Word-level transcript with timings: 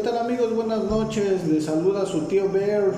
¿qué 0.00 0.08
tal 0.08 0.18
amigos? 0.18 0.54
Buenas 0.54 0.84
noches, 0.84 1.46
les 1.46 1.66
saluda 1.66 2.06
su 2.06 2.22
tío 2.22 2.50
Bear. 2.50 2.92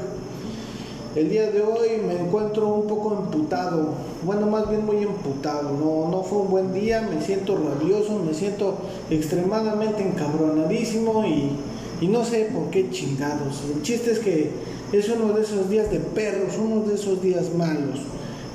El 1.16 1.30
día 1.30 1.50
de 1.50 1.60
hoy 1.60 2.00
me 2.06 2.14
encuentro 2.14 2.68
un 2.68 2.86
poco 2.86 3.14
emputado, 3.14 3.94
bueno, 4.24 4.46
más 4.46 4.70
bien 4.70 4.86
muy 4.86 4.98
emputado, 4.98 5.72
no, 5.72 6.08
no 6.08 6.22
fue 6.22 6.38
un 6.42 6.50
buen 6.50 6.72
día, 6.72 7.02
me 7.02 7.20
siento 7.20 7.56
rabioso, 7.56 8.20
me 8.24 8.32
siento 8.32 8.76
extremadamente 9.10 10.06
encabronadísimo 10.06 11.24
y, 11.26 11.56
y 12.00 12.06
no 12.06 12.24
sé 12.24 12.50
por 12.54 12.70
qué 12.70 12.88
chingados. 12.90 13.64
El 13.74 13.82
chiste 13.82 14.12
es 14.12 14.20
que 14.20 14.52
es 14.92 15.08
uno 15.08 15.32
de 15.32 15.42
esos 15.42 15.68
días 15.68 15.90
de 15.90 15.98
perros, 15.98 16.56
uno 16.56 16.86
de 16.86 16.94
esos 16.94 17.20
días 17.20 17.52
malos. 17.52 17.98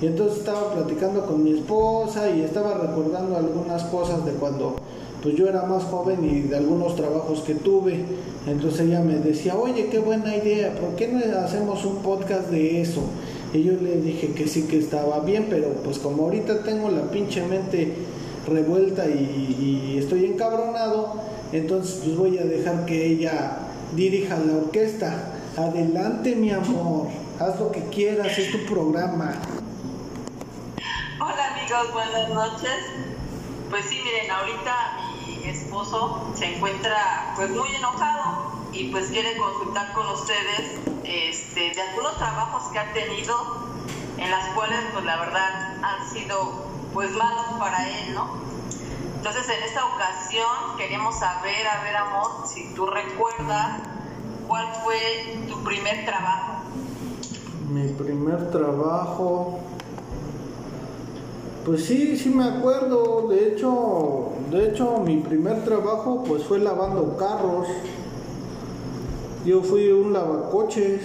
Y 0.01 0.05
entonces 0.05 0.37
estaba 0.37 0.73
platicando 0.73 1.25
con 1.25 1.43
mi 1.43 1.51
esposa 1.51 2.29
y 2.29 2.43
estaba 2.43 2.75
recordando 2.75 3.35
algunas 3.35 3.83
cosas 3.85 4.23
de 4.25 4.31
cuando 4.31 4.77
pues 5.21 5.35
yo 5.35 5.47
era 5.47 5.63
más 5.63 5.83
joven 5.83 6.23
y 6.23 6.41
de 6.41 6.57
algunos 6.57 6.95
trabajos 6.95 7.41
que 7.41 7.55
tuve. 7.55 8.05
Entonces 8.45 8.81
ella 8.81 9.01
me 9.01 9.15
decía, 9.15 9.55
oye, 9.55 9.87
qué 9.89 9.99
buena 9.99 10.35
idea, 10.35 10.73
¿por 10.75 10.95
qué 10.95 11.07
no 11.07 11.19
hacemos 11.39 11.83
un 11.85 11.97
podcast 11.97 12.49
de 12.49 12.81
eso? 12.81 13.01
Y 13.53 13.63
yo 13.63 13.73
le 13.73 14.01
dije 14.01 14.33
que 14.33 14.47
sí 14.47 14.67
que 14.67 14.77
estaba 14.77 15.19
bien, 15.19 15.47
pero 15.49 15.69
pues 15.83 15.99
como 15.99 16.23
ahorita 16.23 16.63
tengo 16.63 16.89
la 16.89 17.09
pinche 17.09 17.45
mente 17.45 17.93
revuelta 18.47 19.05
y, 19.07 19.97
estoy 19.97 20.25
encabronado, 20.25 21.15
entonces 21.51 22.01
pues 22.03 22.15
voy 22.15 22.37
a 22.37 22.45
dejar 22.45 22.85
que 22.85 23.07
ella 23.07 23.57
dirija 23.95 24.37
la 24.37 24.57
orquesta. 24.57 25.33
Adelante 25.57 26.35
mi 26.35 26.51
amor, 26.51 27.07
haz 27.39 27.59
lo 27.59 27.71
que 27.71 27.81
quieras, 27.85 28.37
es 28.37 28.51
tu 28.51 28.59
programa. 28.71 29.33
Hola 31.19 31.55
amigos, 31.55 31.93
buenas 31.93 32.29
noches. 32.29 32.69
Pues 33.69 33.83
sí, 33.85 33.97
miren, 34.03 34.31
ahorita 34.31 35.06
esposo 35.49 36.31
se 36.35 36.55
encuentra 36.55 37.33
pues 37.35 37.49
muy 37.49 37.69
enojado 37.75 38.51
y 38.71 38.91
pues 38.91 39.07
quiere 39.07 39.37
consultar 39.37 39.93
con 39.93 40.07
ustedes 40.07 40.79
este, 41.03 41.71
de 41.73 41.81
algunos 41.81 42.17
trabajos 42.17 42.63
que 42.71 42.79
ha 42.79 42.93
tenido 42.93 43.35
en 44.17 44.31
las 44.31 44.47
cuales 44.49 44.79
pues 44.93 45.05
la 45.05 45.17
verdad 45.17 45.77
han 45.83 46.09
sido 46.09 46.67
pues 46.93 47.11
malos 47.11 47.45
para 47.59 47.87
él, 47.87 48.13
¿no? 48.13 48.29
Entonces 49.15 49.49
en 49.49 49.63
esta 49.63 49.85
ocasión 49.85 50.77
queremos 50.77 51.19
saber, 51.19 51.67
a 51.67 51.83
ver 51.83 51.95
amor, 51.95 52.47
si 52.47 52.73
tú 52.73 52.85
recuerdas 52.85 53.81
cuál 54.47 54.67
fue 54.83 55.45
tu 55.47 55.63
primer 55.63 56.05
trabajo. 56.05 56.63
Mi 57.69 57.89
primer 57.89 58.49
trabajo, 58.51 59.59
pues 61.65 61.85
sí, 61.85 62.17
sí 62.17 62.29
me 62.29 62.45
acuerdo. 62.45 63.27
De 63.27 63.49
hecho, 63.49 64.36
de 64.51 64.69
hecho 64.69 64.99
mi 64.99 65.17
primer 65.17 65.63
trabajo 65.63 66.23
pues 66.27 66.43
fue 66.43 66.59
lavando 66.59 67.17
carros. 67.17 67.67
Yo 69.45 69.61
fui 69.61 69.89
un 69.91 70.13
lavacoches. 70.13 71.01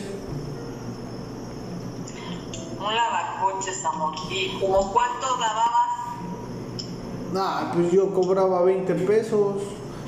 Un 2.79 2.95
lavacoches, 2.95 3.85
amor. 3.85 4.15
¿Y 4.31 4.61
como 4.61 4.93
cuánto 4.93 5.27
lavabas? 5.39 5.83
Nah, 7.33 7.73
pues 7.73 7.93
yo 7.93 8.13
cobraba 8.13 8.63
20 8.63 8.95
pesos. 8.95 9.63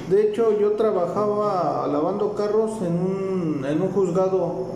De 0.08 0.28
hecho, 0.28 0.58
yo 0.58 0.72
trabajaba 0.72 1.86
lavando 1.86 2.34
carros 2.34 2.72
en 2.82 2.92
un, 2.92 3.64
en 3.66 3.80
un 3.80 3.90
juzgado 3.90 4.74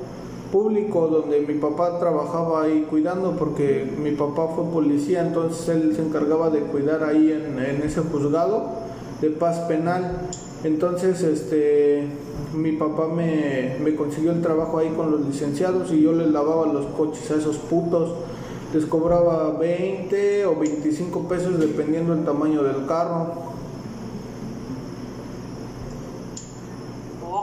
público 0.50 1.08
donde 1.08 1.40
mi 1.40 1.54
papá 1.54 1.98
trabajaba 1.98 2.62
ahí 2.62 2.86
cuidando 2.88 3.36
porque 3.36 3.86
mi 4.02 4.12
papá 4.12 4.48
fue 4.54 4.64
policía, 4.64 5.20
entonces 5.26 5.68
él 5.68 5.94
se 5.94 6.02
encargaba 6.02 6.50
de 6.50 6.60
cuidar 6.60 7.04
ahí 7.04 7.32
en, 7.32 7.58
ese 7.82 8.00
juzgado 8.00 8.64
de 9.20 9.30
paz 9.30 9.60
penal. 9.60 10.28
Entonces, 10.64 11.22
este, 11.22 12.08
mi 12.54 12.72
papá 12.72 13.06
me, 13.06 13.76
me, 13.82 13.94
consiguió 13.94 14.32
el 14.32 14.42
trabajo 14.42 14.78
ahí 14.78 14.88
con 14.88 15.10
los 15.10 15.20
licenciados 15.20 15.92
y 15.92 16.02
yo 16.02 16.12
les 16.12 16.28
lavaba 16.28 16.66
los 16.66 16.86
coches 16.86 17.30
a 17.30 17.36
esos 17.36 17.58
putos. 17.58 18.14
Les 18.74 18.84
cobraba 18.84 19.56
20 19.58 20.46
o 20.46 20.56
25 20.56 21.28
pesos 21.28 21.58
dependiendo 21.58 22.14
del 22.14 22.24
tamaño 22.24 22.62
del 22.62 22.86
carro. 22.86 23.57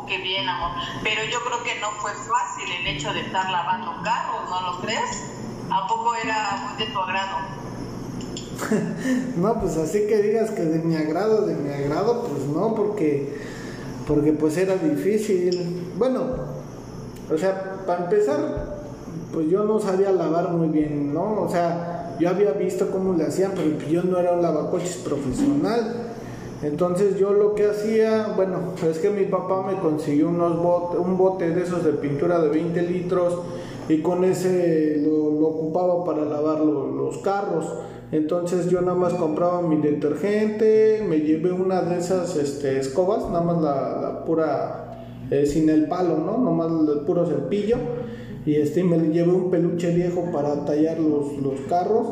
Qué 0.05 0.17
bien, 0.19 0.47
amor. 0.47 0.71
Pero 1.03 1.21
yo 1.25 1.39
creo 1.41 1.63
que 1.63 1.79
no 1.79 1.91
fue 2.01 2.11
fácil 2.11 2.71
el 2.79 2.87
hecho 2.87 3.13
de 3.13 3.21
estar 3.21 3.49
lavando 3.51 4.01
carros, 4.03 4.49
¿no 4.49 4.71
lo 4.71 4.81
crees? 4.81 5.23
¿A 5.69 5.87
poco 5.87 6.15
era 6.15 6.57
muy 6.63 6.85
de 6.85 6.91
tu 6.91 6.99
agrado? 6.99 7.37
no, 9.37 9.59
pues 9.59 9.77
así 9.77 10.07
que 10.07 10.21
digas 10.21 10.51
que 10.51 10.63
de 10.63 10.79
mi 10.79 10.95
agrado, 10.95 11.45
de 11.45 11.55
mi 11.55 11.73
agrado, 11.73 12.23
pues 12.23 12.43
no, 12.45 12.73
porque, 12.75 13.37
porque 14.07 14.33
pues 14.33 14.57
era 14.57 14.75
difícil. 14.75 15.93
Bueno, 15.97 16.21
o 17.31 17.37
sea, 17.37 17.83
para 17.85 18.05
empezar, 18.05 18.79
pues 19.33 19.49
yo 19.49 19.63
no 19.63 19.79
sabía 19.79 20.11
lavar 20.11 20.49
muy 20.51 20.69
bien, 20.69 21.13
¿no? 21.13 21.41
O 21.41 21.49
sea, 21.49 22.15
yo 22.19 22.29
había 22.29 22.51
visto 22.51 22.91
cómo 22.91 23.13
le 23.13 23.25
hacían, 23.25 23.51
pero 23.55 23.77
yo 23.89 24.03
no 24.03 24.19
era 24.19 24.33
un 24.33 24.41
lavacoches 24.41 24.97
profesional. 24.97 26.04
Entonces 26.65 27.19
yo 27.19 27.31
lo 27.31 27.53
que 27.53 27.67
hacía, 27.67 28.33
bueno, 28.35 28.73
es 28.89 28.97
que 28.97 29.11
mi 29.11 29.25
papá 29.25 29.63
me 29.67 29.79
consiguió 29.79 30.29
unos 30.29 30.57
un 30.97 31.15
bote 31.15 31.51
de 31.51 31.61
esos 31.61 31.85
de 31.85 31.91
pintura 31.91 32.39
de 32.39 32.49
20 32.49 32.81
litros 32.81 33.39
y 33.87 34.01
con 34.01 34.23
ese 34.23 34.97
lo, 35.05 35.47
ocupaba 35.47 36.03
para 36.03 36.25
lavar 36.25 36.61
los 36.61 37.19
carros. 37.19 37.71
Entonces 38.11 38.67
yo 38.67 38.81
nada 38.81 38.97
más 38.97 39.13
compraba 39.13 39.61
mi 39.61 39.77
detergente, 39.77 41.05
me 41.07 41.19
llevé 41.19 41.51
una 41.51 41.83
de 41.83 41.99
esas 41.99 42.35
este, 42.35 42.79
escobas, 42.79 43.29
nada 43.29 43.41
más 43.41 43.61
la, 43.61 44.25
pura, 44.25 45.05
eh, 45.29 45.45
sin 45.45 45.69
el 45.69 45.87
palo, 45.87 46.17
¿no? 46.17 46.39
Nomás 46.39 46.71
el 46.89 47.01
puro 47.01 47.27
cepillo. 47.27 47.77
Y 48.43 48.55
este, 48.55 48.83
me 48.83 48.97
llevé 48.97 49.31
un 49.31 49.51
peluche 49.51 49.93
viejo 49.93 50.31
para 50.31 50.65
tallar 50.65 50.99
los, 50.99 51.37
los 51.37 51.59
carros 51.69 52.07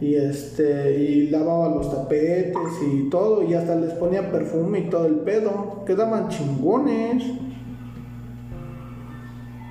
y 0.00 0.14
este 0.14 0.96
y 0.96 1.28
lavaba 1.30 1.68
los 1.68 1.90
tapetes 1.90 2.82
y 2.82 3.10
todo 3.10 3.42
y 3.42 3.54
hasta 3.54 3.74
les 3.74 3.92
ponía 3.94 4.30
perfume 4.30 4.80
y 4.80 4.90
todo 4.90 5.06
el 5.06 5.20
pedo. 5.20 5.84
Quedaban 5.84 6.28
chingones. 6.28 7.24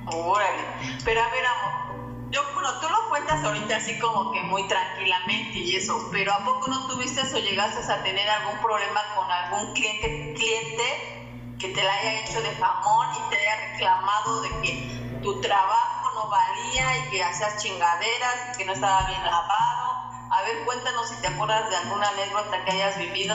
Órale. 0.06 0.62
Pero 1.04 1.20
a 1.20 1.24
ver 1.24 1.44
amor 1.46 1.88
yo 2.30 2.42
bueno 2.52 2.68
tú 2.80 2.88
lo 2.88 3.08
cuentas 3.08 3.42
ahorita 3.42 3.76
así 3.76 3.98
como 3.98 4.32
que 4.32 4.42
muy 4.42 4.66
tranquilamente 4.68 5.58
y 5.58 5.76
eso 5.76 5.96
pero 6.12 6.32
a 6.32 6.44
poco 6.44 6.68
no 6.68 6.86
tuviste 6.88 7.22
o 7.22 7.38
llegaste 7.38 7.90
a 7.90 8.02
tener 8.02 8.28
algún 8.28 8.60
problema 8.60 9.00
con 9.16 9.30
algún 9.30 9.72
cliente 9.72 10.34
cliente 10.34 10.84
que 11.58 11.68
te 11.68 11.82
la 11.82 11.92
haya 11.92 12.20
hecho 12.20 12.40
de 12.42 12.50
jamón 12.50 13.08
y 13.14 13.30
te 13.30 13.36
haya 13.36 13.72
reclamado 13.72 14.42
de 14.42 14.48
que 14.62 15.20
tu 15.22 15.40
trabajo 15.40 16.10
no 16.14 16.30
valía 16.30 16.98
y 16.98 17.10
que 17.10 17.24
hacías 17.24 17.62
chingaderas 17.62 18.52
y 18.52 18.58
que 18.58 18.64
no 18.66 18.72
estaba 18.72 19.06
bien 19.06 19.24
lavado 19.24 19.87
a 20.30 20.42
ver, 20.42 20.64
cuéntanos 20.66 21.08
si 21.08 21.20
te 21.22 21.28
acuerdas 21.28 21.70
de 21.70 21.76
alguna 21.76 22.08
anécdota 22.08 22.64
que 22.64 22.70
hayas 22.72 22.98
vivido. 22.98 23.34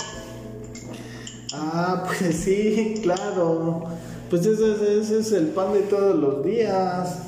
Ah, 1.53 2.03
pues 2.07 2.35
sí, 2.35 2.99
claro. 3.01 3.83
Pues 4.29 4.45
ese, 4.45 5.19
es 5.19 5.31
el 5.31 5.47
pan 5.47 5.73
de 5.73 5.81
todos 5.81 6.15
los 6.15 6.43
días. 6.43 7.19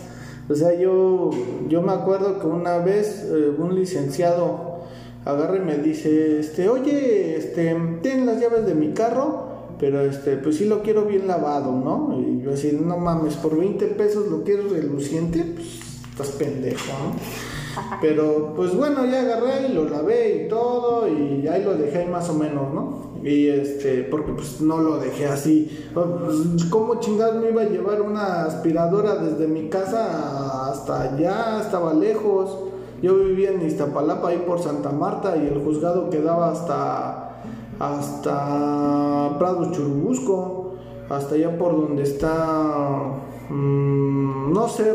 O 0.49 0.55
sea, 0.55 0.73
yo, 0.77 1.31
yo 1.67 1.81
me 1.81 1.93
acuerdo 1.93 2.39
que 2.39 2.45
una 2.45 2.77
vez 2.77 3.23
eh, 3.23 3.53
un 3.57 3.75
licenciado 3.75 4.85
agarra 5.25 5.57
y 5.57 5.61
me 5.61 5.77
dice, 5.77 6.39
este, 6.39 6.69
oye, 6.69 7.35
este, 7.37 7.75
ten 8.03 8.27
las 8.27 8.39
llaves 8.39 8.65
de 8.67 8.75
mi 8.75 8.93
carro, 8.93 9.75
pero 9.79 10.01
este, 10.01 10.37
pues 10.37 10.57
sí 10.57 10.65
lo 10.65 10.83
quiero 10.83 11.05
bien 11.05 11.27
lavado, 11.27 11.71
¿no? 11.71 12.15
Y 12.19 12.43
yo 12.43 12.53
así, 12.53 12.71
no 12.79 12.97
mames, 12.97 13.35
por 13.35 13.57
20 13.57 13.87
pesos 13.87 14.27
lo 14.27 14.43
quiero 14.43 14.69
reluciente, 14.69 15.43
pues 15.55 15.79
estás 16.11 16.29
pendejo, 16.29 16.93
¿no? 17.03 17.54
Pero 18.01 18.53
pues 18.55 18.75
bueno, 18.75 19.05
ya 19.05 19.21
agarré 19.21 19.67
y 19.69 19.73
lo 19.73 19.85
lavé 19.85 20.45
y 20.45 20.49
todo 20.49 21.07
y 21.07 21.47
ahí 21.47 21.63
lo 21.63 21.75
dejé 21.75 22.05
más 22.05 22.29
o 22.29 22.33
menos, 22.33 22.73
¿no? 22.73 23.05
Y 23.23 23.47
este, 23.47 24.03
porque 24.03 24.33
pues 24.33 24.61
no 24.61 24.77
lo 24.77 24.97
dejé 24.97 25.25
así. 25.25 25.89
Pues, 25.93 26.65
¿Cómo 26.69 26.99
chingados 26.99 27.41
me 27.41 27.49
iba 27.49 27.63
a 27.63 27.65
llevar 27.65 28.01
una 28.01 28.45
aspiradora 28.45 29.15
desde 29.15 29.47
mi 29.47 29.67
casa 29.67 30.69
hasta 30.69 31.01
allá? 31.01 31.61
Estaba 31.61 31.93
lejos. 31.93 32.55
Yo 33.01 33.17
vivía 33.17 33.51
en 33.51 33.65
Iztapalapa, 33.65 34.29
ahí 34.29 34.43
por 34.45 34.61
Santa 34.61 34.91
Marta, 34.91 35.35
y 35.37 35.47
el 35.47 35.63
juzgado 35.63 36.09
quedaba 36.09 36.51
hasta, 36.51 37.41
hasta 37.79 39.37
Prado 39.37 39.71
Churubusco, 39.71 40.75
hasta 41.09 41.35
allá 41.35 41.57
por 41.57 41.73
donde 41.73 42.03
está 42.03 43.24
Mm, 43.49 44.53
no 44.53 44.67
sé, 44.67 44.93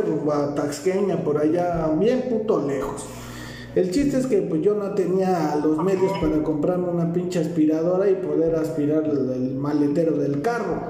Taxqueña, 0.57 1.23
por 1.23 1.39
allá, 1.39 1.89
bien 1.99 2.25
puto 2.29 2.67
lejos. 2.67 3.07
El 3.75 3.91
chiste 3.93 4.19
es 4.19 4.27
que 4.27 4.43
pues 4.43 4.63
yo 4.63 4.75
no 4.75 4.95
tenía 4.95 5.55
los 5.63 5.79
medios 5.83 6.13
para 6.21 6.43
comprarme 6.43 6.89
una 6.89 7.13
pinche 7.13 7.39
aspiradora 7.39 8.11
y 8.11 8.15
poder 8.15 8.57
aspirar 8.57 9.05
el, 9.05 9.55
maletero 9.55 10.17
del 10.17 10.43
carro. 10.43 10.81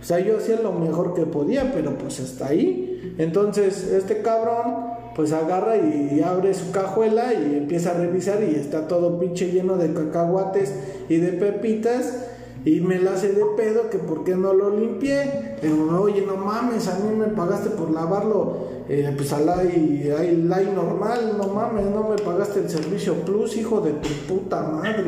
O 0.00 0.04
sea, 0.04 0.18
yo 0.18 0.38
hacía 0.38 0.60
lo 0.60 0.72
mejor 0.72 1.14
que 1.14 1.26
podía, 1.26 1.72
pero 1.72 1.96
pues 1.96 2.18
hasta 2.18 2.48
ahí. 2.48 3.14
Entonces, 3.18 3.84
este 3.92 4.20
cabrón 4.20 4.92
pues 5.14 5.32
agarra 5.32 5.76
y 5.76 6.20
abre 6.22 6.52
su 6.54 6.72
cajuela 6.72 7.32
y 7.32 7.56
empieza 7.56 7.92
a 7.92 7.94
revisar 7.94 8.42
y 8.42 8.56
está 8.56 8.88
todo 8.88 9.20
pinche 9.20 9.52
lleno 9.52 9.76
de 9.76 9.94
cacahuates 9.94 10.74
y 11.08 11.18
de 11.18 11.34
pepitas 11.34 12.33
Y 12.64 12.80
me 12.80 12.98
la 12.98 13.12
hace 13.12 13.32
de 13.32 13.44
pedo 13.56 13.90
que 13.90 13.98
por 13.98 14.24
qué 14.24 14.34
no 14.34 14.54
lo 14.54 14.70
limpié. 14.70 15.58
Pero, 15.60 16.00
oye, 16.00 16.22
no 16.22 16.36
mames, 16.36 16.88
a 16.88 16.98
mí 16.98 17.14
me 17.14 17.26
pagaste 17.26 17.70
por 17.70 17.90
lavarlo, 17.90 18.68
eh, 18.88 19.12
pues 19.16 19.32
al 19.32 19.48
aire 19.48 20.72
normal, 20.72 21.36
no 21.36 21.48
mames, 21.48 21.84
no 21.86 22.08
me 22.08 22.16
pagaste 22.16 22.60
el 22.60 22.70
servicio 22.70 23.14
plus, 23.24 23.56
hijo 23.56 23.80
de 23.80 23.92
tu 23.92 24.08
puta 24.26 24.62
madre. 24.62 25.04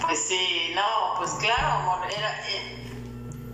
Pues 0.00 0.18
sí, 0.18 0.72
no, 0.74 1.18
pues 1.18 1.30
claro, 1.32 2.00
era, 2.16 2.30
eh, 2.48 2.76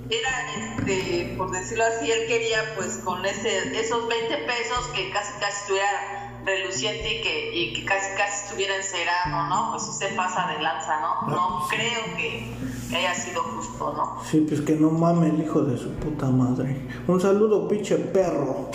era, 0.09 0.77
este, 0.77 1.35
por 1.37 1.51
decirlo 1.51 1.85
así, 1.85 2.11
él 2.11 2.27
quería 2.29 2.75
pues 2.77 2.99
con 2.99 3.25
ese, 3.25 3.79
esos 3.79 4.09
20 4.09 4.37
pesos 4.39 4.87
que 4.95 5.11
casi 5.11 5.33
casi 5.41 5.61
estuviera 5.63 6.22
reluciente 6.45 7.19
y 7.19 7.23
que, 7.23 7.55
y 7.55 7.73
que 7.75 7.85
casi 7.85 8.17
casi 8.17 8.45
estuviera 8.45 8.77
encerado, 8.77 9.49
¿no? 9.49 9.71
Pues 9.71 9.85
sí 9.85 9.93
se 9.93 10.09
pasa 10.15 10.49
de 10.49 10.63
lanza, 10.63 11.01
¿no? 11.01 11.29
No 11.29 11.67
creo 11.69 12.17
que, 12.17 12.53
haya 12.97 13.15
sido 13.15 13.43
justo, 13.43 13.93
¿no? 13.97 14.23
Sí, 14.25 14.45
pues 14.49 14.61
que 14.61 14.75
no 14.75 14.91
mame 14.91 15.29
el 15.29 15.43
hijo 15.43 15.63
de 15.63 15.79
su 15.79 15.91
puta 15.95 16.27
madre. 16.27 16.89
Un 17.07 17.21
saludo, 17.21 17.69
pinche 17.69 17.97
perro. 17.97 18.69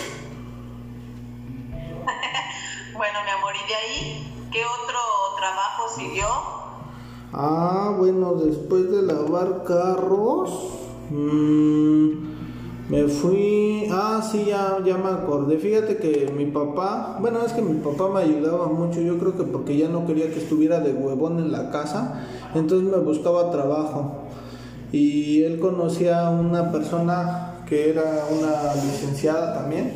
bueno, 2.96 3.18
mi 3.24 3.30
amor, 3.30 3.54
¿y 3.54 3.68
de 3.68 3.74
ahí 3.74 4.48
qué 4.50 4.64
otro 4.64 4.98
trabajo 5.38 5.88
siguió? 5.94 6.26
Ah, 7.32 7.94
bueno, 7.98 8.34
después 8.34 8.90
de 8.90 9.02
lavar 9.02 9.62
carros, 9.64 10.50
mmm, 11.10 12.28
me 12.88 13.06
fui, 13.06 13.86
ah, 13.92 14.26
sí, 14.30 14.46
ya, 14.46 14.78
ya 14.84 14.96
me 14.96 15.10
acordé. 15.10 15.58
Fíjate 15.58 15.98
que 15.98 16.32
mi 16.34 16.46
papá, 16.46 17.18
bueno, 17.20 17.40
es 17.44 17.52
que 17.52 17.60
mi 17.60 17.78
papá 17.80 18.08
me 18.08 18.20
ayudaba 18.20 18.66
mucho, 18.68 19.00
yo 19.00 19.18
creo 19.18 19.36
que 19.36 19.44
porque 19.44 19.76
ya 19.76 19.88
no 19.88 20.06
quería 20.06 20.30
que 20.30 20.38
estuviera 20.38 20.80
de 20.80 20.94
huevón 20.94 21.38
en 21.38 21.52
la 21.52 21.70
casa, 21.70 22.24
entonces 22.54 22.90
me 22.90 22.98
buscaba 22.98 23.50
trabajo. 23.50 24.24
Y 24.90 25.42
él 25.42 25.60
conocía 25.60 26.28
a 26.28 26.30
una 26.30 26.72
persona 26.72 27.62
que 27.68 27.90
era 27.90 28.24
una 28.30 28.74
licenciada 28.82 29.52
también. 29.52 29.92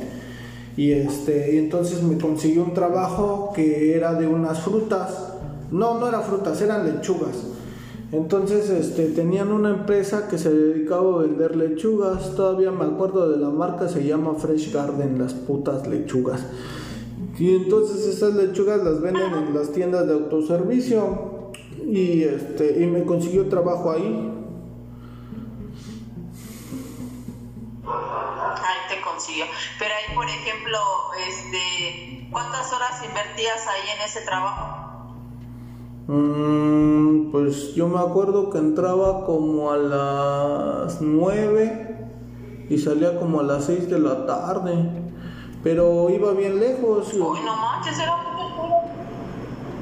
Y 0.77 0.93
este, 0.93 1.55
y 1.55 1.59
entonces 1.59 2.03
me 2.03 2.19
consiguió 2.19 2.63
un 2.65 2.75
trabajo 2.75 3.53
que 3.55 3.97
era 3.97 4.13
de 4.15 4.27
unas 4.27 4.61
frutas. 4.61 5.33
No, 5.71 5.99
no 5.99 6.09
eran 6.09 6.23
frutas, 6.25 6.61
eran 6.61 6.85
lechugas. 6.85 7.52
Entonces 8.13 8.69
este, 8.69 9.07
tenían 9.07 9.51
una 9.53 9.71
empresa 9.71 10.29
que 10.29 10.37
se 10.37 10.53
dedicaba 10.53 11.15
a 11.15 11.23
vender 11.23 11.57
lechugas, 11.57 12.37
todavía 12.37 12.71
me 12.71 12.85
acuerdo 12.85 13.31
de 13.31 13.39
la 13.39 13.49
marca, 13.49 13.89
se 13.89 14.05
llama 14.05 14.35
Fresh 14.35 14.71
Garden, 14.71 15.19
las 15.19 15.33
putas 15.33 15.87
lechugas. 15.87 16.45
Y 17.39 17.57
entonces 17.57 18.07
esas 18.07 18.35
lechugas 18.35 18.85
las 18.85 19.01
venden 19.01 19.33
en 19.33 19.55
las 19.55 19.73
tiendas 19.73 20.07
de 20.07 20.13
autoservicio 20.13 21.53
y, 21.87 22.25
este, 22.25 22.83
y 22.83 22.87
me 22.87 23.05
consiguió 23.07 23.49
trabajo 23.49 23.91
ahí. 23.91 24.31
Ahí 27.87 28.95
te 28.95 29.01
consiguió. 29.01 29.47
Pero 29.79 29.91
ahí, 29.95 30.15
por 30.15 30.29
ejemplo, 30.29 30.79
este, 31.27 32.29
¿cuántas 32.31 32.71
horas 32.75 33.03
invertías 33.03 33.67
ahí 33.67 33.89
en 33.97 34.05
ese 34.05 34.21
trabajo? 34.21 34.82
Mm, 36.09 37.31
pues 37.31 37.75
yo 37.75 37.87
me 37.87 38.01
acuerdo 38.01 38.51
que 38.51 38.59
entraba 38.59 39.25
como 39.25 39.71
a 39.71 39.77
las 39.77 41.01
9 41.01 41.97
y 42.69 42.79
salía 42.79 43.19
como 43.21 43.41
a 43.41 43.45
las 43.45 43.67
6 43.67 43.89
de 43.89 44.01
la 44.01 44.27
tarde. 44.27 44.75
Pero 45.63 46.11
iba 46.11 46.33
bien 46.33 46.59
lejos. 46.59 47.13
Uy, 47.15 47.39
no 47.45 47.57
manches, 47.57 47.99
era 47.99 48.17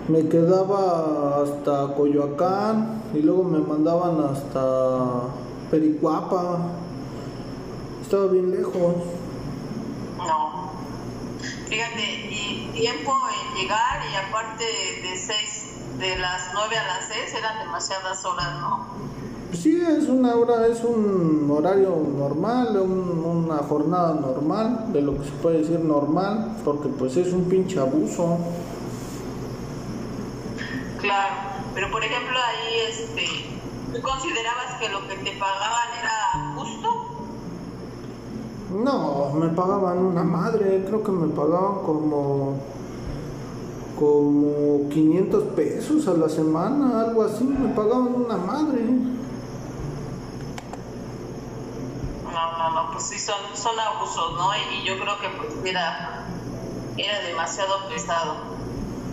Me 0.08 0.28
quedaba 0.28 1.42
hasta 1.42 1.94
Coyoacán 1.94 3.02
y 3.14 3.22
luego 3.22 3.44
me 3.44 3.60
mandaban 3.60 4.20
hasta 4.20 5.22
Pericuapa. 5.70 6.58
Estaba 8.02 8.26
bien 8.26 8.50
lejos. 8.50 8.94
No. 10.18 10.70
Fíjate, 11.68 12.28
y 12.30 12.70
tiempo 12.74 13.12
en 13.30 13.62
llegar 13.62 14.02
y 14.12 14.16
aparte 14.16 14.64
de 14.64 15.16
6 15.16 15.69
de 16.00 16.16
las 16.16 16.50
9 16.54 16.78
a 16.78 16.86
las 16.86 17.08
6 17.08 17.34
eran 17.34 17.58
demasiadas 17.58 18.24
horas, 18.24 18.58
¿no? 18.60 18.86
Sí, 19.52 19.80
es 19.86 20.08
una 20.08 20.34
hora, 20.34 20.66
es 20.66 20.82
un 20.82 21.50
horario 21.50 21.96
normal, 22.16 22.76
una 22.78 23.58
jornada 23.58 24.14
normal, 24.14 24.92
de 24.92 25.02
lo 25.02 25.18
que 25.18 25.24
se 25.24 25.32
puede 25.32 25.58
decir 25.58 25.80
normal, 25.80 26.56
porque 26.64 26.88
pues 26.88 27.16
es 27.16 27.32
un 27.32 27.44
pinche 27.44 27.78
abuso. 27.78 28.38
Claro, 31.00 31.34
pero 31.74 31.90
por 31.90 32.02
ejemplo 32.02 32.38
ahí, 32.38 32.80
este, 32.88 33.26
¿tú 33.92 34.00
considerabas 34.00 34.76
que 34.80 34.88
lo 34.88 35.06
que 35.06 35.16
te 35.16 35.32
pagaban 35.38 35.88
era 36.00 36.54
justo? 36.54 36.88
No, 38.72 39.30
me 39.34 39.48
pagaban 39.48 39.98
una 39.98 40.22
madre, 40.22 40.84
creo 40.86 41.02
que 41.02 41.10
me 41.10 41.28
pagaban 41.34 41.82
como 41.84 42.54
como 44.00 44.88
500 44.88 45.44
pesos 45.54 46.08
a 46.08 46.14
la 46.14 46.30
semana, 46.30 47.02
algo 47.02 47.22
así, 47.22 47.44
me 47.44 47.68
pagaban 47.74 48.14
una 48.14 48.38
madre. 48.38 48.80
No, 52.24 52.58
no, 52.58 52.70
no, 52.70 52.92
pues 52.92 53.04
sí, 53.04 53.18
son, 53.18 53.36
son 53.52 53.78
abusos, 53.78 54.38
¿no? 54.38 54.52
Y, 54.56 54.86
yo 54.86 54.98
creo 54.98 55.20
que 55.20 55.28
pues 55.28 55.52
era, 55.66 56.24
era 56.96 57.20
demasiado 57.20 57.88
pesado. 57.90 58.36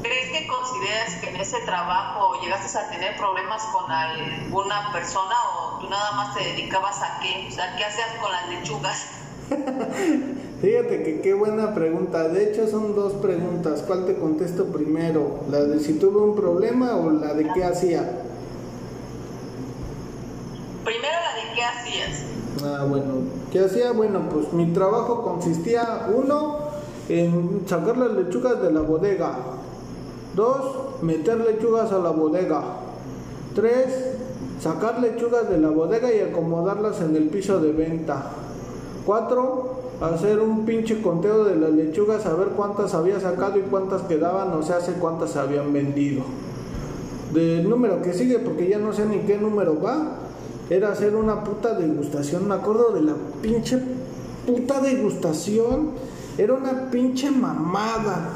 ¿Crees 0.03 0.31
que 0.31 0.47
consideras 0.47 1.15
que 1.15 1.31
en 1.31 1.35
ese 1.35 1.59
trabajo 1.65 2.39
llegaste 2.41 2.77
a 2.77 2.89
tener 2.89 3.17
problemas 3.17 3.61
con 3.73 3.91
alguna 3.91 4.93
persona 4.93 5.35
o 5.59 5.79
tú 5.79 5.89
nada 5.89 6.13
más 6.13 6.33
te 6.33 6.45
dedicabas 6.45 7.01
a 7.01 7.19
qué? 7.19 7.49
O 7.49 7.51
sea, 7.51 7.75
¿qué 7.75 7.83
hacías 7.83 8.15
con 8.21 8.31
las 8.31 8.47
lechugas? 8.47 9.05
Fíjate 10.61 11.03
que 11.03 11.21
qué 11.21 11.33
buena 11.35 11.75
pregunta. 11.75 12.29
De 12.29 12.49
hecho 12.49 12.67
son 12.67 12.95
dos 12.95 13.13
preguntas. 13.13 13.83
¿Cuál 13.85 14.05
te 14.05 14.15
contesto 14.15 14.65
primero? 14.65 15.41
¿La 15.51 15.63
de 15.63 15.79
si 15.79 15.93
tuve 15.93 16.19
un 16.19 16.35
problema 16.35 16.95
o 16.95 17.11
la 17.11 17.35
de 17.35 17.47
qué 17.53 17.63
hacía? 17.63 18.23
Primero 20.83 21.13
la 21.13 21.35
de 21.35 21.55
qué 21.55 21.63
hacías. 21.63 22.23
Ah, 22.63 22.85
bueno. 22.89 23.13
¿Qué 23.51 23.59
hacía? 23.59 23.91
Bueno, 23.91 24.21
pues 24.31 24.51
mi 24.51 24.73
trabajo 24.73 25.21
consistía, 25.21 26.07
uno, 26.15 26.57
en 27.07 27.61
sacar 27.67 27.97
las 27.97 28.11
lechugas 28.13 28.59
de 28.61 28.71
la 28.71 28.81
bodega. 28.81 29.37
Dos, 30.35 31.01
meter 31.03 31.37
lechugas 31.37 31.91
a 31.91 31.99
la 31.99 32.09
bodega. 32.09 32.63
Tres, 33.53 34.15
sacar 34.59 34.99
lechugas 35.01 35.49
de 35.49 35.59
la 35.59 35.69
bodega 35.69 36.11
y 36.11 36.19
acomodarlas 36.19 36.99
en 37.01 37.15
el 37.15 37.29
piso 37.29 37.59
de 37.59 37.73
venta. 37.73 38.31
Cuatro, 39.05 39.76
hacer 40.01 40.39
un 40.39 40.65
pinche 40.65 41.01
conteo 41.01 41.43
de 41.43 41.55
las 41.55 41.71
lechugas, 41.71 42.25
a 42.25 42.33
ver 42.35 42.49
cuántas 42.49 42.93
había 42.93 43.19
sacado 43.19 43.57
y 43.57 43.63
cuántas 43.63 44.03
quedaban, 44.03 44.53
o 44.53 44.61
sea, 44.61 44.79
sé 44.81 44.93
cuántas 44.93 45.31
se 45.31 45.39
habían 45.39 45.73
vendido. 45.73 46.23
Del 47.33 47.69
número 47.69 48.01
que 48.01 48.13
sigue, 48.13 48.39
porque 48.39 48.69
ya 48.69 48.77
no 48.77 48.93
sé 48.93 49.05
ni 49.05 49.19
qué 49.19 49.37
número 49.37 49.81
va, 49.81 50.17
era 50.69 50.91
hacer 50.91 51.15
una 51.15 51.43
puta 51.43 51.73
degustación. 51.73 52.47
Me 52.47 52.55
acuerdo 52.55 52.91
de 52.91 53.01
la 53.01 53.13
pinche 53.41 53.79
puta 54.45 54.81
degustación. 54.81 55.91
Era 56.37 56.53
una 56.53 56.89
pinche 56.91 57.31
mamada. 57.31 58.29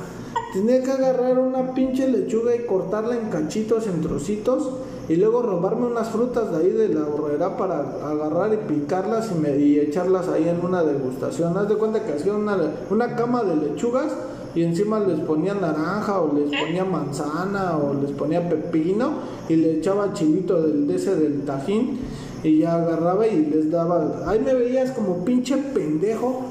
Tenía 0.53 0.81
que 0.83 0.91
agarrar 0.91 1.39
una 1.39 1.73
pinche 1.73 2.07
lechuga 2.07 2.55
y 2.55 2.65
cortarla 2.65 3.15
en 3.15 3.29
cachitos, 3.29 3.87
en 3.87 4.01
trocitos 4.01 4.69
y 5.11 5.17
luego 5.17 5.41
robarme 5.41 5.87
unas 5.87 6.07
frutas 6.07 6.51
de 6.51 6.57
ahí 6.57 6.69
de 6.69 6.87
la 6.87 7.05
horrera 7.05 7.57
para 7.57 7.79
agarrar 8.01 8.53
y 8.53 8.73
picarlas 8.73 9.29
y, 9.29 9.39
me, 9.39 9.53
echarlas 9.81 10.29
ahí 10.29 10.47
en 10.47 10.65
una 10.65 10.83
degustación. 10.83 11.57
Haz 11.57 11.67
de 11.67 11.75
cuenta 11.75 12.05
que 12.05 12.13
hacía 12.13 12.33
una, 12.33 12.57
una 12.89 13.13
cama 13.17 13.43
de 13.43 13.57
lechugas 13.57 14.13
y 14.55 14.63
encima 14.63 15.01
les 15.01 15.19
ponía 15.19 15.53
naranja 15.53 16.21
o 16.21 16.33
les 16.33 16.57
ponía 16.57 16.85
manzana 16.85 17.77
o 17.77 17.93
les 17.93 18.11
ponía 18.11 18.47
pepino 18.47 19.15
y 19.49 19.57
le 19.57 19.79
echaba 19.79 20.13
chilito 20.13 20.61
del 20.61 20.87
de 20.87 20.95
ese 20.95 21.13
del 21.15 21.41
tajín 21.41 21.99
y 22.41 22.59
ya 22.59 22.75
agarraba 22.75 23.27
y 23.27 23.47
les 23.47 23.69
daba. 23.69 24.23
Ahí 24.27 24.39
me 24.39 24.53
veías 24.53 24.91
como 24.91 25.25
pinche 25.25 25.57
pendejo. 25.57 26.43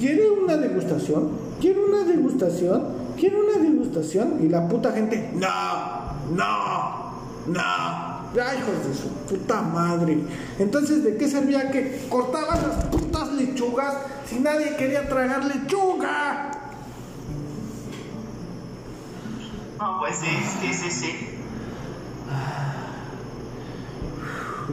¿Quiere 0.00 0.32
una 0.32 0.56
degustación? 0.56 1.28
¿Quiere 1.60 1.78
una 1.80 2.02
degustación? 2.02 2.82
¿Quiere 3.16 3.36
una 3.40 3.56
degustación? 3.62 4.40
Y 4.42 4.48
la 4.48 4.68
puta 4.68 4.90
gente, 4.90 5.30
no, 5.36 6.34
no, 6.34 7.13
no, 7.46 8.34
ya 8.34 8.54
hijos 8.54 8.86
de 8.88 8.94
su 8.94 9.08
puta 9.28 9.62
madre. 9.62 10.18
Entonces, 10.58 11.04
¿de 11.04 11.16
qué 11.16 11.28
servía 11.28 11.70
que 11.70 12.06
cortaban 12.08 12.62
las 12.62 12.84
putas 12.86 13.32
lechugas 13.32 13.94
si 14.26 14.40
nadie 14.40 14.76
quería 14.76 15.08
tragar 15.08 15.44
lechuga? 15.44 16.50
No, 19.78 19.98
pues 20.00 20.16
sí, 20.16 20.30
sí, 20.60 20.72
sí, 20.72 20.90
sí. 20.90 21.28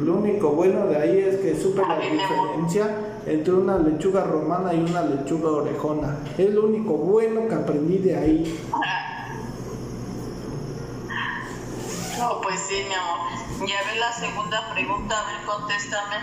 Lo 0.05 0.15
único 0.15 0.51
bueno 0.51 0.87
de 0.87 0.97
ahí 0.97 1.19
es 1.19 1.37
que 1.37 1.59
supe 1.61 1.81
la 1.81 1.99
diferencia 1.99 2.87
entre 3.25 3.53
una 3.53 3.77
lechuga 3.77 4.23
romana 4.23 4.73
y 4.73 4.79
una 4.79 5.01
lechuga 5.03 5.51
orejona. 5.51 6.17
Es 6.37 6.49
lo 6.53 6.65
único 6.65 6.93
bueno 6.93 7.47
que 7.47 7.55
aprendí 7.55 7.97
de 7.97 8.15
ahí. 8.15 8.59
No, 12.21 12.39
pues 12.39 12.59
sí, 12.59 12.75
mi 12.87 12.93
amor. 12.93 13.67
Y 13.67 13.71
a 13.71 13.83
ver 13.83 13.97
la 13.97 14.13
segunda 14.13 14.71
pregunta, 14.71 15.15
a 15.19 15.25
ver, 15.25 15.43
contéstame. 15.43 16.17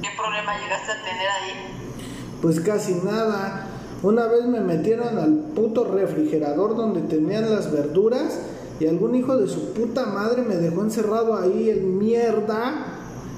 ¿Qué 0.00 0.08
problema 0.16 0.56
llegaste 0.56 0.92
a 0.92 1.02
tener 1.02 1.26
ahí? 1.26 1.98
Pues 2.40 2.60
casi 2.60 2.94
nada. 2.94 3.66
Una 4.04 4.28
vez 4.28 4.44
me 4.44 4.60
metieron 4.60 5.18
al 5.18 5.34
puto 5.52 5.92
refrigerador 5.92 6.76
donde 6.76 7.00
tenían 7.02 7.52
las 7.52 7.72
verduras 7.72 8.38
y 8.78 8.86
algún 8.86 9.16
hijo 9.16 9.36
de 9.36 9.48
su 9.48 9.72
puta 9.72 10.06
madre 10.06 10.42
me 10.42 10.54
dejó 10.54 10.82
encerrado 10.82 11.36
ahí 11.36 11.68
en 11.68 11.98
mierda 11.98 12.86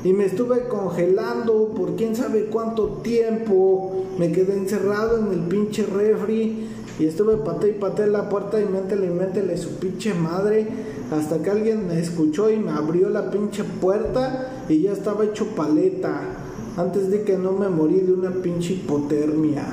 y 0.04 0.12
me 0.12 0.26
estuve 0.26 0.68
congelando 0.68 1.72
por 1.74 1.96
quién 1.96 2.14
sabe 2.14 2.44
cuánto 2.44 2.88
tiempo. 3.02 4.04
Me 4.18 4.32
quedé 4.32 4.52
encerrado 4.52 5.18
en 5.18 5.32
el 5.32 5.40
pinche 5.48 5.86
refri 5.86 6.68
y 6.98 7.06
estuve 7.06 7.38
paté 7.38 7.70
y 7.70 7.72
paté 7.72 8.06
la 8.06 8.28
puerta 8.28 8.60
y 8.60 8.66
métele 8.66 9.06
y 9.06 9.10
métele 9.10 9.56
su 9.56 9.78
pinche 9.78 10.12
madre 10.12 10.91
hasta 11.12 11.42
que 11.42 11.50
alguien 11.50 11.88
me 11.88 11.98
escuchó 11.98 12.50
y 12.50 12.56
me 12.56 12.70
abrió 12.70 13.08
la 13.10 13.30
pinche 13.30 13.64
puerta 13.64 14.64
y 14.68 14.82
ya 14.82 14.92
estaba 14.92 15.24
hecho 15.24 15.46
paleta 15.54 16.22
antes 16.76 17.10
de 17.10 17.24
que 17.24 17.36
no 17.36 17.52
me 17.52 17.68
morí 17.68 18.00
de 18.00 18.12
una 18.12 18.30
pinche 18.30 18.74
hipotermia. 18.74 19.64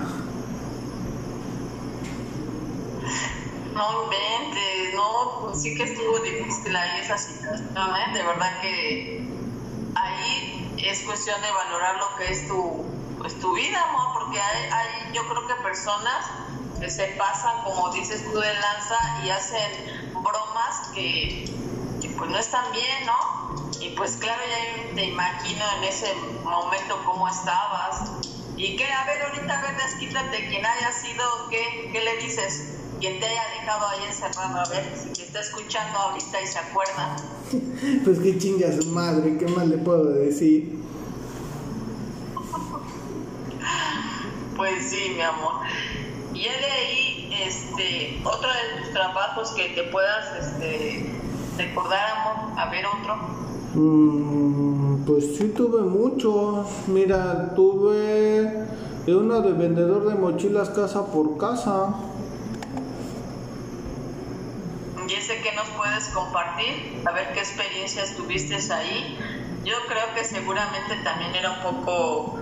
No 3.73 4.03
inventes, 4.03 4.93
no, 4.93 5.45
pues 5.45 5.61
sí 5.61 5.75
que 5.75 5.83
estuvo 5.83 6.19
difícil 6.19 6.75
ahí 6.75 6.99
esa 7.01 7.17
situación, 7.17 7.71
¿eh? 7.77 8.13
De 8.13 8.23
verdad 8.23 8.61
que 8.61 9.27
ahí 9.95 10.73
es 10.77 11.01
cuestión 11.03 11.39
de 11.41 11.47
valorar 11.51 11.95
lo 11.97 12.17
que 12.17 12.31
es 12.31 12.47
tu, 12.47 12.83
pues, 13.17 13.39
tu 13.39 13.53
vida, 13.55 13.81
amor, 13.89 14.19
porque 14.19 14.39
hay, 14.39 14.69
hay, 14.71 15.13
yo 15.13 15.21
creo 15.29 15.47
que 15.47 15.63
personas 15.63 16.25
se 16.87 17.07
pasan, 17.17 17.63
como 17.63 17.91
dices 17.93 18.23
tú, 18.23 18.39
de 18.39 18.53
lanza 18.53 18.95
y 19.23 19.29
hacen 19.29 19.98
bromas 20.21 20.87
que, 20.93 21.45
que 22.01 22.09
pues 22.09 22.29
no 22.29 22.37
están 22.37 22.71
bien, 22.71 23.05
¿no? 23.05 23.81
Y 23.81 23.91
pues 23.91 24.17
claro, 24.17 24.41
ya 24.49 24.95
te 24.95 25.05
imagino 25.05 25.63
en 25.77 25.83
ese 25.83 26.13
momento 26.43 27.01
cómo 27.05 27.27
estabas. 27.27 28.11
Y 28.57 28.75
que, 28.75 28.85
a 28.85 29.05
ver, 29.05 29.21
ahorita, 29.21 29.57
a 29.57 29.61
ver, 29.61 29.77
desquítate, 29.77 30.49
quien 30.49 30.65
haya 30.65 30.91
sido, 30.91 31.23
¿qué, 31.49 31.89
¿qué 31.93 32.01
le 32.01 32.17
dices? 32.17 32.79
quien 32.99 33.19
te 33.19 33.25
haya 33.25 33.43
dejado 33.59 33.87
ahí 33.87 33.99
encerrado, 34.07 34.59
a 34.59 34.69
ver 34.69 34.93
si 34.95 35.09
te 35.09 35.23
está 35.23 35.39
escuchando 35.39 35.97
ahorita 35.97 36.41
y 36.41 36.47
se 36.47 36.59
acuerda. 36.59 37.15
pues 38.03 38.19
qué 38.19 38.37
chinga 38.37 38.71
su 38.73 38.89
madre, 38.89 39.37
¿qué 39.37 39.47
más 39.47 39.67
le 39.67 39.77
puedo 39.77 40.11
decir? 40.11 40.79
pues 44.55 44.89
sí, 44.89 45.13
mi 45.15 45.21
amor. 45.21 45.61
Y 46.39 46.43
de 46.43 46.71
ahí, 46.71 47.29
este, 47.45 48.21
otro 48.23 48.47
de 48.47 48.81
tus 48.81 48.93
trabajos 48.93 49.49
que 49.51 49.67
te 49.75 49.83
puedas 49.83 50.33
este, 50.37 51.11
recordar, 51.57 51.99
amor, 52.15 52.57
a 52.57 52.69
ver 52.69 52.85
otro. 52.85 53.17
Mm, 53.73 55.03
pues 55.05 55.35
sí 55.35 55.49
tuve 55.49 55.81
muchos. 55.81 56.65
Mira, 56.87 57.53
tuve 57.55 58.65
uno 59.07 59.41
de 59.41 59.51
vendedor 59.51 60.07
de 60.07 60.15
mochilas 60.15 60.69
casa 60.69 61.07
por 61.07 61.37
casa. 61.37 61.93
¿Y 65.09 65.13
ese 65.13 65.41
que 65.41 65.51
nos 65.57 65.67
puedes 65.71 66.07
compartir? 66.07 67.03
A 67.05 67.11
ver 67.11 67.33
qué 67.33 67.39
experiencias 67.39 68.15
tuviste 68.15 68.55
ahí. 68.71 69.17
Yo 69.65 69.75
creo 69.89 70.13
que 70.15 70.23
seguramente 70.23 70.95
también 71.03 71.35
era 71.35 71.51
un 71.51 71.59
poco 71.63 72.38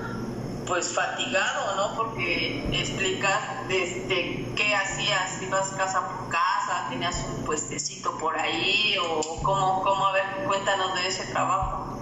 pues 0.68 0.90
fatigado, 0.90 1.76
¿no? 1.76 1.96
Porque 1.96 2.64
explicas 2.72 3.40
desde 3.68 4.46
qué 4.56 4.76
hacías, 4.76 5.42
ibas 5.42 5.70
casa 5.70 6.02
por 6.08 6.30
casa, 6.30 6.90
tenías 6.90 7.26
un 7.36 7.46
puestecito 7.46 8.18
por 8.18 8.38
ahí 8.38 8.96
o 9.02 9.22
cómo, 9.44 9.82
cómo, 9.84 10.08
a 10.08 10.14
ver, 10.14 10.24
cuéntanos 10.48 10.94
de 10.96 11.08
ese 11.08 11.32
trabajo. 11.32 11.98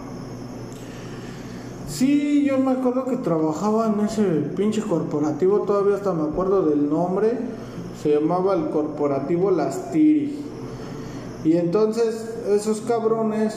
Sí, 1.88 2.44
yo 2.46 2.58
me 2.58 2.72
acuerdo 2.72 3.06
que 3.06 3.18
trabajaba 3.18 3.88
en 3.88 4.00
ese 4.02 4.24
pinche 4.24 4.82
corporativo, 4.82 5.62
todavía 5.62 5.96
hasta 5.96 6.14
me 6.14 6.28
acuerdo 6.28 6.64
del 6.64 6.90
nombre, 6.90 7.38
se 8.02 8.16
llamaba 8.16 8.56
el 8.56 8.70
corporativo 8.70 9.52
Las 9.52 9.92
Tiri. 9.92 10.44
Y 11.44 11.58
entonces 11.58 12.36
esos 12.50 12.82
cabrones 12.82 13.56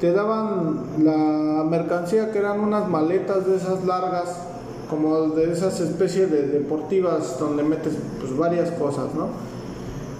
te 0.00 0.12
daban 0.12 0.84
la 1.02 1.64
mercancía 1.64 2.30
que 2.30 2.38
eran 2.38 2.60
unas 2.60 2.88
maletas 2.88 3.46
de 3.46 3.56
esas 3.56 3.84
largas, 3.84 4.36
como 4.90 5.28
de 5.30 5.52
esas 5.52 5.80
especies 5.80 6.30
de 6.30 6.46
deportivas 6.48 7.38
donde 7.40 7.62
metes 7.62 7.94
pues 8.20 8.36
varias 8.36 8.70
cosas, 8.72 9.14
¿no? 9.14 9.28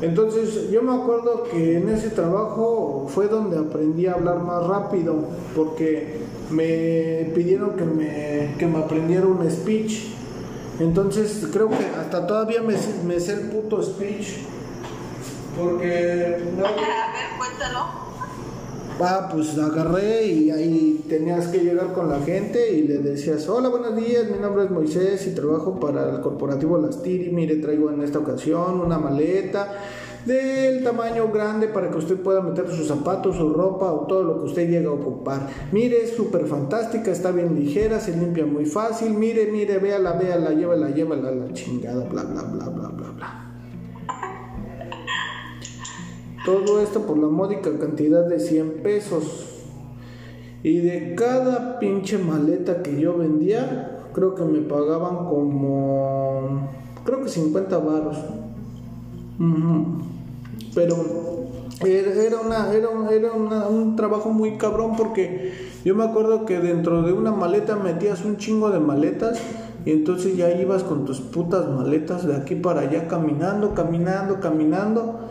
Entonces 0.01 0.71
yo 0.71 0.83
me 0.83 0.95
acuerdo 0.95 1.45
que 1.45 1.79
en 1.79 1.89
ese 1.89 2.11
trabajo 2.11 3.07
fue 3.09 3.29
donde 3.29 3.59
aprendí 3.59 4.07
a 4.07 4.15
hablar 4.15 4.41
más 4.43 4.67
rápido, 4.67 5.15
porque 5.55 6.21
me 6.51 7.31
pidieron 7.35 7.77
que 7.77 7.85
me, 7.85 8.55
que 8.59 8.67
me 8.67 8.79
aprendiera 8.79 9.27
un 9.27 9.49
speech. 9.51 10.09
Entonces 10.81 11.49
creo 11.51 11.71
que 11.71 11.87
hasta 11.99 12.27
todavía 12.27 12.61
me, 12.61 12.75
me 13.07 13.21
sé 13.21 13.33
el 13.33 13.49
puto 13.49 13.83
speech 13.83 14.41
porque... 15.57 16.45
No, 16.59 16.67
a 16.67 16.71
ver, 16.71 17.39
cuéntalo. 17.39 18.06
Ah, 18.99 19.29
pues 19.31 19.59
agarré 19.59 20.25
y 20.25 20.51
ahí 20.51 21.05
tenías 21.07 21.49
que 21.49 21.59
llegar 21.59 21.93
con 21.93 22.09
la 22.09 22.19
gente 22.21 22.73
y 22.73 22.89
le 22.89 22.97
decías, 22.99 23.47
hola, 23.47 23.69
buenos 23.69 23.95
días, 23.95 24.25
mi 24.31 24.39
nombre 24.39 24.65
es 24.65 24.71
Moisés 24.71 25.27
y 25.27 25.35
trabajo 25.35 25.79
para 25.79 26.15
el 26.15 26.23
corporativo 26.23 26.79
Las 26.79 27.03
Tiri, 27.03 27.31
mire, 27.31 27.57
traigo 27.57 27.91
en 27.91 28.01
esta 28.01 28.21
ocasión 28.21 28.81
una 28.81 28.99
maleta 28.99 29.75
del 30.25 30.83
tamaño 30.83 31.31
grande 31.31 31.69
para 31.69 31.91
que 31.91 31.99
usted 31.99 32.17
pueda 32.17 32.41
meter 32.41 32.71
sus 32.71 32.89
zapatos, 32.89 33.37
su 33.37 33.53
ropa 33.53 33.93
o 33.93 34.07
todo 34.07 34.23
lo 34.23 34.39
que 34.39 34.47
usted 34.47 34.67
llegue 34.67 34.87
a 34.87 34.93
ocupar. 34.93 35.47
Mire, 35.73 36.03
es 36.03 36.17
súper 36.17 36.47
fantástica, 36.47 37.11
está 37.11 37.33
bien 37.33 37.55
ligera, 37.55 38.01
se 38.01 38.17
limpia 38.17 38.47
muy 38.47 38.65
fácil, 38.65 39.13
mire, 39.13 39.53
mire, 39.53 39.77
véala, 39.77 40.15
véala, 40.15 40.53
llévala, 40.53 40.89
llévala, 40.89 41.33
la 41.33 41.53
chingada, 41.53 42.03
bla, 42.09 42.23
bla, 42.25 42.43
bla, 42.45 42.69
bla, 42.71 42.89
bla, 42.89 43.11
bla. 43.11 43.56
Todo 46.47 46.81
esto 46.81 47.01
por 47.03 47.19
la 47.19 47.27
módica 47.27 47.77
cantidad 47.77 48.25
de 48.25 48.39
100 48.39 48.83
pesos. 48.85 49.47
Y 50.63 50.79
de 50.79 51.17
cada 51.17 51.81
pinche 51.81 52.19
maleta 52.19 52.85
que 52.85 53.01
yo 53.01 53.19
vendía, 53.19 54.07
creo 54.13 54.37
que 54.37 54.45
me 54.45 54.61
pagaban 54.61 55.27
como, 55.27 56.71
creo 57.05 57.25
que 57.25 57.31
50 57.31 57.79
baros. 57.79 58.19
Pero 60.73 60.97
era, 61.85 62.41
una, 62.41 62.73
era, 62.73 62.91
era 63.11 63.33
un 63.33 63.97
trabajo 63.97 64.31
muy 64.31 64.57
cabrón 64.57 64.95
porque 64.97 65.53
yo 65.85 65.97
me 65.97 66.05
acuerdo 66.05 66.47
que 66.47 66.61
dentro 66.61 67.03
de 67.03 67.13
una 67.13 67.33
maleta 67.33 67.75
metías 67.75 68.25
un 68.25 68.37
chingo 68.37 68.71
de 68.71 68.79
maletas 68.79 69.41
y 69.85 69.91
entonces 69.91 70.37
ya 70.37 70.49
ibas 70.53 70.85
con 70.85 71.05
tus 71.05 71.21
putas 71.21 71.69
maletas 71.69 72.25
de 72.25 72.37
aquí 72.37 72.55
para 72.55 72.83
allá 72.83 73.09
caminando, 73.09 73.75
caminando, 73.75 74.39
caminando 74.39 75.26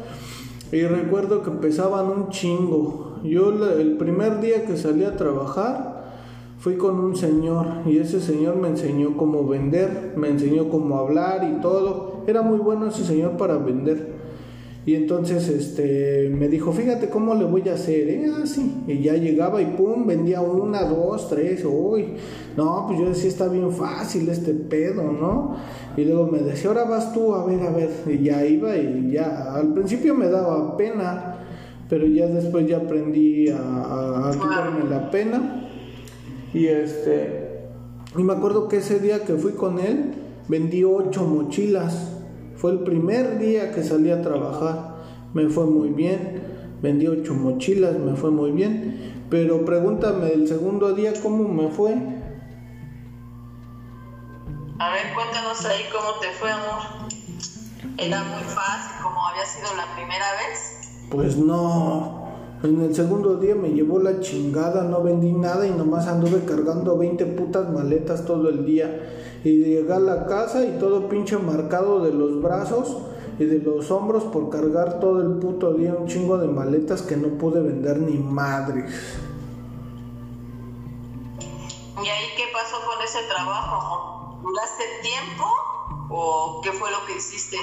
y 0.72 0.82
recuerdo 0.84 1.44
que 1.44 1.52
pesaban 1.52 2.08
un 2.08 2.30
chingo. 2.30 3.20
Yo 3.24 3.50
el 3.50 3.98
primer 3.98 4.40
día 4.42 4.66
que 4.66 4.78
salí 4.78 5.04
a 5.04 5.16
trabajar 5.16 5.96
fui 6.60 6.78
con 6.78 7.00
un 7.00 7.16
señor 7.16 7.68
y 7.86 8.00
ese 8.00 8.20
señor 8.20 8.56
me 8.56 8.70
enseñó 8.70 9.18
cómo 9.18 9.48
vender, 9.48 10.14
me 10.16 10.30
enseñó 10.30 10.70
cómo 10.70 10.98
hablar 10.98 11.48
y 11.48 11.62
todo. 11.62 12.24
Era 12.28 12.42
muy 12.42 12.58
bueno 12.58 12.88
ese 12.88 13.04
señor 13.04 13.38
para 13.38 13.58
vender. 13.58 14.15
Y 14.88 14.94
entonces 14.94 15.48
este 15.50 16.30
me 16.30 16.48
dijo, 16.48 16.72
fíjate 16.72 17.10
cómo 17.10 17.34
le 17.34 17.46
voy 17.46 17.68
a 17.70 17.74
hacer, 17.74 18.08
¿eh? 18.08 18.28
Ah, 18.32 18.44
Y 18.88 19.00
ya 19.00 19.16
llegaba 19.16 19.60
y 19.60 19.66
pum, 19.66 20.06
vendía 20.06 20.42
una, 20.42 20.84
dos, 20.84 21.28
tres, 21.28 21.66
uy. 21.66 22.14
No, 22.56 22.86
pues 22.88 23.00
yo 23.00 23.10
decía, 23.10 23.30
está 23.30 23.48
bien 23.48 23.72
fácil 23.72 24.30
este 24.30 24.54
pedo, 24.54 25.12
¿no? 25.12 25.56
Y 25.98 26.06
luego 26.06 26.28
me 26.28 26.38
decía, 26.38 26.70
ahora 26.70 26.84
vas 26.84 27.14
tú, 27.14 27.34
a 27.34 27.44
ver, 27.46 27.62
a 27.62 27.72
ver. 27.72 27.90
Y 28.06 28.26
ya 28.26 28.46
iba 28.46 28.78
y 28.78 29.12
ya, 29.12 29.56
al 29.56 29.74
principio 29.74 30.14
me 30.14 30.28
daba 30.30 30.78
pena, 30.78 31.38
pero 31.90 32.06
ya 32.06 32.28
después 32.28 32.68
ya 32.68 32.78
aprendí 32.78 33.50
a, 33.50 33.58
a, 33.58 34.30
a 34.30 34.32
quitarme 34.34 34.88
la 34.88 35.10
pena. 35.10 35.68
Y 36.54 36.68
este, 36.68 37.46
y 38.16 38.22
me 38.22 38.34
acuerdo 38.34 38.68
que 38.68 38.78
ese 38.78 39.00
día 39.00 39.24
que 39.24 39.34
fui 39.34 39.54
con 39.54 39.80
él, 39.80 40.14
vendí 40.48 40.84
ocho 40.84 41.26
mochilas 41.26 42.15
fue 42.66 42.72
el 42.72 42.80
primer 42.80 43.38
día 43.38 43.72
que 43.72 43.84
salí 43.84 44.10
a 44.10 44.24
trabajar, 44.24 44.96
me 45.36 45.50
fue 45.50 45.68
muy 45.68 45.90
bien, 45.90 46.42
vendí 46.82 47.06
ocho 47.06 47.36
mochilas, 47.36 47.94
me 48.00 48.16
fue 48.16 48.32
muy 48.32 48.50
bien, 48.50 49.24
pero 49.30 49.64
pregúntame 49.64 50.34
el 50.34 50.48
segundo 50.48 50.94
día 50.94 51.14
cómo 51.22 51.48
me 51.48 51.70
fue. 51.70 51.94
A 54.80 54.90
ver, 54.90 55.14
cuéntanos 55.14 55.64
ahí 55.64 55.82
cómo 55.94 56.20
te 56.20 56.30
fue, 56.40 56.50
amor. 56.50 56.82
¿Era 58.00 58.24
muy 58.24 58.42
fácil 58.42 59.04
como 59.04 59.28
había 59.28 59.46
sido 59.46 59.68
la 59.76 59.94
primera 59.94 60.26
vez? 60.32 61.06
Pues 61.12 61.38
no. 61.38 62.25
En 62.66 62.82
el 62.82 62.96
segundo 62.96 63.36
día 63.36 63.54
me 63.54 63.70
llevó 63.70 64.00
la 64.00 64.20
chingada, 64.22 64.82
no 64.86 65.04
vendí 65.04 65.32
nada 65.32 65.68
y 65.68 65.70
nomás 65.70 66.08
anduve 66.08 66.46
cargando 66.46 66.98
20 66.98 67.24
putas 67.28 67.70
maletas 67.72 68.26
todo 68.26 68.50
el 68.50 68.66
día. 68.66 69.38
Y 69.44 69.64
llegué 69.64 69.94
a 69.94 70.00
la 70.00 70.26
casa 70.26 70.66
y 70.66 70.80
todo 70.80 71.08
pinche 71.08 71.38
marcado 71.38 72.04
de 72.04 72.12
los 72.12 72.42
brazos 72.42 72.98
y 73.38 73.46
de 73.46 73.60
los 73.60 73.92
hombros 73.92 74.24
por 74.24 74.50
cargar 74.50 75.00
todo 75.00 75.22
el 75.22 75.38
puto 75.38 75.76
día 75.76 75.94
un 75.94 76.08
chingo 76.08 76.40
de 76.40 76.48
maletas 76.48 77.04
que 77.04 77.16
no 77.16 77.38
pude 77.38 77.62
vender 77.62 78.00
ni 78.00 78.18
madres. 78.18 78.92
¿Y 81.38 82.08
ahí 82.08 82.26
qué 82.36 82.46
pasó 82.52 82.78
con 82.84 83.00
ese 83.06 83.20
trabajo? 83.32 84.40
¿Duraste 84.42 84.84
tiempo 85.04 85.46
o 86.10 86.62
qué 86.64 86.72
fue 86.72 86.90
lo 86.90 87.06
que 87.06 87.18
hiciste? 87.18 87.58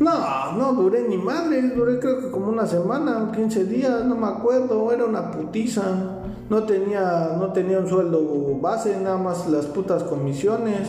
No, 0.00 0.52
no 0.52 0.72
duré 0.72 1.08
ni 1.08 1.16
madre, 1.16 1.62
duré 1.74 2.00
creo 2.00 2.20
que 2.20 2.30
como 2.30 2.48
una 2.48 2.66
semana, 2.66 3.30
15 3.34 3.64
días, 3.66 4.04
no 4.04 4.16
me 4.16 4.26
acuerdo, 4.26 4.90
era 4.92 5.04
una 5.04 5.30
putiza. 5.30 5.82
No 6.50 6.64
tenía, 6.64 7.36
no 7.38 7.52
tenía 7.52 7.78
un 7.78 7.88
sueldo 7.88 8.58
base, 8.60 9.00
nada 9.00 9.16
más 9.16 9.48
las 9.48 9.66
putas 9.66 10.02
comisiones. 10.02 10.88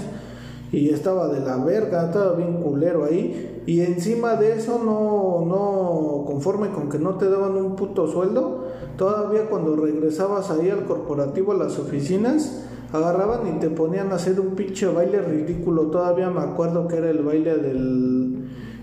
Y 0.72 0.90
estaba 0.90 1.28
de 1.28 1.40
la 1.40 1.58
verga, 1.58 2.06
estaba 2.06 2.34
bien 2.34 2.62
culero 2.62 3.06
ahí. 3.06 3.64
Y 3.66 3.82
encima 3.82 4.36
de 4.36 4.54
eso, 4.54 4.82
no, 4.84 5.46
no 5.46 6.26
conforme 6.26 6.70
con 6.70 6.90
que 6.90 7.00
no 7.00 7.16
te 7.16 7.30
daban 7.30 7.56
un 7.56 7.76
puto 7.76 8.08
sueldo, 8.08 8.66
todavía 8.98 9.48
cuando 9.50 9.76
regresabas 9.76 10.52
ahí 10.52 10.70
al 10.70 10.86
corporativo, 10.86 11.54
a 11.54 11.56
las 11.56 11.80
oficinas, 11.80 12.64
agarraban 12.92 13.48
y 13.48 13.60
te 13.60 13.70
ponían 13.70 14.12
a 14.12 14.16
hacer 14.16 14.40
un 14.40 14.56
pinche 14.56 14.88
baile 14.88 15.22
ridículo. 15.22 15.84
Todavía 15.84 16.30
me 16.30 16.42
acuerdo 16.42 16.88
que 16.88 16.98
era 16.98 17.10
el 17.10 17.24
baile 17.24 17.58
del, 17.58 18.25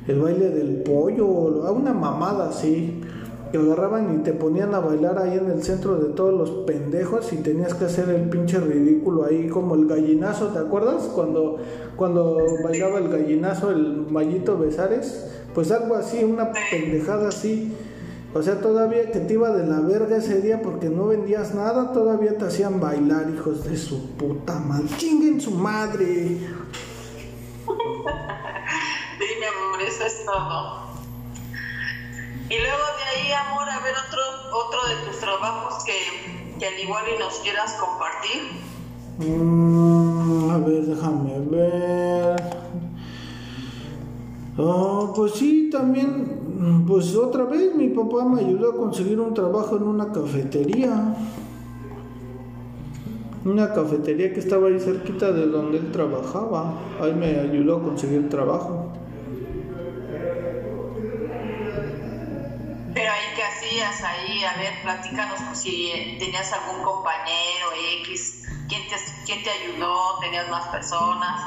el 0.06 0.21
baile 0.21 0.50
del 0.50 0.82
pollo, 0.82 1.26
una 1.26 1.92
mamada 1.92 2.49
así 2.49 3.02
que 3.52 3.59
agarraban 3.59 4.14
y 4.14 4.23
te 4.23 4.32
ponían 4.32 4.75
a 4.75 4.80
bailar 4.80 5.18
ahí 5.18 5.37
en 5.37 5.50
el 5.50 5.62
centro 5.62 5.97
de 5.97 6.14
todos 6.14 6.32
los 6.32 6.50
pendejos 6.66 7.32
y 7.35 7.37
tenías 7.37 7.75
que 7.75 7.85
hacer 7.85 8.09
el 8.09 8.30
pinche 8.30 8.59
ridículo 8.59 9.26
ahí 9.26 9.49
como 9.49 9.75
el 9.75 9.87
gallinazo, 9.87 10.49
¿te 10.49 10.59
acuerdas? 10.59 11.02
Cuando, 11.14 11.59
cuando 11.94 12.38
bailaba 12.64 12.99
el 12.99 13.11
gallinazo 13.11 13.71
el 13.71 14.06
Mallito 14.09 14.56
Besares, 14.56 15.26
pues 15.54 15.71
algo 15.71 15.97
así, 15.97 16.25
una 16.25 16.50
pendejada 16.71 17.28
así. 17.28 17.76
O 18.35 18.42
sea, 18.42 18.62
todavía 18.62 19.11
que 19.11 19.21
te 19.21 19.35
iba 19.35 19.50
de 19.50 19.66
la 19.66 19.80
verga 19.80 20.16
ese 20.16 20.40
día 20.40 20.62
porque 20.62 20.88
no 20.88 21.09
vendías 21.09 21.54
nada, 21.54 21.92
todavía 21.92 22.38
te 22.38 22.47
hacían 22.47 22.80
bailar, 22.80 23.28
hijos 23.28 23.64
de 23.64 23.76
su 23.76 24.12
puta 24.12 24.59
madre. 24.59 24.87
Chinguen 24.97 25.38
su 25.38 25.50
madre. 25.50 26.38
Amor, 29.44 29.82
eso 29.82 30.04
es 30.04 30.25
todo. 30.25 30.82
Y 32.49 32.54
luego 32.54 32.84
de 32.99 33.20
ahí, 33.20 33.32
amor, 33.32 33.68
a 33.68 33.80
ver 33.80 33.94
otro, 34.06 34.20
otro 34.52 34.88
de 34.88 35.06
tus 35.06 35.18
trabajos 35.18 35.82
que, 35.84 36.58
que 36.58 36.66
al 36.66 36.78
igual 36.78 37.04
y 37.16 37.18
nos 37.18 37.34
quieras 37.38 37.75
compartir. 37.75 38.42
Mm, 39.18 40.50
a 40.50 40.58
ver, 40.58 40.87
déjame 40.87 41.38
ver. 41.50 42.42
Oh, 44.58 45.12
pues 45.16 45.32
sí, 45.32 45.70
también, 45.72 46.84
pues 46.87 47.16
otra 47.16 47.44
vez 47.44 47.75
mi 47.75 47.88
papá 47.88 48.25
me 48.25 48.40
ayudó 48.42 48.72
a 48.72 48.76
conseguir 48.76 49.18
un 49.18 49.34
trabajo 49.34 49.76
en 49.76 49.84
una 49.84 50.12
cafetería. 50.12 51.16
Una 53.44 53.72
cafetería 53.72 54.32
que 54.32 54.40
estaba 54.40 54.68
ahí 54.68 54.78
cerquita 54.78 55.32
de 55.32 55.46
donde 55.46 55.78
él 55.78 55.90
trabajaba. 55.90 56.75
Ahí 57.00 57.14
me 57.14 57.40
ayudó 57.40 57.78
a 57.78 57.82
conseguir 57.82 58.28
trabajo. 58.28 58.91
Ahí, 63.82 63.88
¿qué 63.88 63.94
hacías 63.94 64.02
ahí? 64.02 64.44
A 64.44 64.58
ver, 64.58 64.82
platícanos 64.82 65.40
pues, 65.48 65.58
si 65.58 66.16
tenías 66.18 66.52
algún 66.52 66.82
compañero 66.84 67.68
X, 68.02 68.44
¿quién 68.68 68.82
te, 68.88 68.96
quién 69.26 69.42
te 69.42 69.50
ayudó? 69.50 70.18
¿Tenías 70.20 70.48
más 70.50 70.68
personas? 70.68 71.40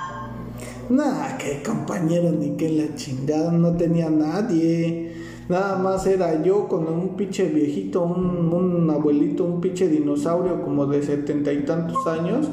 Nada, 0.90 1.38
que 1.38 1.64
compañero 1.64 2.32
ni 2.32 2.56
que 2.56 2.70
la 2.70 2.96
chingada, 2.96 3.52
no 3.52 3.76
tenía 3.76 4.10
nadie. 4.10 5.14
Nada 5.50 5.78
más 5.78 6.08
era 6.08 6.42
yo 6.42 6.68
con 6.68 6.88
un 6.88 7.16
pinche 7.16 7.46
viejito, 7.46 8.02
un, 8.04 8.90
abuelito, 8.90 9.44
un 9.44 9.62
pinche 9.62 9.88
dinosaurio 9.88 10.64
como 10.64 10.88
de 10.88 11.04
setenta 11.04 11.54
y 11.54 11.66
tantos 11.66 12.06
años, 12.08 12.50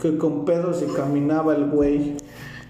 que 0.00 0.16
con 0.16 0.44
pedos 0.44 0.78
se 0.78 0.86
caminaba 0.86 1.54
el 1.54 1.68
güey. 1.70 2.16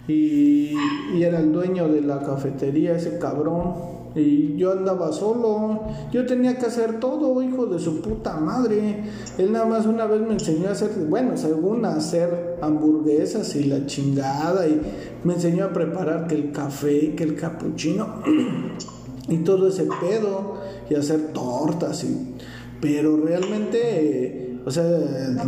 Y 0.09 0.75
era 1.23 1.39
el 1.39 1.53
dueño 1.53 1.89
de 1.89 2.01
la 2.01 2.21
cafetería, 2.21 2.97
ese 2.97 3.19
cabrón. 3.19 4.02
Y 4.15 4.57
yo 4.57 4.73
andaba 4.73 5.13
solo, 5.13 5.83
yo 6.13 6.27
tenía 6.27 6.59
que 6.59 6.67
hacer 6.67 7.01
todo, 7.01 7.43
hijo 7.43 7.67
de 7.67 7.79
su 7.79 8.03
puta 8.03 8.37
madre. 8.37 9.05
Él 9.39 9.53
nada 9.53 9.65
más 9.65 9.87
una 9.87 10.07
vez 10.07 10.21
me 10.21 10.35
enseñó 10.35 10.69
a 10.69 10.73
hacer, 10.73 10.91
bueno, 11.09 11.37
según 11.37 11.85
hacer 11.87 12.59
hamburguesas 12.61 13.57
y 13.57 13.65
la 13.65 13.87
chingada, 13.87 14.69
y 14.69 14.81
me 15.25 15.35
enseñó 15.35 15.65
a 15.65 15.73
preparar 15.73 16.27
que 16.27 16.35
el 16.35 16.53
café, 16.53 17.15
que 17.15 17.25
el 17.25 17.37
capuchino, 17.37 18.23
y 19.29 19.39
todo 19.39 19.69
ese 19.69 19.89
pedo, 20.01 20.59
y 20.91 20.95
hacer 20.95 21.33
tortas, 21.33 22.05
y, 22.05 22.35
pero 22.81 23.17
realmente, 23.17 24.59
o 24.67 24.71
sea, 24.71 24.85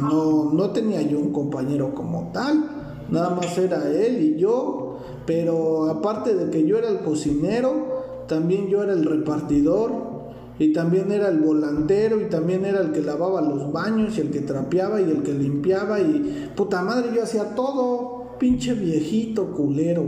no, 0.01 0.53
no 0.53 0.71
tenía 0.71 1.03
yo 1.03 1.19
un 1.19 1.33
compañero 1.33 1.95
como 1.95 2.31
tal, 2.33 2.65
nada 3.11 3.31
más 3.31 3.59
era 3.59 3.91
él 3.91 4.23
y 4.23 4.41
yo, 4.41 4.99
pero 5.27 5.91
aparte 5.91 6.35
de 6.35 6.51
que 6.51 6.67
yo 6.67 6.79
era 6.79 6.89
el 6.89 7.01
cocinero, 7.01 7.94
también 8.29 8.69
yo 8.69 8.83
era 8.83 8.93
el 8.93 9.05
repartidor 9.05 10.15
y 10.59 10.73
también 10.73 11.11
era 11.11 11.29
el 11.29 11.39
volantero 11.39 12.21
y 12.21 12.29
también 12.29 12.65
era 12.65 12.81
el 12.81 12.93
que 12.93 13.03
lavaba 13.03 13.41
los 13.41 13.73
baños 13.73 14.17
y 14.17 14.21
el 14.21 14.31
que 14.31 14.41
trapeaba 14.41 15.01
y 15.01 15.05
el 15.05 15.23
que 15.23 15.33
limpiaba 15.33 16.01
y 16.01 16.53
puta 16.57 16.83
madre 16.83 17.11
yo 17.15 17.25
hacía 17.25 17.55
todo, 17.55 18.37
pinche 18.39 18.75
viejito 18.75 19.53
culero. 19.53 20.03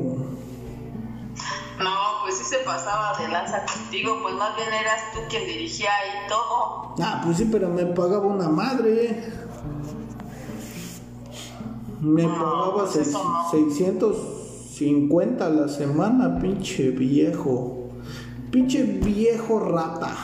No, 1.83 1.91
pues 2.23 2.39
sí 2.39 2.45
se 2.45 2.59
pasaba 2.65 3.19
de 3.19 3.29
lanza 3.29 3.67
contigo, 3.67 4.19
pues 4.23 4.35
más 4.35 4.57
bien 4.57 4.69
eras 4.69 5.13
tú 5.13 5.19
quien 5.29 5.47
dirigía 5.47 5.91
y 6.07 6.29
todo. 6.29 6.95
Ah, 7.01 7.21
pues 7.25 7.39
sí, 7.39 7.49
pero 7.51 7.69
me 7.69 7.87
pagaba 7.87 8.27
una 8.27 8.49
madre. 8.49 9.25
Me 12.01 12.23
pagaba 12.23 12.75
pues 12.75 12.91
650 12.93 15.45
a 15.45 15.51
la 15.51 15.67
semana, 15.69 16.39
pinche 16.39 16.91
viejo. 16.91 17.86
Pinche 18.57 18.85
viejo 18.85 19.61
rata. 19.61 20.17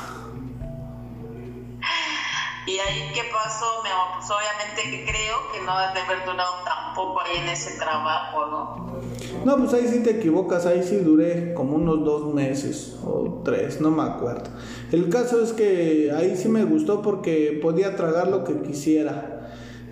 ¿Y 2.67 2.79
ahí 2.79 3.11
qué 3.13 3.25
pasó, 3.31 3.83
mi 3.85 3.91
amor? 3.91 4.07
Pues 4.17 4.31
obviamente 4.31 4.91
que 4.91 5.05
creo 5.05 5.53
que 5.53 5.61
no 5.61 5.73
has 5.73 5.93
de 5.93 6.01
haber 6.01 6.25
durado 6.25 6.65
tampoco 6.65 7.21
ahí 7.21 7.43
en 7.43 7.51
ese 7.51 7.79
trabajo, 7.79 8.47
¿no? 8.47 9.45
No, 9.45 9.59
pues 9.59 9.75
ahí 9.75 9.87
sí 9.87 10.03
te 10.03 10.13
equivocas, 10.13 10.65
ahí 10.65 10.83
sí 10.83 10.97
duré 10.97 11.53
como 11.53 11.77
unos 11.77 12.07
dos 12.07 12.33
meses 12.33 12.97
o 13.05 13.43
tres, 13.45 13.83
no 13.83 13.91
me 13.91 14.03
acuerdo. 14.03 14.45
El 14.93 15.11
caso 15.11 15.43
es 15.43 15.53
que 15.53 16.11
ahí 16.17 16.35
sí 16.35 16.49
me 16.49 16.65
gustó 16.65 17.03
porque 17.03 17.59
podía 17.61 17.97
tragar 17.97 18.29
lo 18.29 18.45
que 18.45 18.63
quisiera. 18.63 19.32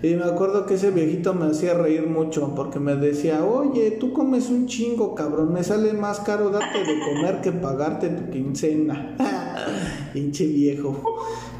Y 0.03 0.15
me 0.15 0.23
acuerdo 0.23 0.65
que 0.65 0.73
ese 0.73 0.89
viejito 0.89 1.35
me 1.35 1.45
hacía 1.45 1.75
reír 1.75 2.07
mucho 2.07 2.53
porque 2.55 2.79
me 2.79 2.95
decía, 2.95 3.45
oye, 3.45 3.91
tú 3.91 4.13
comes 4.13 4.49
un 4.49 4.65
chingo, 4.65 5.13
cabrón, 5.13 5.53
me 5.53 5.63
sale 5.63 5.93
más 5.93 6.21
caro 6.21 6.49
darte 6.49 6.79
de 6.79 6.99
comer 6.99 7.41
que 7.41 7.51
pagarte 7.51 8.09
tu 8.09 8.31
quincena. 8.31 9.15
Pinche 10.13 10.47
viejo. 10.47 10.99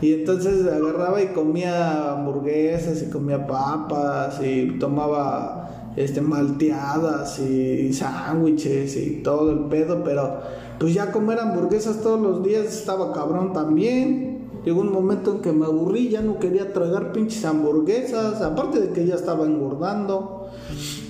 Y 0.01 0.13
entonces 0.13 0.65
agarraba 0.65 1.21
y 1.21 1.27
comía 1.27 2.13
hamburguesas 2.13 3.03
y 3.03 3.11
comía 3.11 3.45
papas 3.45 4.41
y 4.41 4.79
tomaba 4.79 5.91
este 5.95 6.21
malteadas 6.21 7.39
y 7.39 7.93
sándwiches 7.93 8.97
y 8.97 9.21
todo 9.21 9.51
el 9.51 9.59
pedo, 9.65 10.03
pero 10.03 10.39
pues 10.79 10.95
ya 10.95 11.11
comer 11.11 11.39
hamburguesas 11.39 12.01
todos 12.01 12.19
los 12.19 12.43
días 12.43 12.65
estaba 12.65 13.13
cabrón 13.13 13.53
también. 13.53 14.30
Llegó 14.63 14.81
un 14.81 14.91
momento 14.91 15.31
en 15.31 15.39
que 15.39 15.51
me 15.51 15.65
aburrí, 15.65 16.09
ya 16.09 16.21
no 16.21 16.37
quería 16.37 16.71
tragar 16.71 17.11
pinches 17.13 17.43
hamburguesas, 17.45 18.41
aparte 18.41 18.79
de 18.79 18.89
que 18.91 19.07
ya 19.07 19.15
estaba 19.15 19.45
engordando. 19.45 20.49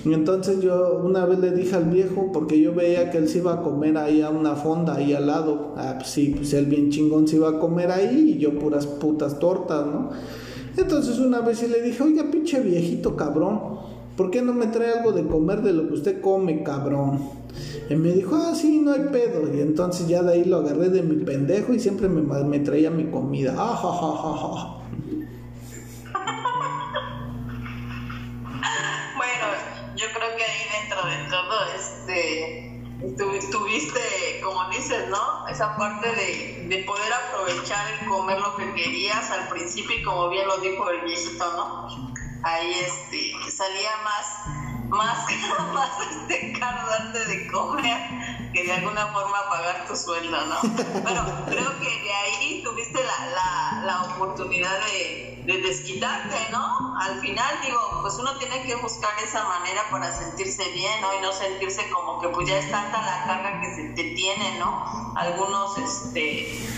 Y 0.04 0.14
entonces 0.14 0.60
yo 0.60 1.00
una 1.04 1.26
vez 1.26 1.38
le 1.38 1.50
dije 1.50 1.76
al 1.76 1.84
viejo, 1.84 2.30
porque 2.32 2.58
yo 2.60 2.74
veía 2.74 3.10
que 3.10 3.18
él 3.18 3.28
se 3.28 3.38
iba 3.38 3.54
a 3.54 3.62
comer 3.62 3.98
ahí 3.98 4.22
a 4.22 4.30
una 4.30 4.56
fonda 4.56 4.94
ahí 4.94 5.12
al 5.12 5.26
lado. 5.26 5.74
Ah, 5.76 5.94
pues 5.98 6.08
sí, 6.08 6.34
pues 6.34 6.54
él 6.54 6.66
bien 6.66 6.90
chingón 6.90 7.28
se 7.28 7.36
iba 7.36 7.50
a 7.50 7.58
comer 7.58 7.90
ahí 7.90 8.34
y 8.36 8.38
yo 8.38 8.58
puras 8.58 8.86
putas 8.86 9.38
tortas, 9.38 9.86
¿no? 9.86 10.10
Entonces 10.76 11.18
una 11.18 11.40
vez 11.40 11.58
sí 11.58 11.66
le 11.68 11.82
dije, 11.82 12.02
oiga, 12.02 12.24
pinche 12.30 12.58
viejito 12.60 13.16
cabrón, 13.16 13.60
¿por 14.16 14.30
qué 14.30 14.42
no 14.42 14.52
me 14.52 14.66
trae 14.66 14.92
algo 14.92 15.12
de 15.12 15.26
comer 15.26 15.62
de 15.62 15.72
lo 15.72 15.88
que 15.88 15.94
usted 15.94 16.20
come, 16.20 16.62
cabrón? 16.62 17.30
Y 17.88 17.96
me 17.96 18.12
dijo, 18.12 18.36
ah, 18.36 18.54
sí, 18.54 18.80
no 18.80 18.92
hay 18.92 19.08
pedo. 19.12 19.52
Y 19.54 19.60
entonces 19.60 20.08
ya 20.08 20.22
de 20.22 20.34
ahí 20.34 20.44
lo 20.44 20.58
agarré 20.58 20.88
de 20.88 21.02
mi 21.02 21.24
pendejo 21.24 21.72
y 21.74 21.80
siempre 21.80 22.08
me, 22.08 22.22
me 22.22 22.60
traía 22.60 22.90
mi 22.90 23.10
comida. 23.10 23.54
Ah, 23.56 23.76
ja, 23.76 23.92
ja, 23.92 24.16
ja, 24.16 24.78
bueno, 29.16 29.46
yo 29.96 30.06
creo 30.14 30.36
que 30.36 30.44
ahí 30.44 30.64
dentro 30.80 31.02
de 31.08 31.16
todo, 31.28 31.56
este, 31.76 32.72
tuviste, 33.50 34.00
como 34.42 34.70
dices, 34.70 35.08
¿no? 35.10 35.48
Esa 35.48 35.76
parte 35.76 36.08
de, 36.08 36.66
de 36.68 36.84
poder 36.84 37.12
aprovechar 37.12 37.84
y 38.00 38.06
comer 38.06 38.38
lo 38.40 38.56
que 38.56 38.72
querías 38.74 39.30
al 39.30 39.48
principio 39.48 39.98
y 39.98 40.02
como 40.02 40.28
bien 40.30 40.46
lo 40.46 40.58
dijo 40.58 40.88
el 40.90 41.02
viejito, 41.02 41.44
¿no? 41.56 42.21
Ahí 42.44 42.74
este, 42.74 43.50
salía 43.50 43.90
más 44.04 44.62
más, 44.92 45.26
más 45.74 45.90
este 46.10 46.52
darte 46.60 47.24
de 47.24 47.50
comer 47.50 47.98
que 48.52 48.64
de 48.64 48.72
alguna 48.72 49.06
forma 49.08 49.48
pagar 49.48 49.86
tu 49.88 49.96
sueldo, 49.96 50.36
¿no? 50.46 50.60
Bueno, 51.00 51.24
creo 51.46 51.80
que 51.80 51.88
de 51.88 52.12
ahí 52.12 52.62
tuviste 52.62 53.02
la, 53.02 53.26
la, 53.34 53.82
la 53.86 54.02
oportunidad 54.02 54.78
de, 54.86 55.42
de, 55.46 55.58
desquitarte, 55.62 56.36
¿no? 56.50 56.94
Al 57.00 57.18
final, 57.20 57.58
digo, 57.64 57.80
pues 58.02 58.14
uno 58.18 58.36
tiene 58.38 58.62
que 58.64 58.76
buscar 58.76 59.10
esa 59.24 59.44
manera 59.44 59.82
para 59.90 60.12
sentirse 60.12 60.68
bien, 60.72 61.00
¿no? 61.00 61.14
Y 61.14 61.20
no 61.22 61.32
sentirse 61.32 61.88
como 61.90 62.20
que 62.20 62.28
pues 62.28 62.46
ya 62.46 62.58
es 62.58 62.70
tanta 62.70 63.00
la 63.00 63.24
carga 63.24 63.60
que 63.60 63.74
se 63.74 63.82
te 63.94 64.04
tiene, 64.14 64.58
¿no? 64.58 65.14
Algunos, 65.16 65.78
este, 65.78 66.68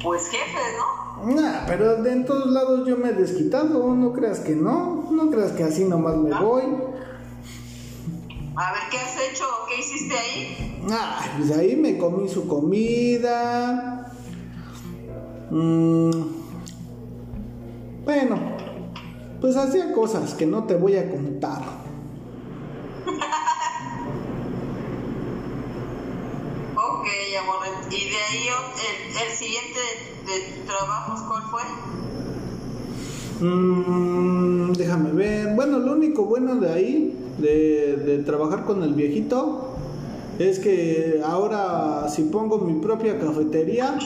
pues 0.00 0.30
jefes, 0.30 0.76
¿no? 0.78 1.01
Nah, 1.24 1.66
pero 1.66 2.02
de 2.02 2.12
en 2.12 2.24
todos 2.24 2.50
lados 2.50 2.86
yo 2.86 2.96
me 2.96 3.10
he 3.10 3.12
desquitado, 3.12 3.94
no 3.94 4.12
creas 4.12 4.40
que 4.40 4.56
no, 4.56 5.08
no 5.10 5.30
creas 5.30 5.52
que 5.52 5.62
así 5.62 5.84
nomás 5.84 6.16
me 6.16 6.30
voy. 6.30 6.62
A 8.54 8.72
ver, 8.72 8.82
¿qué 8.90 8.98
has 8.98 9.16
hecho? 9.30 9.44
¿Qué 9.68 9.80
hiciste 9.80 10.14
ahí? 10.14 10.84
Ah, 10.90 11.24
pues 11.38 11.52
ahí 11.52 11.76
me 11.76 11.96
comí 11.96 12.28
su 12.28 12.48
comida. 12.48 14.12
Mm, 15.50 16.10
bueno, 18.04 18.36
pues 19.40 19.56
hacía 19.56 19.92
cosas 19.92 20.34
que 20.34 20.44
no 20.44 20.64
te 20.64 20.74
voy 20.74 20.96
a 20.96 21.08
contar. 21.08 21.62
amor. 27.36 27.56
¿Y 27.90 28.10
de 28.10 28.16
ahí 28.16 28.46
el, 28.48 29.28
el 29.28 29.36
siguiente 29.36 29.80
de, 30.26 30.64
trabajos 30.66 31.20
cuál 31.22 31.42
fue? 31.50 31.62
Mm, 33.46 34.72
déjame 34.72 35.12
ver. 35.12 35.54
Bueno, 35.54 35.78
lo 35.78 35.92
único 35.92 36.24
bueno 36.24 36.56
de 36.56 36.72
ahí 36.72 37.16
de, 37.38 38.22
trabajar 38.24 38.64
con 38.64 38.82
el 38.82 38.94
viejito 38.94 39.76
es 40.38 40.58
que 40.58 41.20
ahora 41.24 42.08
si 42.08 42.22
pongo 42.24 42.58
mi 42.58 42.80
propia 42.80 43.18
cafetería, 43.18 43.98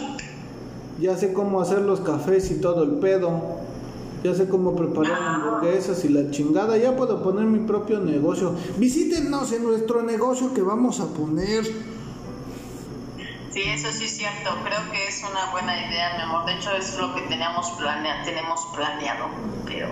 ya 1.01 1.17
sé 1.17 1.33
cómo 1.33 1.61
hacer 1.61 1.81
los 1.81 2.01
cafés 2.01 2.51
y 2.51 2.61
todo 2.61 2.83
el 2.85 2.93
pedo. 2.93 3.57
Ya 4.25 4.35
sé 4.35 4.49
cómo 4.49 4.75
preparar 4.75 5.23
hamburguesas 5.23 6.05
y 6.05 6.09
la 6.09 6.31
chingada. 6.31 6.77
Ya 6.79 6.97
puedo 6.97 7.23
poner 7.23 7.45
mi 7.45 7.61
propio 7.61 8.01
negocio. 8.01 8.55
Visítenos 8.77 9.53
en 9.53 9.63
nuestro 9.63 10.03
negocio 10.03 10.53
que 10.53 10.63
vamos 10.63 10.99
a 11.01 11.07
poner. 11.07 11.65
Sí, 13.57 13.63
eso 13.63 13.91
sí 13.91 14.05
es 14.05 14.15
cierto. 14.19 14.51
Creo 14.65 14.93
que 14.93 15.09
es 15.09 15.25
una 15.25 15.51
buena 15.51 15.75
idea, 15.89 16.13
mi 16.19 16.25
amor. 16.25 16.45
De 16.45 16.57
hecho, 16.57 16.77
es 16.77 16.95
lo 16.99 17.15
que 17.15 17.23
teníamos 17.23 17.71
planea 17.79 18.23
tenemos 18.23 18.67
planeado. 18.75 19.31
Pero 19.65 19.89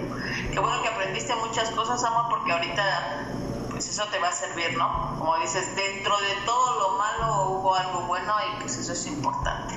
qué 0.53 0.59
bueno 0.61 0.83
que 0.83 0.88
aprendiste 0.88 1.35
muchas 1.37 1.70
cosas, 1.70 2.05
amor, 2.05 2.27
porque 2.29 2.53
ahorita 2.53 3.31
pues 3.70 3.88
eso 3.88 4.05
te 4.12 4.18
va 4.18 4.29
a 4.29 4.33
servir, 4.33 4.77
¿no? 4.77 5.16
Como 5.18 5.38
dices, 5.38 5.74
dentro 5.77 6.14
de 6.18 6.44
todo 6.44 6.79
lo 6.79 6.98
malo 6.98 7.53
hubo 7.53 7.74
algo 7.74 8.03
bueno 8.03 8.35
y 8.53 8.61
pues 8.61 8.77
eso 8.77 8.92
es 8.92 9.07
importante. 9.07 9.74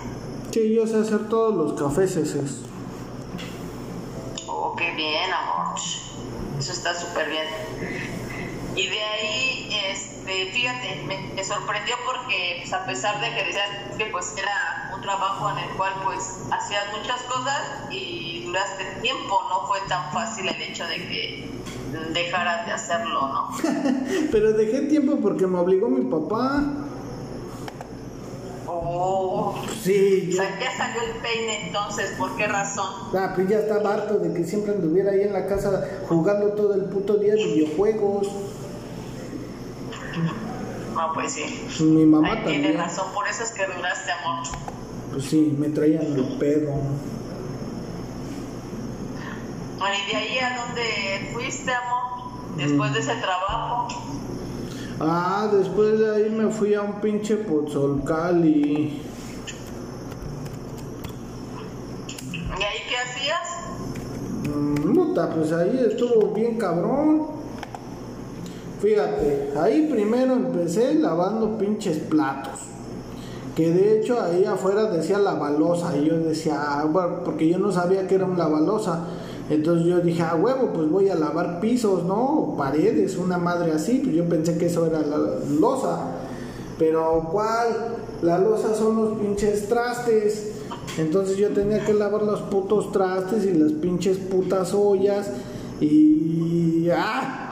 Sí, 0.51 0.75
yo 0.75 0.85
sé 0.85 0.99
hacer 0.99 1.29
todos 1.29 1.55
los 1.55 1.79
cafés 1.79 2.17
esos. 2.17 2.63
Oh, 4.47 4.75
qué 4.75 4.91
bien, 4.95 5.31
amor. 5.31 5.79
Eso 6.59 6.73
está 6.73 6.93
súper 6.93 7.29
bien. 7.29 7.47
Y 8.75 8.85
de 8.85 9.01
ahí, 9.01 9.81
este, 9.91 10.16
fíjate, 10.51 11.03
me, 11.05 11.43
sorprendió 11.43 11.95
porque 12.05 12.57
pues, 12.61 12.73
a 12.73 12.85
pesar 12.85 13.21
de 13.21 13.33
que 13.33 13.45
decías 13.45 13.69
que 13.97 14.05
pues 14.07 14.33
era 14.37 14.91
un 14.93 15.01
trabajo 15.01 15.49
en 15.51 15.57
el 15.59 15.69
cual 15.77 15.93
pues 16.03 16.39
hacías 16.51 16.85
muchas 16.97 17.21
cosas 17.23 17.91
y 17.91 18.43
duraste 18.45 18.83
tiempo, 19.01 19.39
no 19.49 19.67
fue 19.67 19.79
tan 19.87 20.11
fácil 20.11 20.47
el 20.47 20.61
hecho 20.61 20.85
de 20.87 20.95
que 20.95 21.49
dejaras 22.13 22.65
de 22.65 22.73
hacerlo, 22.73 23.27
¿no? 23.27 23.49
Pero 24.31 24.53
dejé 24.53 24.81
tiempo 24.81 25.17
porque 25.21 25.47
me 25.47 25.59
obligó 25.59 25.87
mi 25.87 26.09
papá. 26.09 26.63
Oh. 28.67 29.55
Sí. 29.81 30.29
ya 30.31 30.77
salió 30.77 31.01
el 31.01 31.21
peine 31.21 31.67
entonces, 31.67 32.11
¿por 32.17 32.35
qué 32.35 32.47
razón? 32.47 32.87
Ah, 33.13 33.31
pues 33.33 33.47
ya 33.47 33.59
estaba 33.59 33.93
harto 33.93 34.19
de 34.19 34.33
que 34.33 34.43
siempre 34.43 34.73
anduviera 34.73 35.11
ahí 35.11 35.21
en 35.21 35.33
la 35.33 35.47
casa 35.47 35.87
jugando 36.09 36.53
todo 36.53 36.73
el 36.73 36.85
puto 36.85 37.15
día 37.17 37.35
videojuegos. 37.35 38.27
No, 40.97 41.13
pues 41.13 41.33
sí. 41.33 41.83
Mi 41.83 42.05
mamá 42.05 42.29
también. 42.29 42.63
Tiene 42.63 42.77
razón, 42.77 43.13
por 43.13 43.27
eso 43.27 43.43
es 43.43 43.51
que 43.51 43.67
duraste, 43.67 44.11
amor. 44.11 44.47
Pues 45.11 45.25
sí, 45.25 45.55
me 45.57 45.69
traían 45.69 46.07
el 46.07 46.37
pedo. 46.39 46.73
Bueno, 49.77 49.95
¿y 49.95 50.11
de 50.11 50.17
ahí 50.17 50.39
a 50.39 50.57
dónde 50.57 51.29
fuiste, 51.33 51.71
amor? 51.71 52.57
Después 52.57 52.93
de 52.93 52.99
ese 52.99 53.15
trabajo. 53.17 53.87
Ah, 54.99 55.47
después 55.53 55.99
de 55.99 56.15
ahí 56.15 56.29
me 56.31 56.51
fui 56.51 56.73
a 56.73 56.81
un 56.81 56.99
pinche 56.99 57.35
Pozolcali. 57.37 58.99
¿Y 62.33 62.63
ahí 62.63 62.79
qué 62.89 62.97
hacías? 62.97 63.49
Mm, 64.49 65.13
pues 65.35 65.51
ahí 65.51 65.85
estuvo 65.91 66.33
bien 66.33 66.57
cabrón. 66.57 67.36
Fíjate, 68.81 69.53
ahí 69.59 69.87
primero 69.91 70.33
empecé 70.33 70.93
lavando 70.95 71.57
pinches 71.57 71.97
platos. 71.97 72.59
Que 73.55 73.71
de 73.71 73.99
hecho 73.99 74.21
ahí 74.21 74.45
afuera 74.45 74.83
decía 74.83 75.17
lavalosa. 75.17 75.97
Y 75.97 76.05
yo 76.05 76.19
decía, 76.19 76.61
ah, 76.61 76.85
bueno, 76.85 77.21
porque 77.25 77.49
yo 77.49 77.57
no 77.57 77.71
sabía 77.71 78.07
que 78.07 78.15
era 78.15 78.25
un 78.25 78.37
lavalosa. 78.37 79.05
Entonces 79.49 79.87
yo 79.87 79.99
dije, 80.01 80.21
ah, 80.21 80.35
huevo, 80.35 80.71
pues 80.73 80.89
voy 80.91 81.09
a 81.09 81.15
lavar 81.15 81.59
pisos, 81.59 82.03
¿no? 82.03 82.53
paredes, 82.55 83.17
una 83.17 83.39
madre 83.39 83.71
así. 83.71 83.99
Pues 84.03 84.15
yo 84.15 84.29
pensé 84.29 84.59
que 84.59 84.67
eso 84.67 84.85
era 84.85 85.01
la 85.01 85.17
losa. 85.59 85.97
Pero 86.77 87.29
¿cuál? 87.31 87.95
La 88.21 88.37
losa 88.37 88.75
son 88.75 88.95
los 88.95 89.17
pinches 89.19 89.67
trastes. 89.67 90.51
Entonces 90.99 91.37
yo 91.37 91.49
tenía 91.49 91.83
que 91.83 91.93
lavar 91.93 92.21
los 92.21 92.41
putos 92.41 92.91
trastes 92.91 93.43
y 93.45 93.53
las 93.53 93.71
pinches 93.71 94.17
putas 94.17 94.71
ollas. 94.75 95.31
Y. 95.81 96.89
¡Ah! 96.93 97.46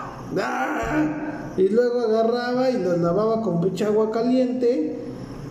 Y 1.57 1.69
luego 1.69 2.01
agarraba 2.01 2.69
y 2.69 2.81
las 2.81 2.99
lavaba 2.99 3.41
con 3.41 3.61
pinche 3.61 3.85
agua 3.85 4.11
caliente. 4.11 4.99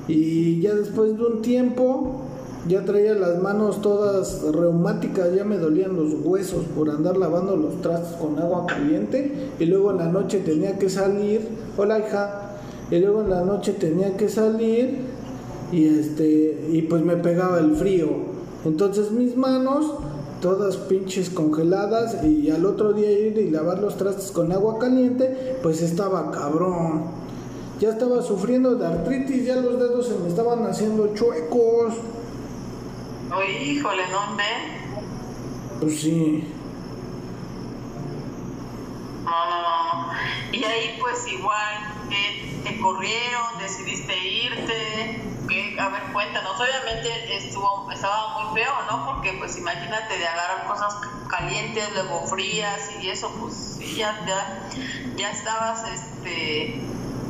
Y 0.06 0.60
ya 0.60 0.74
después 0.74 1.16
de 1.16 1.24
un 1.24 1.42
tiempo, 1.42 2.20
ya 2.68 2.84
traía 2.84 3.14
las 3.14 3.42
manos 3.42 3.80
todas 3.80 4.42
reumáticas, 4.42 5.34
ya 5.34 5.44
me 5.44 5.56
dolían 5.56 5.96
los 5.96 6.14
huesos 6.22 6.64
por 6.76 6.90
andar 6.90 7.16
lavando 7.16 7.56
los 7.56 7.80
trastes 7.80 8.16
con 8.18 8.38
agua 8.38 8.66
caliente. 8.66 9.50
Y 9.58 9.64
luego 9.66 9.92
en 9.92 9.98
la 9.98 10.08
noche 10.08 10.40
tenía 10.40 10.78
que 10.78 10.90
salir, 10.90 11.48
hola 11.76 12.00
hija, 12.00 12.44
y 12.90 12.98
luego 12.98 13.22
en 13.22 13.30
la 13.30 13.42
noche 13.42 13.72
tenía 13.72 14.16
que 14.16 14.28
salir 14.28 14.98
y 15.72 15.86
este 15.86 16.68
y 16.70 16.82
pues 16.82 17.02
me 17.02 17.16
pegaba 17.16 17.58
el 17.58 17.74
frío. 17.74 18.08
Entonces 18.64 19.10
mis 19.10 19.36
manos 19.36 19.94
todas 20.44 20.76
pinches 20.76 21.30
congeladas 21.30 22.22
y 22.22 22.50
al 22.50 22.66
otro 22.66 22.92
día 22.92 23.10
ir 23.10 23.38
y 23.38 23.48
lavar 23.48 23.78
los 23.78 23.96
trastes 23.96 24.30
con 24.30 24.52
agua 24.52 24.78
caliente, 24.78 25.58
pues 25.62 25.80
estaba 25.80 26.30
cabrón. 26.30 27.06
Ya 27.80 27.88
estaba 27.88 28.20
sufriendo 28.20 28.74
de 28.74 28.86
artritis, 28.86 29.46
ya 29.46 29.56
los 29.56 29.78
dedos 29.78 30.06
se 30.06 30.18
me 30.18 30.28
estaban 30.28 30.66
haciendo 30.66 31.14
chuecos. 31.14 31.94
Oye, 33.34 33.72
híjole, 33.72 34.02
¿dónde? 34.12 34.44
Pues 35.80 36.00
sí. 36.02 36.44
No, 39.24 39.30
no, 39.48 39.62
no. 39.62 40.12
Y 40.52 40.62
ahí 40.62 40.98
pues 41.00 41.26
igual, 41.26 41.74
te 42.64 42.80
corrieron, 42.80 43.58
decidiste 43.62 44.12
irte 44.28 45.23
a 45.78 45.88
ver, 45.88 46.02
cuéntanos, 46.12 46.52
obviamente 46.60 47.08
estuvo, 47.36 47.90
estaba 47.92 48.44
muy 48.44 48.60
feo, 48.60 48.72
¿no? 48.90 49.06
Porque 49.06 49.36
pues 49.38 49.58
imagínate 49.58 50.18
de 50.18 50.26
agarrar 50.26 50.66
cosas 50.66 50.94
calientes, 51.28 51.84
luego 51.94 52.26
frías 52.26 52.90
y 53.02 53.08
eso, 53.08 53.30
pues 53.40 53.78
ya, 53.96 54.14
ya, 55.16 55.30
estabas, 55.30 55.82
este, 55.92 56.80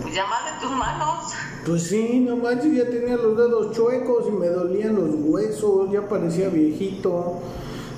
pues 0.03 0.15
ya 0.15 0.27
mal 0.27 0.45
de 0.45 0.61
tus 0.61 0.77
manos. 0.77 1.33
Pues 1.65 1.89
sí, 1.89 2.21
no 2.21 2.37
manches, 2.37 2.75
ya 2.75 2.91
tenía 2.91 3.17
los 3.17 3.37
dedos 3.37 3.75
chuecos 3.75 4.27
y 4.29 4.33
me 4.33 4.49
dolían 4.49 4.97
los 4.97 5.15
huesos, 5.19 5.91
ya 5.91 6.07
parecía 6.09 6.49
viejito. 6.49 7.41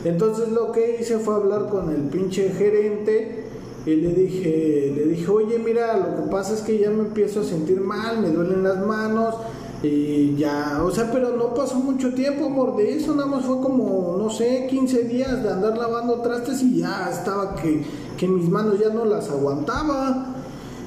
Entonces 0.05 0.51
lo 0.51 0.71
que 0.71 0.99
hice 1.01 1.19
fue 1.19 1.35
hablar 1.35 1.69
con 1.69 1.91
el 1.91 2.03
pinche 2.09 2.51
gerente 2.51 3.45
y 3.87 3.97
le 3.97 4.09
dije, 4.11 4.93
le 4.95 5.05
dije, 5.07 5.29
oye, 5.29 5.59
mira, 5.59 5.97
lo 5.97 6.17
que 6.17 6.31
pasa 6.31 6.55
es 6.55 6.61
que 6.61 6.79
ya 6.79 6.91
me 6.91 7.03
empiezo 7.03 7.41
a 7.41 7.45
sentir 7.45 7.81
mal, 7.81 8.21
me 8.21 8.29
duelen 8.29 8.63
las 8.63 8.79
manos 8.79 9.35
y 9.87 10.37
ya, 10.37 10.83
o 10.85 10.91
sea, 10.91 11.11
pero 11.13 11.37
no 11.37 11.55
pasó 11.55 11.77
mucho 11.77 12.13
tiempo, 12.15 12.47
amor, 12.47 12.77
de 12.77 12.97
eso 12.97 13.15
nada 13.15 13.29
más 13.29 13.45
fue 13.45 13.61
como, 13.61 14.17
no 14.19 14.31
sé, 14.31 14.67
15 14.69 15.05
días 15.05 15.43
de 15.43 15.51
andar 15.51 15.77
lavando 15.77 16.21
trastes 16.21 16.63
y 16.63 16.81
ya 16.81 17.09
estaba 17.11 17.55
que, 17.55 17.85
que 18.17 18.29
mis 18.29 18.49
manos 18.49 18.79
ya 18.79 18.91
no 18.91 19.05
las 19.05 19.31
aguantaba. 19.31 20.35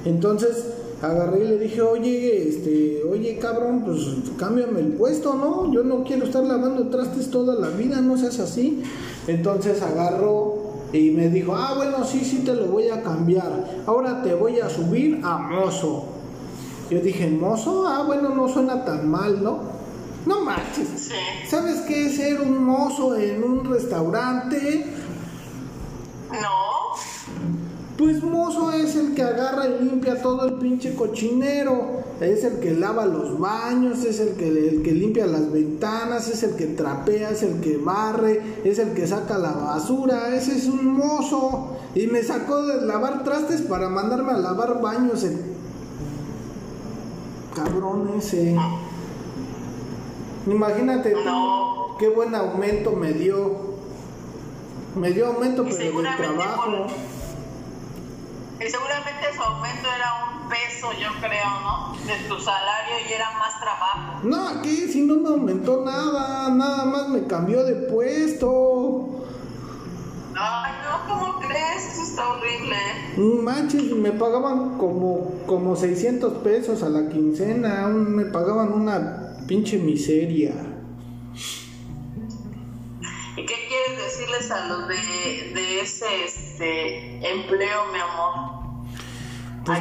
Entonces 0.06 0.66
agarré 1.02 1.44
y 1.44 1.48
le 1.48 1.58
dije, 1.58 1.82
oye, 1.82 2.50
este, 2.50 3.04
oye 3.10 3.38
cabrón, 3.38 3.84
pues 3.86 4.00
cámbiame 4.38 4.80
el 4.80 4.94
puesto, 4.94 5.34
¿no? 5.34 5.72
Yo 5.74 5.84
no 5.84 6.04
quiero 6.04 6.26
estar 6.26 6.44
lavando 6.44 6.88
trastes 6.90 7.30
toda 7.30 7.56
la 7.56 7.70
vida, 7.70 8.02
no 8.02 8.18
seas 8.18 8.40
así. 8.40 8.84
Entonces 9.28 9.82
agarro 9.82 10.60
y 10.92 11.12
me 11.12 11.30
dijo, 11.30 11.56
ah, 11.56 11.74
bueno, 11.76 12.04
sí, 12.04 12.26
sí 12.26 12.40
te 12.46 12.54
lo 12.54 12.68
voy 12.68 12.90
a 12.90 13.04
cambiar. 13.04 13.84
Ahora 13.86 14.24
te 14.24 14.34
voy 14.34 14.60
a 14.60 14.70
subir 14.70 15.20
a 15.24 15.38
mozo. 15.38 16.19
Yo 16.89 16.99
dije, 17.02 17.30
mozo, 17.30 17.88
ah, 17.88 18.04
bueno, 18.06 18.30
no 18.30 18.47
suena 18.49 18.84
tan 18.84 19.10
mal, 19.10 19.43
¿no? 19.43 19.60
No 20.25 20.41
manches. 20.41 20.88
¿Sabes 21.47 21.82
qué 21.82 22.08
es 22.08 22.15
ser 22.15 22.41
un 22.41 22.63
mozo 22.63 23.15
en 23.15 23.43
un 23.43 23.63
restaurante? 23.65 24.86
No. 26.32 26.69
Pues 27.95 28.23
mozo 28.23 28.71
es 28.71 28.95
el 28.95 29.13
que 29.13 29.21
agarra 29.21 29.67
y 29.67 29.84
limpia 29.84 30.21
todo 30.21 30.45
el 30.47 30.56
pinche 30.56 30.95
cochinero. 30.95 31.99
Es 32.21 32.43
el 32.43 32.60
que 32.60 32.73
lava 32.73 33.06
los 33.06 33.39
baños, 33.39 34.04
es 34.04 34.19
el 34.19 34.36
que, 34.36 34.47
el 34.47 34.82
que 34.82 34.91
limpia 34.91 35.28
las 35.28 35.52
ventanas, 35.52 36.28
es 36.28 36.43
el 36.43 36.56
que 36.56 36.67
trapea, 36.67 37.30
es 37.30 37.43
el 37.43 37.62
que 37.62 37.78
barre, 37.78 38.41
es 38.63 38.80
el 38.80 38.93
que 38.93 39.06
saca 39.06 39.38
la 39.38 39.52
basura. 39.52 40.36
Ese 40.36 40.58
es 40.58 40.67
un 40.67 40.86
mozo. 40.86 41.78
Y 41.93 42.08
me 42.08 42.23
sacó 42.23 42.65
de 42.65 42.86
lavar 42.86 43.23
trastes 43.23 43.62
para 43.62 43.89
mandarme 43.89 44.32
a 44.32 44.38
lavar 44.38 44.82
baños. 44.82 45.23
El 45.23 45.59
cabrón 47.56 48.14
ese. 48.18 48.56
Imagínate 50.48 51.14
qué 52.00 52.10
buen 52.10 52.34
aumento 52.36 52.92
me 52.94 53.14
dio. 53.14 53.70
Me 54.96 55.12
dio 55.12 55.28
aumento, 55.28 55.64
pero 55.64 56.02
de 56.02 56.10
trabajo. 56.18 56.88
Y 58.60 58.70
seguramente 58.70 59.34
su 59.36 59.42
aumento 59.42 59.88
era 59.96 60.26
un 60.26 60.50
peso, 60.50 60.92
yo 60.94 61.10
creo, 61.22 61.50
¿no? 61.62 61.96
De 62.06 62.16
tu 62.28 62.40
salario 62.40 62.96
y 63.08 63.14
era 63.14 63.32
más 63.38 63.60
trabajo. 63.60 64.20
No, 64.24 64.48
aquí 64.50 64.88
si 64.92 65.02
no 65.04 65.16
me 65.16 65.30
aumentó 65.30 65.86
nada, 65.86 66.50
nada 66.50 66.86
más 66.86 67.08
me 67.10 67.26
cambió 67.28 67.64
de 67.64 67.76
puesto. 67.76 69.19
Ay, 70.41 70.71
no, 70.86 71.06
¿cómo 71.06 71.39
crees? 71.39 71.91
Eso 71.91 72.02
está 72.02 72.30
horrible. 72.30 72.78
Manches, 73.43 73.91
me 73.91 74.13
pagaban 74.13 74.78
como, 74.78 75.43
como 75.45 75.75
600 75.75 76.36
pesos 76.36 76.82
a 76.82 76.88
la 76.88 77.10
quincena, 77.10 77.88
me 77.88 78.23
pagaban 78.23 78.71
una 78.71 79.36
pinche 79.47 79.78
miseria. 79.78 80.54
¿Y 83.36 83.45
qué 83.45 83.56
quieres 83.67 83.97
decirles 84.02 84.49
a 84.49 84.65
los 84.67 84.88
de, 84.88 85.52
de 85.56 85.82
ese 85.82 86.06
este, 86.23 87.32
empleo, 87.34 87.80
mi 87.91 87.99
amor? 87.99 88.86
Pues, 89.65 89.80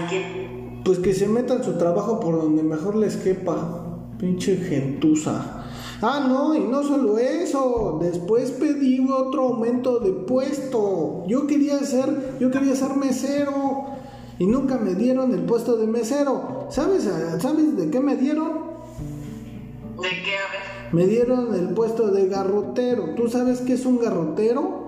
pues 0.85 0.99
que 0.99 1.15
se 1.15 1.29
metan 1.29 1.63
su 1.63 1.79
trabajo 1.79 2.19
por 2.19 2.35
donde 2.35 2.65
mejor 2.65 2.97
les 2.97 3.17
quepa. 3.17 3.85
Pinche 4.19 4.57
gentuza. 4.57 5.68
Ah, 6.01 6.25
no, 6.29 6.55
y 6.55 6.61
no 6.61 6.83
solo 6.85 7.19
eso. 7.19 7.99
Después 8.01 8.53
pedí 8.53 9.05
otro 9.11 9.49
aumento 9.49 9.99
de 9.99 10.13
puesto. 10.13 11.25
Yo 11.27 11.47
quería 11.47 11.79
ser, 11.81 12.37
yo 12.39 12.51
quería 12.51 12.77
ser 12.77 12.95
mesero. 12.97 13.87
Y 14.39 14.47
nunca 14.47 14.79
me 14.79 14.95
dieron 14.95 15.35
el 15.35 15.43
puesto 15.43 15.77
de 15.77 15.89
mesero. 15.89 16.67
¿Sabes, 16.71 17.09
¿sabes 17.41 17.77
de 17.77 17.91
qué 17.91 17.99
me 17.99 18.17
dieron? 18.17 18.69
¿De 20.01 20.09
qué? 20.09 20.37
A 20.37 20.53
ver. 20.53 20.93
Me 20.93 21.07
dieron 21.07 21.55
el 21.55 21.75
puesto 21.75 22.09
de 22.13 22.29
garrotero. 22.29 23.15
¿Tú 23.17 23.29
sabes 23.29 23.61
qué 23.63 23.73
es 23.73 23.85
un 23.85 23.99
garrotero? 23.99 24.87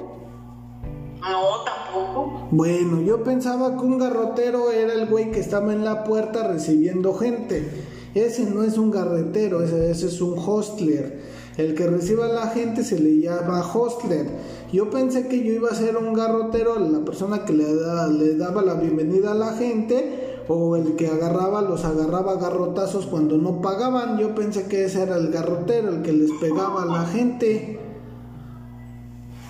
No, 1.21 1.65
tampoco. 1.65 2.49
Bueno, 2.53 3.01
yo 3.03 3.25
pensaba 3.25 3.77
que 3.77 3.85
un 3.85 3.99
garrotero 3.99 4.71
era 4.71 4.95
el 4.95 5.07
güey 5.07 5.33
que 5.33 5.41
estaba 5.41 5.73
en 5.73 5.85
la 5.85 6.05
puerta 6.05 6.47
recibiendo 6.47 7.15
gente. 7.15 7.69
Ese 8.15 8.45
no 8.45 8.63
es 8.63 8.77
un 8.77 8.91
garretero, 8.91 9.63
ese, 9.63 9.91
es 9.91 10.21
un 10.21 10.39
hostler. 10.39 11.21
El 11.57 11.75
que 11.75 11.87
reciba 11.87 12.27
a 12.27 12.29
la 12.29 12.49
gente 12.49 12.83
se 12.83 12.99
le 12.99 13.21
llama 13.21 13.61
hostler. 13.61 14.27
Yo 14.73 14.91
pensé 14.91 15.29
que 15.29 15.45
yo 15.45 15.53
iba 15.53 15.69
a 15.69 15.75
ser 15.75 15.97
un 15.97 16.15
garrotero, 16.15 16.79
la 16.79 17.05
persona 17.05 17.45
que 17.45 17.53
le, 17.53 17.65
le 17.65 18.37
daba 18.37 18.63
la 18.63 18.75
bienvenida 18.75 19.33
a 19.33 19.35
la 19.35 19.53
gente, 19.55 20.43
o 20.49 20.75
el 20.75 20.97
que 20.97 21.07
agarraba, 21.07 21.63
los 21.63 21.85
agarraba 21.85 22.37
garrotazos 22.37 23.07
cuando 23.07 23.37
no 23.37 23.61
pagaban. 23.61 24.19
Yo 24.19 24.35
pensé 24.35 24.67
que 24.67 24.85
ese 24.85 25.03
era 25.03 25.17
el 25.17 25.31
garrotero, 25.31 25.91
el 25.91 26.03
que 26.03 26.13
les 26.13 26.31
pegaba 26.41 26.83
a 26.83 26.87
la 26.87 27.07
gente. 27.07 27.79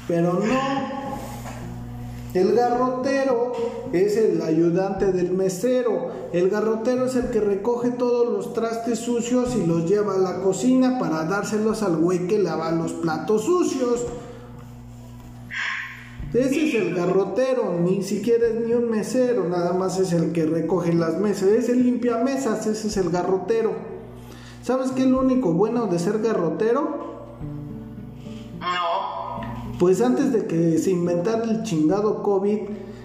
Pero 0.06 0.34
no, 0.34 0.99
el 2.34 2.54
garrotero 2.54 3.52
es 3.92 4.16
el 4.16 4.40
ayudante 4.42 5.12
del 5.12 5.32
mesero. 5.32 6.10
El 6.32 6.48
garrotero 6.48 7.06
es 7.06 7.16
el 7.16 7.30
que 7.30 7.40
recoge 7.40 7.90
todos 7.90 8.32
los 8.32 8.54
trastes 8.54 9.00
sucios 9.00 9.56
y 9.56 9.66
los 9.66 9.88
lleva 9.88 10.14
a 10.14 10.18
la 10.18 10.40
cocina 10.40 10.98
para 10.98 11.24
dárselos 11.24 11.82
al 11.82 11.96
güey 11.96 12.28
que 12.28 12.38
lava 12.38 12.70
los 12.70 12.92
platos 12.92 13.44
sucios. 13.44 14.06
Ese 16.32 16.68
es 16.68 16.74
el 16.76 16.94
garrotero, 16.94 17.76
ni 17.80 18.04
siquiera 18.04 18.46
es 18.46 18.54
ni 18.54 18.72
un 18.72 18.88
mesero, 18.88 19.48
nada 19.48 19.72
más 19.72 19.98
es 19.98 20.12
el 20.12 20.30
que 20.30 20.46
recoge 20.46 20.92
las 20.92 21.18
mesas. 21.18 21.48
Es 21.48 21.68
el 21.68 21.82
limpiamesas, 21.82 22.68
ese 22.68 22.86
es 22.86 22.96
el 22.96 23.10
garrotero. 23.10 23.72
¿Sabes 24.62 24.92
qué 24.92 25.02
es 25.02 25.08
lo 25.08 25.18
único 25.18 25.52
bueno 25.52 25.88
de 25.88 25.98
ser 25.98 26.20
garrotero? 26.20 26.82
No. 28.60 29.19
Pues 29.80 30.02
antes 30.02 30.30
de 30.30 30.44
que 30.44 30.76
se 30.76 30.90
inventara 30.90 31.42
el 31.44 31.62
chingado 31.62 32.22
COVID, 32.22 32.58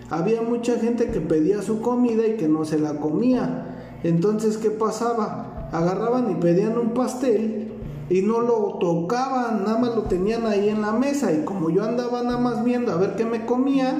había 0.10 0.42
mucha 0.42 0.78
gente 0.78 1.10
que 1.10 1.22
pedía 1.22 1.62
su 1.62 1.80
comida 1.80 2.28
y 2.28 2.36
que 2.36 2.50
no 2.50 2.66
se 2.66 2.78
la 2.78 3.00
comía. 3.00 3.78
Entonces, 4.04 4.58
¿qué 4.58 4.72
pasaba? 4.72 5.70
Agarraban 5.72 6.30
y 6.30 6.36
pedían 6.36 6.78
un 6.78 6.90
pastel 6.90 7.72
y 8.10 8.24
no 8.24 8.42
lo 8.42 8.78
tocaban, 8.82 9.64
nada 9.64 9.78
más 9.78 9.96
lo 9.96 10.02
tenían 10.02 10.46
ahí 10.46 10.68
en 10.68 10.82
la 10.82 10.92
mesa 10.92 11.32
y 11.32 11.46
como 11.46 11.70
yo 11.70 11.82
andaba 11.86 12.22
nada 12.24 12.40
más 12.40 12.66
viendo 12.66 12.92
a 12.92 12.98
ver 12.98 13.16
qué 13.16 13.24
me 13.24 13.46
comía, 13.46 13.96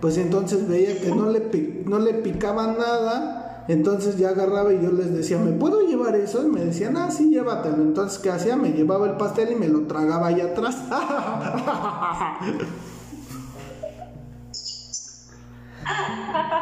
pues 0.00 0.16
entonces 0.16 0.68
veía 0.68 1.00
que 1.00 1.12
no 1.12 1.28
le, 1.28 1.82
no 1.84 1.98
le 1.98 2.14
picaban 2.14 2.78
nada 2.78 3.39
entonces 3.70 4.16
ya 4.16 4.30
agarraba 4.30 4.72
y 4.72 4.82
yo 4.82 4.90
les 4.90 5.14
decía, 5.14 5.38
¿me 5.38 5.52
puedo 5.52 5.82
llevar 5.82 6.16
eso? 6.16 6.44
Y 6.44 6.50
me 6.50 6.64
decían, 6.64 6.96
ah, 6.96 7.10
sí, 7.10 7.30
llévatelo. 7.30 7.76
Entonces, 7.76 8.18
¿qué 8.18 8.30
hacía? 8.30 8.56
Me 8.56 8.72
llevaba 8.72 9.06
el 9.06 9.16
pastel 9.16 9.52
y 9.52 9.54
me 9.54 9.68
lo 9.68 9.82
tragaba 9.82 10.26
allá 10.26 10.46
atrás. 10.46 10.76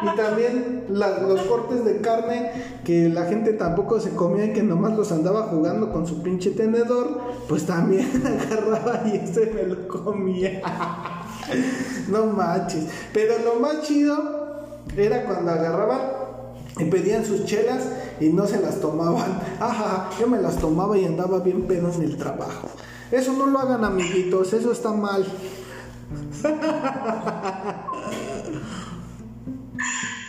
y 0.01 0.15
también 0.15 0.85
los 0.89 1.41
cortes 1.41 1.83
de 1.83 1.99
carne 2.01 2.51
que 2.83 3.09
la 3.09 3.25
gente 3.25 3.53
tampoco 3.53 3.99
se 3.99 4.11
comía 4.11 4.45
y 4.45 4.53
que 4.53 4.61
nomás 4.61 4.95
los 4.95 5.11
andaba 5.11 5.43
jugando 5.43 5.91
con 5.91 6.05
su 6.05 6.21
pinche 6.21 6.51
tenedor, 6.51 7.19
pues 7.47 7.65
también 7.65 8.07
agarraba 8.25 9.01
y 9.07 9.17
ese 9.17 9.47
me 9.47 9.63
lo 9.63 9.87
comía. 9.87 10.61
no 12.09 12.27
manches. 12.27 12.87
Pero 13.13 13.33
lo 13.43 13.59
más 13.59 13.81
chido 13.81 14.37
era 14.95 15.25
cuando 15.25 15.51
agarraba 15.51 16.18
y 16.77 16.85
pedían 16.85 17.25
sus 17.25 17.45
chelas 17.45 17.83
y 18.19 18.29
no 18.29 18.45
se 18.47 18.61
las 18.61 18.79
tomaban. 18.79 19.41
Ajá, 19.59 20.09
yo 20.19 20.27
me 20.27 20.39
las 20.41 20.57
tomaba 20.57 20.97
y 20.97 21.05
andaba 21.05 21.39
bien 21.39 21.67
pedo 21.67 21.91
en 21.93 22.03
el 22.03 22.17
trabajo. 22.17 22.69
Eso 23.11 23.33
no 23.33 23.47
lo 23.47 23.59
hagan 23.59 23.83
amiguitos, 23.83 24.53
eso 24.53 24.71
está 24.71 24.91
mal. 24.91 25.25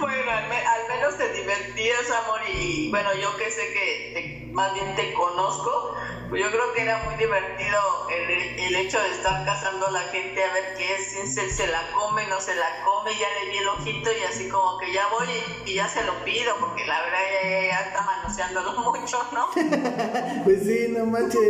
Bueno, 0.00 0.31
al, 0.31 0.48
menos 0.48 1.18
te 1.18 1.31
divertías, 1.33 2.11
amor, 2.24 2.40
y 2.57 2.90
bueno, 2.90 3.11
yo 3.20 3.37
que 3.37 3.50
sé 3.50 3.61
que 3.74 4.50
más 4.53 4.72
bien 4.72 4.96
te 4.96 5.12
conozco, 5.12 5.94
yo 6.38 6.46
creo 6.50 6.72
que 6.74 6.82
era 6.82 7.02
muy 7.04 7.14
divertido 7.16 7.78
el, 8.08 8.60
el, 8.60 8.74
hecho 8.76 8.98
de 9.02 9.10
estar 9.10 9.44
cazando 9.44 9.88
a 9.88 9.90
la 9.90 10.00
gente 10.12 10.42
a 10.44 10.52
ver 10.52 10.64
qué 10.76 10.94
es, 10.94 11.28
si 11.28 11.50
se, 11.50 11.66
la 11.66 11.82
come, 11.92 12.26
no 12.28 12.40
se 12.40 12.54
la 12.54 12.84
come, 12.84 13.10
ya 13.18 13.26
le 13.42 13.50
di 13.50 13.58
el 13.58 13.68
ojito 13.68 14.10
y 14.12 14.22
así 14.24 14.48
como 14.48 14.78
que 14.78 14.92
ya 14.92 15.02
voy 15.10 15.26
y, 15.66 15.74
ya 15.74 15.88
se 15.88 16.04
lo 16.04 16.12
pido, 16.24 16.52
porque 16.60 16.86
la 16.86 17.00
verdad 17.02 17.18
ya, 17.68 17.80
está 17.80 18.02
manoseándolo 18.02 18.72
mucho, 18.92 19.18
¿no? 19.32 19.46
pues 20.44 20.62
sí, 20.62 20.94
no 20.96 21.06
manches, 21.06 21.40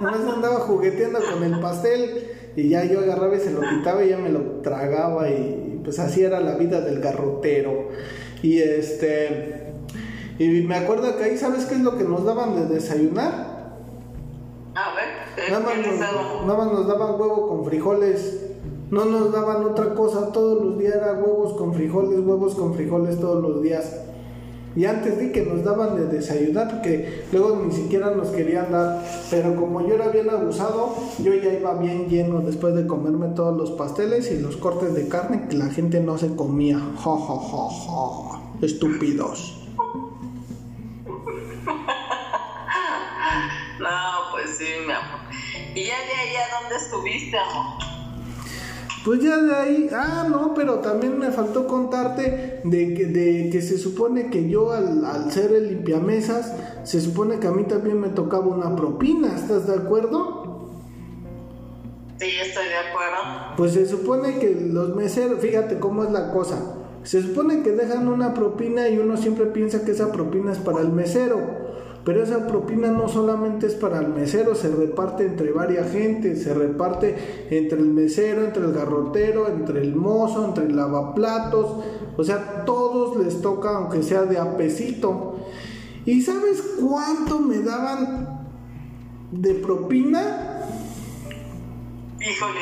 nomás 0.00 0.34
andaba 0.34 0.60
jugueteando 0.60 1.20
con 1.20 1.44
el 1.44 1.60
pastel 1.60 2.52
y 2.56 2.70
ya 2.70 2.84
yo 2.84 3.00
agarraba 3.00 3.36
y 3.36 3.40
se 3.40 3.52
lo 3.52 3.60
quitaba 3.60 4.04
y 4.04 4.08
ya 4.08 4.18
me 4.18 4.30
lo 4.30 4.60
tragaba 4.60 5.28
y 5.28 5.80
pues 5.84 6.00
así 6.00 6.24
era 6.24 6.40
la 6.40 6.56
vida 6.56 6.80
del 6.80 7.00
garrotero. 7.00 7.90
Y 8.42 8.60
este... 8.60 9.62
Y 10.38 10.48
me 10.48 10.76
acuerdo 10.76 11.16
que 11.16 11.24
ahí, 11.24 11.38
¿sabes 11.38 11.64
qué 11.64 11.76
es 11.76 11.80
lo 11.80 11.96
que 11.96 12.04
nos 12.04 12.24
daban 12.24 12.54
de 12.56 12.74
desayunar? 12.74 13.55
A 14.76 14.92
ver, 14.94 15.50
nada 15.50 15.60
más, 15.64 16.70
nos, 16.70 16.86
daban 16.86 17.18
huevo 17.18 17.48
con 17.48 17.64
frijoles. 17.64 18.42
No 18.90 19.06
nos 19.06 19.32
daban 19.32 19.64
otra 19.64 19.94
cosa. 19.94 20.30
Todos 20.32 20.62
los 20.62 20.78
días 20.78 20.96
era 20.96 21.14
huevos 21.14 21.54
con 21.54 21.72
frijoles, 21.72 22.20
huevos 22.20 22.54
con 22.54 22.74
frijoles 22.74 23.18
todos 23.18 23.42
los 23.42 23.62
días. 23.62 24.02
Y 24.76 24.84
antes 24.84 25.18
di 25.18 25.32
que 25.32 25.46
nos 25.46 25.64
daban 25.64 25.96
de 25.96 26.04
desayunar, 26.04 26.68
porque 26.68 27.24
luego 27.32 27.62
ni 27.64 27.72
siquiera 27.72 28.10
nos 28.10 28.28
querían 28.28 28.70
dar. 28.70 29.02
Pero 29.30 29.56
como 29.56 29.80
yo 29.80 29.94
era 29.94 30.08
bien 30.08 30.28
abusado, 30.28 30.94
yo 31.20 31.32
ya 31.32 31.54
iba 31.54 31.72
bien 31.78 32.10
lleno 32.10 32.40
después 32.40 32.74
de 32.74 32.86
comerme 32.86 33.28
todos 33.28 33.56
los 33.56 33.70
pasteles 33.70 34.30
y 34.30 34.40
los 34.40 34.58
cortes 34.58 34.92
de 34.92 35.08
carne 35.08 35.48
que 35.48 35.56
la 35.56 35.70
gente 35.70 36.00
no 36.00 36.18
se 36.18 36.36
comía. 36.36 36.78
Ja, 36.78 37.16
ja, 37.16 37.38
ja, 37.38 37.68
ja. 37.70 38.40
Estúpidos. 38.60 39.62
No, 43.78 44.25
sí, 44.56 44.64
mi 44.86 44.92
amor. 44.92 45.20
¿Y 45.74 45.84
ya 45.84 45.94
de 45.98 46.12
ahí 46.12 46.36
a 46.36 46.60
dónde 46.60 46.76
estuviste, 46.76 47.38
amor? 47.38 47.86
Pues 49.04 49.22
ya 49.22 49.36
de 49.36 49.54
ahí, 49.54 49.88
ah, 49.92 50.26
no, 50.28 50.52
pero 50.52 50.80
también 50.80 51.16
me 51.16 51.30
faltó 51.30 51.68
contarte 51.68 52.60
de 52.64 52.94
que, 52.94 53.06
de 53.06 53.50
que 53.50 53.62
se 53.62 53.78
supone 53.78 54.30
que 54.30 54.48
yo 54.48 54.72
al, 54.72 55.04
al 55.04 55.30
ser 55.30 55.52
el 55.52 55.68
limpiamesas, 55.68 56.52
se 56.82 57.00
supone 57.00 57.38
que 57.38 57.46
a 57.46 57.52
mí 57.52 57.64
también 57.64 58.00
me 58.00 58.08
tocaba 58.08 58.46
una 58.46 58.74
propina, 58.74 59.36
¿estás 59.36 59.68
de 59.68 59.74
acuerdo? 59.76 60.70
Sí, 62.18 62.30
estoy 62.42 62.66
de 62.66 62.76
acuerdo. 62.76 63.54
Pues 63.56 63.74
se 63.74 63.86
supone 63.86 64.38
que 64.40 64.54
los 64.54 64.96
meseros, 64.96 65.38
fíjate 65.38 65.78
cómo 65.78 66.02
es 66.02 66.10
la 66.10 66.32
cosa, 66.32 66.58
se 67.04 67.22
supone 67.22 67.62
que 67.62 67.70
dejan 67.70 68.08
una 68.08 68.34
propina 68.34 68.88
y 68.88 68.98
uno 68.98 69.16
siempre 69.16 69.46
piensa 69.46 69.84
que 69.84 69.92
esa 69.92 70.10
propina 70.10 70.50
es 70.50 70.58
para 70.58 70.80
el 70.80 70.88
mesero. 70.88 71.65
Pero 72.06 72.22
esa 72.22 72.46
propina 72.46 72.86
no 72.92 73.08
solamente 73.08 73.66
es 73.66 73.74
para 73.74 73.98
el 73.98 74.06
mesero, 74.06 74.54
se 74.54 74.68
reparte 74.68 75.26
entre 75.26 75.50
varias 75.50 75.90
gente, 75.90 76.36
se 76.36 76.54
reparte 76.54 77.48
entre 77.50 77.80
el 77.80 77.86
mesero, 77.86 78.44
entre 78.44 78.64
el 78.64 78.72
garrotero, 78.72 79.48
entre 79.48 79.80
el 79.80 79.96
mozo, 79.96 80.44
entre 80.44 80.66
el 80.66 80.76
lavaplatos, 80.76 81.82
o 82.16 82.22
sea, 82.22 82.64
todos 82.64 83.16
les 83.16 83.42
toca 83.42 83.78
aunque 83.78 84.04
sea 84.04 84.22
de 84.22 84.38
apesito. 84.38 85.48
¿Y 86.04 86.22
sabes 86.22 86.62
cuánto 86.80 87.40
me 87.40 87.58
daban 87.58 88.46
de 89.32 89.54
propina? 89.54 90.62
Híjole, 92.20 92.60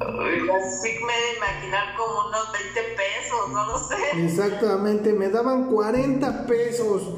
así 0.00 0.88
me 0.88 1.12
de 1.12 1.36
imaginar 1.36 1.94
como 1.98 2.28
unos 2.28 2.50
20 2.50 2.80
pesos, 2.96 3.52
no 3.52 3.66
lo 3.66 3.78
sé. 3.78 4.24
Exactamente, 4.24 5.12
me 5.12 5.28
daban 5.28 5.66
40 5.66 6.46
pesos 6.46 7.12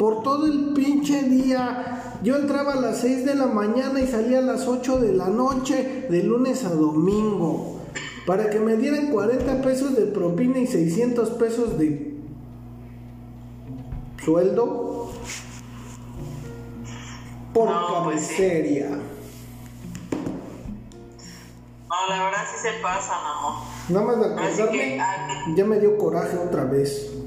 por 0.00 0.22
todo 0.22 0.46
el 0.46 0.72
pinche 0.72 1.24
día. 1.24 2.16
Yo 2.22 2.36
entraba 2.36 2.72
a 2.72 2.76
las 2.76 3.02
6 3.02 3.26
de 3.26 3.34
la 3.34 3.44
mañana 3.48 4.00
y 4.00 4.06
salía 4.06 4.38
a 4.38 4.40
las 4.40 4.66
8 4.66 4.98
de 4.98 5.12
la 5.12 5.26
noche, 5.26 6.06
de 6.08 6.22
lunes 6.22 6.64
a 6.64 6.70
domingo, 6.70 7.82
para 8.26 8.48
que 8.48 8.58
me 8.60 8.76
dieran 8.76 9.10
40 9.10 9.60
pesos 9.60 9.94
de 9.94 10.06
propina 10.06 10.58
y 10.58 10.66
600 10.66 11.28
pesos 11.32 11.78
de 11.78 12.14
sueldo. 14.24 15.10
Por 17.52 17.68
No, 17.68 18.04
pues 18.04 18.26
sí. 18.26 18.80
No, 21.90 22.08
la 22.08 22.24
verdad 22.24 22.38
sí 22.50 22.56
se 22.62 22.82
pasan, 22.82 23.18
amor. 23.22 23.52
Nada 23.90 24.06
más 24.06 24.56
de 24.56 24.70
que, 24.70 24.98
acordarme, 24.98 25.00
ah, 25.02 25.54
ya 25.54 25.64
me 25.66 25.78
dio 25.78 25.98
coraje 25.98 26.38
otra 26.38 26.64
vez. 26.64 27.19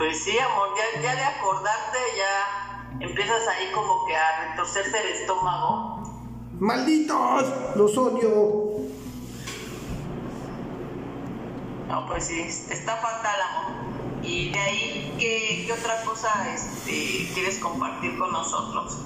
Pues 0.00 0.24
sí, 0.24 0.38
amor, 0.38 0.68
ya, 0.78 1.02
ya 1.02 1.14
de 1.14 1.22
acordarte 1.24 1.98
ya 2.16 3.06
empiezas 3.06 3.46
ahí 3.48 3.70
como 3.74 4.06
que 4.06 4.16
a 4.16 4.48
retorcerse 4.48 4.98
el 4.98 5.08
estómago. 5.08 6.02
¡Malditos! 6.58 7.44
¡Los 7.76 7.98
odio! 7.98 8.80
No, 11.86 12.06
pues 12.06 12.24
sí, 12.24 12.40
está 12.40 12.96
fatal, 12.96 13.36
amor. 13.50 13.72
Y 14.22 14.50
de 14.50 14.58
ahí, 14.58 15.16
¿qué, 15.18 15.64
qué 15.66 15.72
otra 15.74 16.02
cosa 16.02 16.30
este, 16.50 17.30
quieres 17.34 17.58
compartir 17.58 18.18
con 18.18 18.32
nosotros? 18.32 18.96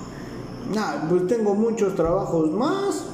Nah, 0.72 1.09
pues 1.09 1.26
tengo 1.26 1.57
muchos 1.57 1.96
trabajos 1.96 2.52
más. 2.52 3.07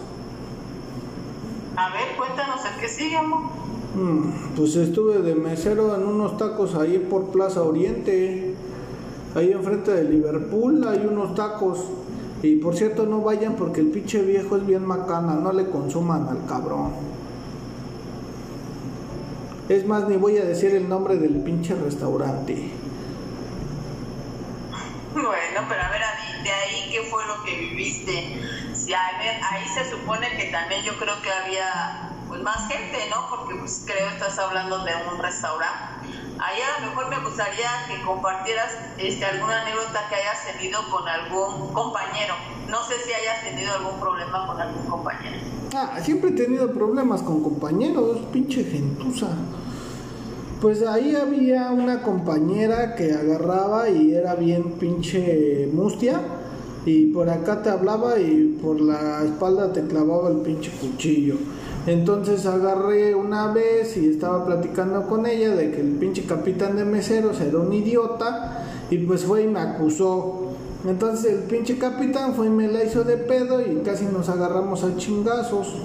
A 1.79 1.89
ver, 1.95 2.15
cuéntanos 2.19 2.61
el 2.63 2.79
que 2.79 2.89
sigue, 2.91 3.17
amor. 3.17 3.60
Mm, 3.95 4.55
Pues 4.57 4.77
estuve 4.77 5.19
de 5.19 5.35
mesero 5.35 5.95
en 5.97 6.07
unos 6.07 6.37
tacos 6.37 6.75
ahí 6.75 6.99
por 6.99 7.31
Plaza 7.31 7.63
Oriente. 7.63 8.55
Ahí 9.35 9.53
enfrente 9.53 9.93
de 9.93 10.05
Liverpool 10.05 10.87
hay 10.87 11.07
unos 11.07 11.35
tacos. 11.35 11.81
Y 12.43 12.57
por 12.57 12.75
cierto, 12.77 13.07
no 13.07 13.21
vayan 13.21 13.55
porque 13.55 13.81
el 13.81 13.89
pinche 13.89 14.23
viejo 14.23 14.57
es 14.57 14.67
bien 14.67 14.87
macana. 14.87 15.35
No 15.35 15.53
le 15.53 15.69
consuman 15.69 16.29
al 16.29 16.47
cabrón. 16.47 16.93
Es 19.69 19.87
más, 19.87 20.09
ni 20.09 20.17
voy 20.17 20.37
a 20.39 20.45
decir 20.45 20.75
el 20.75 20.89
nombre 20.89 21.17
del 21.17 21.37
pinche 21.43 21.75
restaurante. 21.75 22.71
Bueno, 25.13 25.67
pero 25.69 25.81
a 25.81 25.91
ver, 25.91 26.01
de 26.43 26.51
ahí, 26.51 26.91
¿qué 26.91 27.03
fue 27.11 27.23
lo 27.27 27.45
que 27.45 27.57
viviste? 27.57 28.41
Sí, 28.73 28.93
a 28.95 29.19
ver, 29.19 29.41
ahí 29.51 29.65
se 29.69 29.89
supone 29.91 30.27
que 30.37 30.47
también 30.51 30.83
yo 30.85 30.93
creo 30.99 31.15
que 31.23 31.31
había 31.31 32.10
pues 32.31 32.43
más 32.43 32.69
gente, 32.69 32.97
¿no? 33.11 33.29
Porque 33.29 33.57
pues 33.57 33.83
creo 33.85 34.09
que 34.09 34.15
estás 34.15 34.39
hablando 34.39 34.85
de 34.85 34.93
un 35.13 35.21
restaurante. 35.21 36.07
Ahí 36.39 36.61
a 36.63 36.81
lo 36.81 36.91
mejor 36.91 37.11
me 37.11 37.19
gustaría 37.19 37.69
que 37.89 38.01
compartieras 38.03 38.73
este, 38.99 39.25
alguna 39.25 39.63
anécdota 39.63 40.09
que 40.09 40.15
hayas 40.15 40.47
tenido 40.47 40.81
con 40.91 41.07
algún 41.07 41.75
compañero. 41.75 42.35
No 42.69 42.85
sé 42.85 42.95
si 43.05 43.13
hayas 43.13 43.43
tenido 43.43 43.75
algún 43.75 43.99
problema 43.99 44.47
con 44.47 44.61
algún 44.61 44.87
compañero. 44.87 45.39
Ah, 45.75 45.99
siempre 46.01 46.31
he 46.31 46.33
tenido 46.33 46.73
problemas 46.73 47.21
con 47.23 47.43
compañeros, 47.43 48.19
pinche 48.33 48.63
gentuza. 48.63 49.31
Pues 50.61 50.87
ahí 50.87 51.17
había 51.17 51.73
una 51.73 52.03
compañera 52.03 52.95
que 52.95 53.13
agarraba 53.13 53.89
y 53.89 54.15
era 54.15 54.37
bien 54.37 54.79
pinche 54.79 55.69
mustia. 55.73 56.21
Y 56.87 57.07
por 57.07 57.29
acá 57.29 57.61
te 57.61 57.71
hablaba 57.71 58.19
y 58.19 58.59
por 58.63 58.81
la 58.81 59.25
espalda 59.25 59.73
te 59.73 59.85
clavaba 59.87 60.31
el 60.31 60.39
pinche 60.39 60.71
cuchillo. 60.71 61.35
Entonces 61.91 62.47
agarré 62.47 63.17
una 63.17 63.53
vez 63.53 63.97
y 63.97 64.11
estaba 64.11 64.47
platicando 64.47 65.09
con 65.09 65.27
ella 65.27 65.57
de 65.57 65.73
que 65.73 65.81
el 65.81 65.97
pinche 65.97 66.23
capitán 66.25 66.77
de 66.77 66.85
meseros 66.85 67.41
era 67.41 67.59
un 67.59 67.73
idiota 67.73 68.65
y 68.91 68.99
pues 68.99 69.25
fue 69.25 69.43
y 69.43 69.49
me 69.49 69.59
acusó. 69.59 70.53
Entonces 70.87 71.33
el 71.33 71.41
pinche 71.41 71.79
capitán 71.79 72.35
fue 72.35 72.47
y 72.47 72.51
me 72.51 72.69
la 72.69 72.85
hizo 72.85 73.03
de 73.03 73.17
pedo 73.17 73.61
y 73.61 73.81
casi 73.85 74.05
nos 74.05 74.29
agarramos 74.29 74.85
a 74.85 74.97
chingazos. 74.97 75.79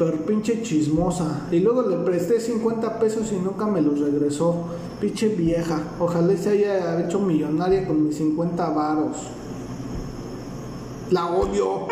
Pero 0.00 0.16
pinche 0.26 0.60
chismosa. 0.60 1.46
Y 1.52 1.60
luego 1.60 1.82
le 1.82 1.98
presté 1.98 2.40
50 2.40 2.98
pesos 2.98 3.30
y 3.30 3.36
nunca 3.36 3.66
me 3.66 3.82
los 3.82 4.00
regresó. 4.00 4.64
Pinche 5.00 5.28
vieja. 5.28 5.80
Ojalá 6.00 6.36
se 6.36 6.50
haya 6.50 7.00
hecho 7.06 7.20
millonaria 7.20 7.86
con 7.86 8.04
mis 8.04 8.16
50 8.16 8.68
varos. 8.70 9.16
La 11.12 11.28
odio. 11.28 11.86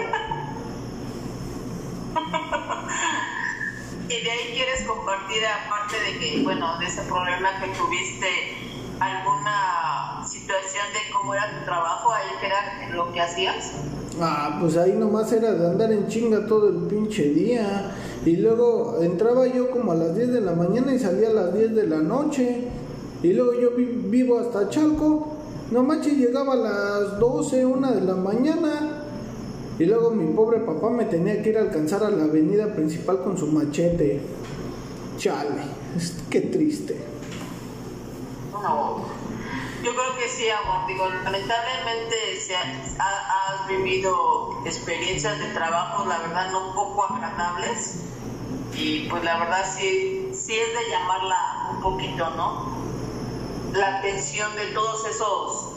Y 4.11 4.25
de 4.25 4.31
ahí 4.31 4.53
quieres 4.55 4.83
compartir, 4.89 5.39
aparte 5.47 5.97
de 6.01 6.19
que, 6.19 6.43
bueno, 6.43 6.79
de 6.79 6.87
ese 6.87 7.03
problema 7.03 7.49
que 7.61 7.69
tuviste, 7.69 8.27
alguna 8.99 10.27
situación 10.27 10.85
de 10.93 11.13
cómo 11.13 11.33
era 11.35 11.59
tu 11.59 11.65
trabajo, 11.65 12.13
ahí 12.13 12.27
que 12.41 12.47
era 12.47 12.89
lo 12.95 13.13
que 13.13 13.21
hacías. 13.21 13.73
Ah, 14.21 14.59
pues 14.61 14.77
ahí 14.77 14.93
nomás 14.93 15.33
era 15.33 15.53
de 15.53 15.67
andar 15.69 15.93
en 15.93 16.09
chinga 16.09 16.47
todo 16.47 16.69
el 16.69 16.89
pinche 16.89 17.23
día. 17.31 17.93
Y 18.27 18.37
luego 18.37 18.99
entraba 19.01 19.47
yo 19.47 19.71
como 19.71 19.93
a 19.93 19.95
las 19.95 20.15
10 20.17 20.33
de 20.33 20.41
la 20.41 20.53
mañana 20.53 20.93
y 20.93 20.99
salía 20.99 21.29
a 21.31 21.33
las 21.33 21.55
10 21.55 21.75
de 21.75 21.87
la 21.87 21.99
noche. 21.99 22.65
Y 23.23 23.33
luego 23.33 23.55
yo 23.55 23.71
vi- 23.77 23.85
vivo 24.07 24.39
hasta 24.41 24.69
Chalco. 24.69 25.37
No 25.71 25.83
manches, 25.85 26.15
llegaba 26.19 26.55
a 26.55 26.57
las 26.57 27.19
12, 27.21 27.65
1 27.65 27.93
de 27.93 28.01
la 28.01 28.17
mañana. 28.17 29.00
Y 29.81 29.87
luego 29.87 30.11
mi 30.11 30.33
pobre 30.35 30.59
papá 30.61 30.91
me 30.91 31.07
tenía 31.07 31.43
que 31.43 31.49
ir 31.49 31.57
a 31.59 31.63
alcanzar 31.63 32.05
a 32.05 32.11
la 32.11 32.25
avenida 32.25 32.75
principal 32.75 33.23
con 33.25 33.39
su 33.39 33.47
machete. 33.47 34.21
Chale, 35.17 35.63
qué 36.31 36.43
triste. 36.43 37.03
No. 38.53 39.05
Yo 39.83 39.91
creo 39.93 40.17
que 40.19 40.29
sí, 40.29 40.45
amor. 40.51 40.87
Digo, 40.87 41.09
lamentablemente 41.25 42.15
se 42.47 42.55
ha- 42.55 42.83
ha- 42.99 43.63
has 43.63 43.69
vivido 43.69 44.61
experiencias 44.67 45.39
de 45.39 45.47
trabajo, 45.55 46.05
la 46.07 46.19
verdad, 46.19 46.53
no 46.53 46.75
poco 46.75 47.05
agradables. 47.05 48.01
Y 48.77 49.09
pues 49.09 49.25
la 49.25 49.39
verdad 49.39 49.65
sí, 49.65 50.29
sí 50.35 50.57
es 50.59 50.69
de 50.69 50.91
llamarla 50.91 51.71
un 51.75 51.81
poquito, 51.81 52.29
¿no? 52.37 52.69
La 53.73 53.99
atención 53.99 54.55
de 54.57 54.67
todos 54.75 55.07
esos 55.07 55.70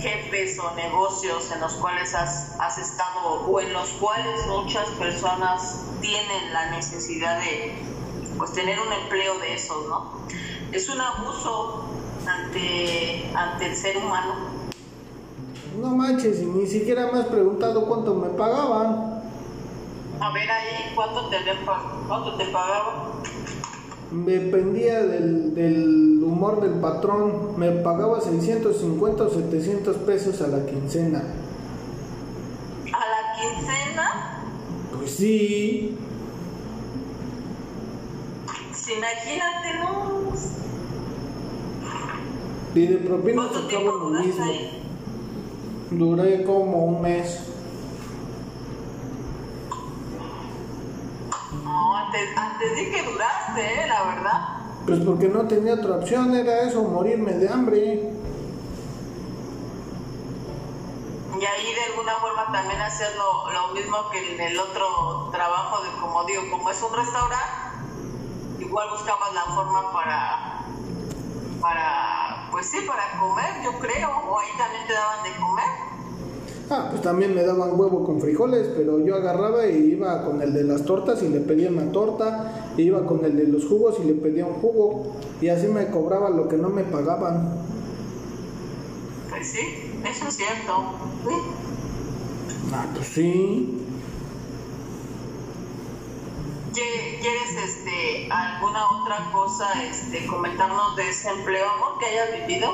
jefes 0.00 0.58
o 0.58 0.74
negocios 0.74 1.50
en 1.52 1.60
los 1.60 1.74
cuales 1.74 2.14
has, 2.14 2.56
has 2.58 2.78
estado 2.78 3.46
o 3.46 3.60
en 3.60 3.72
los 3.72 3.90
cuales 3.92 4.46
muchas 4.46 4.88
personas 4.90 5.84
tienen 6.00 6.52
la 6.52 6.70
necesidad 6.70 7.38
de 7.40 7.74
pues 8.36 8.52
tener 8.52 8.78
un 8.78 8.92
empleo 8.92 9.38
de 9.38 9.54
esos, 9.54 9.88
¿no? 9.88 10.12
Es 10.72 10.88
un 10.88 11.00
abuso 11.00 11.84
ante, 12.26 13.30
ante 13.34 13.66
el 13.66 13.76
ser 13.76 13.96
humano. 13.96 14.34
No 15.80 15.90
manches, 15.90 16.40
y 16.40 16.46
ni 16.46 16.66
siquiera 16.66 17.10
me 17.12 17.20
has 17.20 17.26
preguntado 17.26 17.86
cuánto 17.86 18.14
me 18.14 18.28
pagaban. 18.28 19.22
A 20.20 20.32
ver 20.32 20.50
ahí, 20.50 20.92
¿cuánto 20.94 21.28
te, 21.28 21.36
cuánto 22.06 22.34
te 22.36 22.44
pagaban? 22.46 23.22
Dependía 24.10 25.02
del, 25.04 25.54
del 25.54 26.22
humor 26.22 26.60
del 26.62 26.80
patrón. 26.80 27.58
Me 27.58 27.70
pagaba 27.70 28.20
650 28.20 29.22
o 29.24 29.30
700 29.30 29.96
pesos 29.98 30.40
a 30.40 30.48
la 30.48 30.64
quincena. 30.64 31.18
¿A 32.86 32.98
la 32.98 33.32
quincena? 33.38 34.42
Pues 34.96 35.10
sí. 35.10 35.96
Pues 38.46 38.88
imagínate, 38.96 39.78
¿no? 39.80 40.18
Y 42.74 42.86
de 42.86 42.96
propina 42.98 43.48
¿Cuánto 43.48 43.60
tocaba 43.68 43.82
lo 43.84 44.10
mismo. 44.10 44.44
ahí? 44.44 44.82
Duré 45.90 46.44
como 46.44 46.84
un 46.84 47.02
mes. 47.02 47.40
Antes, 52.18 52.36
antes 52.36 52.76
di 52.76 52.90
que 52.90 53.02
duraste, 53.02 53.82
¿eh? 53.82 53.86
la 53.86 54.02
verdad. 54.02 54.48
Pues 54.86 55.00
porque 55.00 55.28
no 55.28 55.46
tenía 55.46 55.74
otra 55.74 55.96
opción, 55.96 56.34
era 56.34 56.62
eso, 56.62 56.82
morirme 56.82 57.32
de 57.32 57.48
hambre. 57.48 58.12
Y 61.40 61.44
ahí 61.44 61.74
de 61.74 61.84
alguna 61.92 62.14
forma 62.16 62.52
también 62.52 62.80
hacer 62.80 63.14
lo, 63.16 63.52
lo 63.52 63.74
mismo 63.74 64.10
que 64.10 64.34
en 64.34 64.40
el 64.40 64.58
otro 64.58 65.28
trabajo 65.30 65.82
de 65.84 65.90
como 66.00 66.24
digo, 66.24 66.42
como 66.50 66.70
es 66.70 66.82
un 66.82 66.96
restaurante, 66.96 67.44
igual 68.58 68.90
buscabas 68.90 69.32
la 69.34 69.42
forma 69.54 69.92
para, 69.92 70.64
para, 71.60 72.48
pues 72.50 72.66
sí, 72.66 72.80
para 72.80 73.18
comer, 73.20 73.62
yo 73.62 73.78
creo, 73.78 74.10
o 74.10 74.40
ahí 74.40 74.48
también 74.56 74.86
te 74.86 74.94
daban 74.94 75.22
de 75.22 75.36
comer. 75.36 75.87
Ah, 76.70 76.88
pues 76.90 77.00
también 77.00 77.34
me 77.34 77.42
daban 77.42 77.80
huevo 77.80 78.04
con 78.04 78.20
frijoles, 78.20 78.68
pero 78.76 78.98
yo 79.04 79.16
agarraba 79.16 79.66
y 79.66 79.92
iba 79.92 80.22
con 80.24 80.42
el 80.42 80.52
de 80.52 80.64
las 80.64 80.84
tortas 80.84 81.22
y 81.22 81.28
le 81.28 81.40
pedía 81.40 81.70
una 81.70 81.90
torta, 81.92 82.72
e 82.76 82.82
iba 82.82 83.06
con 83.06 83.24
el 83.24 83.36
de 83.36 83.44
los 83.44 83.64
jugos 83.66 83.96
y 84.02 84.06
le 84.06 84.14
pedía 84.14 84.44
un 84.44 84.54
jugo, 84.54 85.14
y 85.40 85.48
así 85.48 85.66
me 85.66 85.86
cobraba 85.90 86.28
lo 86.28 86.46
que 86.46 86.58
no 86.58 86.68
me 86.68 86.84
pagaban. 86.84 87.54
Pues 89.30 89.48
sí, 89.48 89.60
eso 90.04 90.28
es 90.28 90.36
cierto. 90.36 90.72
Ah, 92.72 92.86
pues 92.94 93.06
sí. 93.06 93.74
¿Quieres 96.74 97.50
este, 97.64 98.28
alguna 98.30 98.80
otra 99.00 99.32
cosa 99.32 99.66
este, 99.82 100.26
comentarnos 100.26 100.96
de 100.96 101.08
ese 101.08 101.28
empleo, 101.30 101.64
amor, 101.68 101.98
que 101.98 102.06
hayas 102.06 102.46
vivido? 102.46 102.70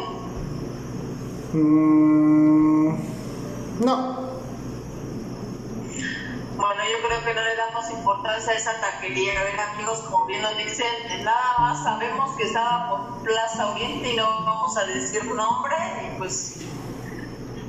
Mm. 1.55 2.24
No. 3.81 4.35
Bueno, 6.57 6.83
yo 6.91 7.07
creo 7.07 7.25
que 7.25 7.35
no 7.35 7.43
le 7.43 7.57
damos 7.57 7.91
importancia 7.91 8.53
a 8.53 8.57
esa 8.57 8.81
taquería. 8.81 9.41
A 9.41 9.45
ver, 9.45 9.61
amigos, 9.61 9.99
como 10.09 10.27
bien 10.27 10.43
nos 10.43 10.57
dicen, 10.57 10.87
nada 11.25 11.59
más 11.59 11.83
sabemos 11.83 12.37
que 12.37 12.45
estaba 12.45 12.89
por 12.89 13.23
Plaza 13.25 13.73
Oriente 13.73 14.13
y 14.13 14.17
no 14.17 14.25
vamos 14.45 14.77
a 14.77 14.85
decir 14.87 15.25
nombre. 15.25 15.75
Y 16.07 16.19
pues 16.19 16.61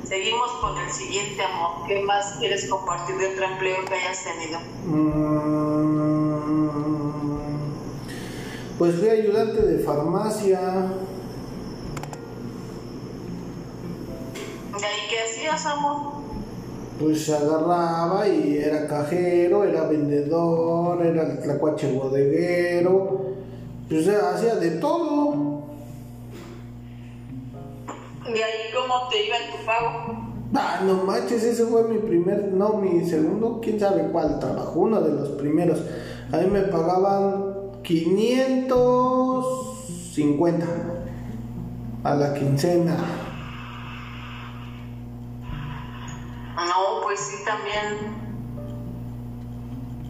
seguimos 0.06 0.52
con 0.60 0.78
el 0.78 0.90
siguiente, 0.90 1.42
amor. 1.42 1.84
¿Qué 1.88 2.00
más 2.02 2.36
quieres 2.38 2.68
compartir 2.70 3.16
de 3.16 3.32
otro 3.32 3.44
empleo 3.44 3.84
que 3.84 3.94
hayas 3.94 4.22
tenido? 4.22 4.60
Mm, 4.86 5.56
pues 8.78 8.94
fui 9.00 9.08
ayudante 9.08 9.62
de 9.62 9.84
farmacia. 9.84 10.92
¿Y 14.78 14.84
ahí 14.84 15.08
qué 15.08 15.20
hacías, 15.20 15.64
amor? 15.66 16.12
Pues 17.00 17.30
agarraba 17.30 18.28
y 18.28 18.58
era 18.58 18.86
cajero, 18.86 19.64
era 19.64 19.84
vendedor, 19.84 21.02
era 21.04 21.40
tlacuache 21.40 21.90
bodeguero, 21.92 23.20
pues 23.88 24.06
hacía 24.08 24.56
de 24.56 24.72
todo. 24.72 25.62
¿Y 28.26 28.32
ahí 28.32 28.70
cómo 28.74 29.08
te 29.08 29.26
iba 29.26 29.36
en 29.36 29.52
tu 29.52 29.58
pago? 29.64 30.26
Ah, 30.54 30.82
no 30.84 31.04
manches, 31.04 31.42
ese 31.42 31.64
fue 31.66 31.82
mi 31.84 31.96
primer, 31.98 32.52
no, 32.52 32.74
mi 32.74 33.04
segundo, 33.04 33.60
quién 33.62 33.80
sabe 33.80 34.08
cuál 34.10 34.38
trabajo, 34.38 34.80
uno 34.80 35.00
de 35.00 35.12
los 35.12 35.30
primeros. 35.30 35.80
Ahí 36.32 36.46
me 36.46 36.60
pagaban 36.62 37.54
550 37.82 40.66
a 42.04 42.14
la 42.14 42.34
quincena. 42.34 43.25
También. 47.46 48.26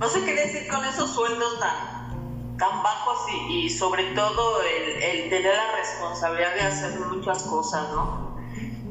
No 0.01 0.09
sé 0.09 0.24
qué 0.24 0.34
decir 0.34 0.68
con 0.68 0.84
esos 0.84 1.11
sueldos 1.11 1.61
tan, 1.61 2.57
tan 2.59 2.82
bajos 2.82 3.18
y, 3.51 3.70
sobre 3.70 4.05
todo 4.14 4.61
el, 4.62 5.03
el, 5.03 5.30
tener 5.30 5.55
la 5.55 5.76
responsabilidad 5.76 6.55
de 6.55 6.61
hacer 6.62 7.01
muchas 7.01 7.43
cosas, 7.45 7.89
¿no? 7.93 8.26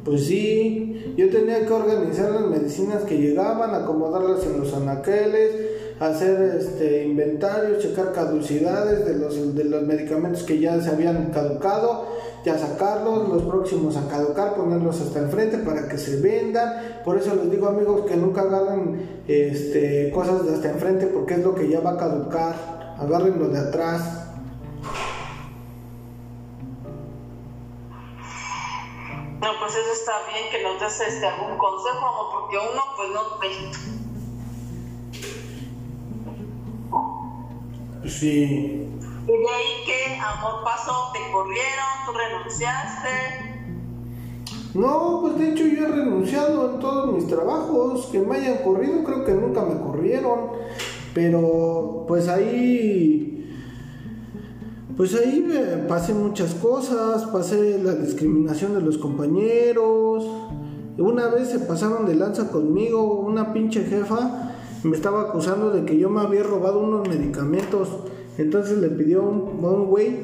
Pues 0.04 0.28
sí, 0.28 1.14
yo 1.18 1.30
tenía 1.30 1.66
que 1.66 1.74
organizar 1.74 2.30
las 2.30 2.46
medicinas 2.46 3.04
que 3.04 3.18
llegaban, 3.18 3.74
acomodarlas 3.74 4.46
en 4.46 4.60
los 4.60 4.74
anaqueles, 4.74 5.76
hacer 6.00 6.60
este 6.60 7.06
inventario, 7.06 7.80
checar 7.80 8.14
caducidades 8.14 9.06
de 9.06 9.16
los, 9.16 9.56
de 9.56 9.64
los 9.64 9.82
medicamentos 9.84 10.44
que 10.44 10.60
ya 10.60 10.80
se 10.82 10.90
habían 10.90 11.32
caducado 11.32 12.08
ya 12.46 12.58
sacarlos, 12.60 13.28
los 13.28 13.42
próximos 13.42 13.98
a 13.98 14.08
caducar, 14.08 14.54
ponerlos 14.54 15.02
hasta 15.02 15.20
enfrente 15.20 15.58
para 15.58 15.88
que 15.88 15.98
se 15.98 16.22
vendan. 16.22 17.02
Por 17.04 17.18
eso 17.18 17.34
les 17.36 17.50
digo 17.50 17.68
amigos 17.68 18.06
que 18.06 18.16
nunca 18.16 18.42
agarren 18.42 19.24
este, 19.28 20.12
cosas 20.14 20.46
de 20.46 20.54
hasta 20.54 20.70
enfrente 20.70 21.08
porque 21.08 21.34
es 21.34 21.40
lo 21.40 21.56
que 21.56 21.68
ya 21.68 21.80
va 21.80 21.94
a 21.94 21.98
caducar. 21.98 22.96
Agarren 23.00 23.40
lo 23.40 23.48
de 23.50 23.60
atrás. 23.60 24.28
No, 29.42 29.50
pues 29.60 29.72
eso 29.74 29.92
está 29.92 30.14
bien 30.32 30.46
que 30.52 30.62
nos 30.62 30.80
des 30.80 31.02
este, 31.02 31.26
algún 31.26 31.58
consejo, 31.58 32.30
porque 32.32 32.58
uno 32.58 32.82
pues 32.96 33.10
no... 33.10 33.26
Sí. 38.08 38.88
¿Y 39.28 39.32
de 39.32 39.34
ahí 39.34 39.84
qué 39.86 40.20
amor 40.20 40.64
pasó? 40.64 41.12
¿Te 41.12 41.20
corrieron? 41.32 42.06
¿Tú 42.06 42.12
renunciaste? 42.14 43.10
No, 44.76 45.20
pues 45.22 45.40
de 45.40 45.50
hecho 45.50 45.66
yo 45.66 45.88
he 45.88 45.92
renunciado 45.92 46.74
en 46.74 46.80
todos 46.80 47.12
mis 47.12 47.28
trabajos. 47.28 48.06
Que 48.12 48.20
me 48.20 48.36
hayan 48.38 48.60
corrido, 48.60 49.04
creo 49.04 49.26
que 49.26 49.32
nunca 49.34 49.64
me 49.64 49.80
corrieron. 49.80 50.52
Pero 51.14 52.06
pues 52.08 52.28
ahí... 52.28 53.32
Pues 54.96 55.14
ahí 55.16 55.86
pasé 55.90 56.14
muchas 56.14 56.54
cosas, 56.54 57.26
pasé 57.26 57.80
la 57.80 57.96
discriminación 57.96 58.76
de 58.76 58.82
los 58.82 58.98
compañeros. 58.98 60.24
Una 60.98 61.28
vez 61.28 61.50
se 61.50 61.60
pasaron 61.60 62.06
de 62.06 62.16
lanza 62.16 62.50
conmigo, 62.50 63.02
una 63.04 63.52
pinche 63.52 63.84
jefa 63.84 64.54
me 64.86 64.96
estaba 64.96 65.22
acusando 65.22 65.72
de 65.72 65.84
que 65.84 65.98
yo 65.98 66.10
me 66.10 66.22
había 66.22 66.44
robado 66.44 66.80
unos 66.80 67.08
medicamentos 67.08 67.90
entonces 68.38 68.78
le 68.80 68.90
pidió 68.90 69.22
a 69.22 69.30
un 69.30 69.88
güey 69.88 70.16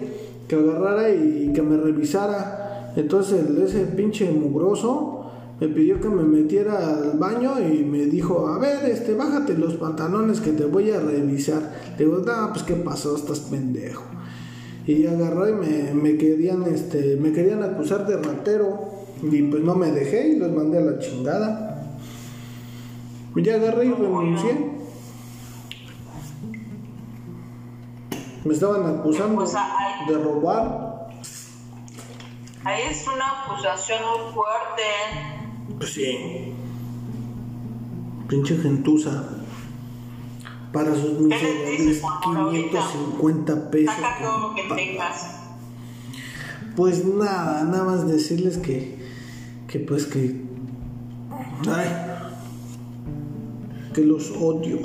que 0.48 0.56
agarrara 0.56 1.10
y 1.10 1.52
que 1.54 1.62
me 1.62 1.78
revisara. 1.78 2.92
Entonces 2.96 3.50
ese 3.58 3.86
pinche 3.86 4.30
mugroso 4.32 5.22
me 5.62 5.68
pidió 5.68 6.02
que 6.02 6.10
me 6.10 6.24
metiera 6.24 6.98
al 6.98 7.18
baño 7.20 7.54
y 7.60 7.84
me 7.84 8.08
dijo, 8.08 8.48
a 8.48 8.58
ver, 8.58 8.84
este, 8.90 9.14
bájate 9.14 9.58
los 9.58 9.76
pantalones 9.76 10.42
que 10.42 10.52
te 10.52 10.66
voy 10.66 10.90
a 10.90 11.00
revisar. 11.00 11.72
Le 11.98 12.06
digo, 12.06 12.18
no, 12.18 12.50
pues 12.52 12.64
qué 12.64 12.74
pasó, 12.74 13.16
estás 13.16 13.42
pendejo. 13.42 14.04
Y 14.88 15.06
agarró 15.06 15.48
y 15.48 15.54
me, 15.54 15.94
me, 15.94 16.18
querían, 16.18 16.64
este, 16.64 17.16
me 17.16 17.32
querían 17.32 17.62
acusar 17.62 18.08
de 18.08 18.18
ratero. 18.18 18.90
Y 19.22 19.44
pues 19.44 19.62
no 19.64 19.76
me 19.76 19.92
dejé 19.92 20.30
y 20.30 20.38
los 20.38 20.52
mandé 20.52 20.80
a 20.80 20.82
la 20.82 21.00
chingada. 21.00 21.98
Y 23.36 23.44
ya 23.44 23.56
agarré 23.56 23.86
y 23.86 23.92
renuncié. 23.92 24.81
Me 28.44 28.54
estaban 28.54 28.86
acusando 29.00 29.36
Pues, 29.36 29.54
ahí- 29.56 30.08
de 30.08 30.18
robar. 30.18 31.08
Ahí 32.64 32.82
es 32.90 33.06
una 33.08 33.44
acusación 33.44 34.00
muy 34.02 34.34
fuerte. 34.34 35.78
Pues 35.78 35.94
sí. 35.94 36.54
Pinche 38.28 38.58
gentuza. 38.58 39.24
Para 40.72 40.96
sus 40.96 41.20
miserables 41.20 41.80
dices, 41.80 42.04
amor, 42.04 42.38
ahorita? 42.38 42.70
550 42.80 43.72
pesos. 43.72 43.96
Saca 43.96 44.18
todo 44.22 44.38
lo 44.50 44.56
que 44.56 44.64
tengas. 44.74 45.26
Pues 46.76 47.04
nada, 47.06 47.64
nada 47.66 47.84
más 47.84 48.08
decirles 48.08 48.58
que, 48.58 48.98
que 49.68 49.80
pues 49.80 50.06
que, 50.06 50.42
ay, 51.70 51.90
que 53.94 54.02
los 54.02 54.32
odio. 54.32 54.80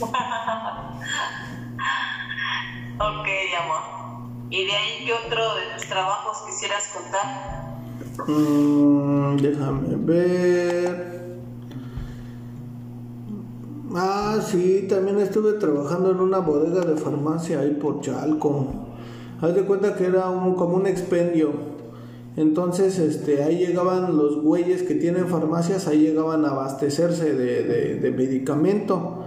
Ok, 2.98 3.28
amor. 3.62 3.82
¿Y 4.50 4.66
de 4.66 4.72
ahí 4.72 5.04
qué 5.06 5.12
otro 5.14 5.54
de 5.54 5.62
tus 5.74 5.88
trabajos 5.88 6.42
quisieras 6.46 6.92
contar? 6.94 8.28
Mm, 8.28 9.36
déjame 9.38 9.96
ver. 9.96 11.22
Ah, 13.94 14.38
sí, 14.44 14.86
también 14.88 15.20
estuve 15.20 15.54
trabajando 15.54 16.10
en 16.10 16.20
una 16.20 16.38
bodega 16.38 16.82
de 16.82 16.96
farmacia 16.96 17.60
ahí 17.60 17.70
por 17.70 18.00
Chalco. 18.00 18.66
Haz 19.40 19.54
de 19.54 19.62
cuenta 19.62 19.94
que 19.96 20.06
era 20.06 20.28
un, 20.28 20.54
como 20.54 20.76
un 20.76 20.86
expendio. 20.86 21.72
Entonces, 22.36 22.98
este, 22.98 23.42
ahí 23.42 23.58
llegaban 23.58 24.16
los 24.16 24.40
güeyes 24.40 24.82
que 24.82 24.94
tienen 24.94 25.28
farmacias, 25.28 25.88
ahí 25.88 25.98
llegaban 26.00 26.44
a 26.44 26.50
abastecerse 26.50 27.34
de, 27.34 27.62
de, 27.64 27.94
de 27.96 28.10
medicamento. 28.10 29.21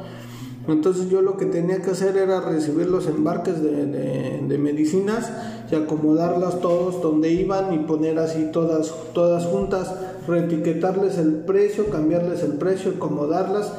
Entonces 0.67 1.09
yo 1.09 1.21
lo 1.21 1.37
que 1.37 1.45
tenía 1.45 1.81
que 1.81 1.91
hacer 1.91 2.17
era 2.17 2.41
recibir 2.41 2.87
los 2.87 3.07
embarques 3.07 3.61
de, 3.61 4.57
medicinas 4.57 5.31
y 5.69 5.75
acomodarlas 5.75 6.59
todos 6.59 7.01
donde 7.01 7.29
iban 7.31 7.73
y 7.73 7.79
poner 7.79 8.17
así 8.17 8.49
todas, 8.51 8.91
todas 9.13 9.45
juntas, 9.45 9.93
reetiquetarles 10.27 11.17
el 11.17 11.33
precio, 11.45 11.89
cambiarles 11.89 12.41
el 12.41 12.53
precio, 12.53 12.93
acomodarlas, 12.95 13.73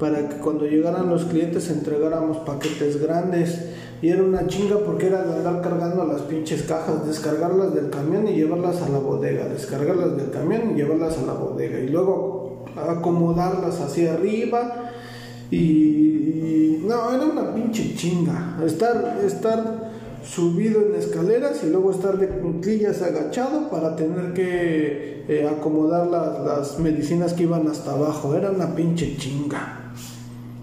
para 0.00 0.28
que 0.28 0.36
cuando 0.38 0.66
llegaran 0.66 1.08
los 1.08 1.26
clientes 1.26 1.70
entregáramos 1.70 2.38
paquetes 2.38 3.00
grandes. 3.00 3.68
Y 4.00 4.08
era 4.08 4.24
una 4.24 4.48
chinga 4.48 4.78
porque 4.78 5.06
era 5.06 5.22
de 5.22 5.32
andar 5.36 5.62
cargando 5.62 6.04
las 6.04 6.22
pinches 6.22 6.62
cajas, 6.62 7.06
descargarlas 7.06 7.72
del 7.72 7.88
camión 7.88 8.26
y 8.26 8.32
llevarlas 8.32 8.82
a 8.82 8.88
la 8.88 8.98
bodega, 8.98 9.46
descargarlas 9.46 10.16
del 10.16 10.30
camión 10.30 10.72
y 10.72 10.74
llevarlas 10.74 11.18
a 11.18 11.22
la 11.22 11.34
bodega. 11.34 11.78
Y 11.78 11.88
luego 11.88 12.64
acomodarlas 12.76 13.80
hacia 13.80 14.14
arriba. 14.14 14.90
Y, 15.52 16.82
no, 16.84 17.12
era 17.12 17.24
una 17.24 17.54
pinche 17.54 17.94
chinga. 17.94 18.58
Estar, 18.64 19.20
estar 19.24 19.92
subido 20.24 20.80
en 20.86 20.94
escaleras 20.96 21.62
y 21.62 21.70
luego 21.70 21.90
estar 21.90 22.18
de 22.18 22.28
cunclillas 22.28 23.02
agachado 23.02 23.68
para 23.70 23.94
tener 23.94 24.32
que 24.32 25.24
eh, 25.28 25.48
acomodar 25.48 26.06
las, 26.06 26.40
las 26.40 26.78
medicinas 26.78 27.34
que 27.34 27.44
iban 27.44 27.68
hasta 27.68 27.92
abajo. 27.92 28.34
Era 28.34 28.50
una 28.50 28.74
pinche 28.74 29.16
chinga. 29.16 29.92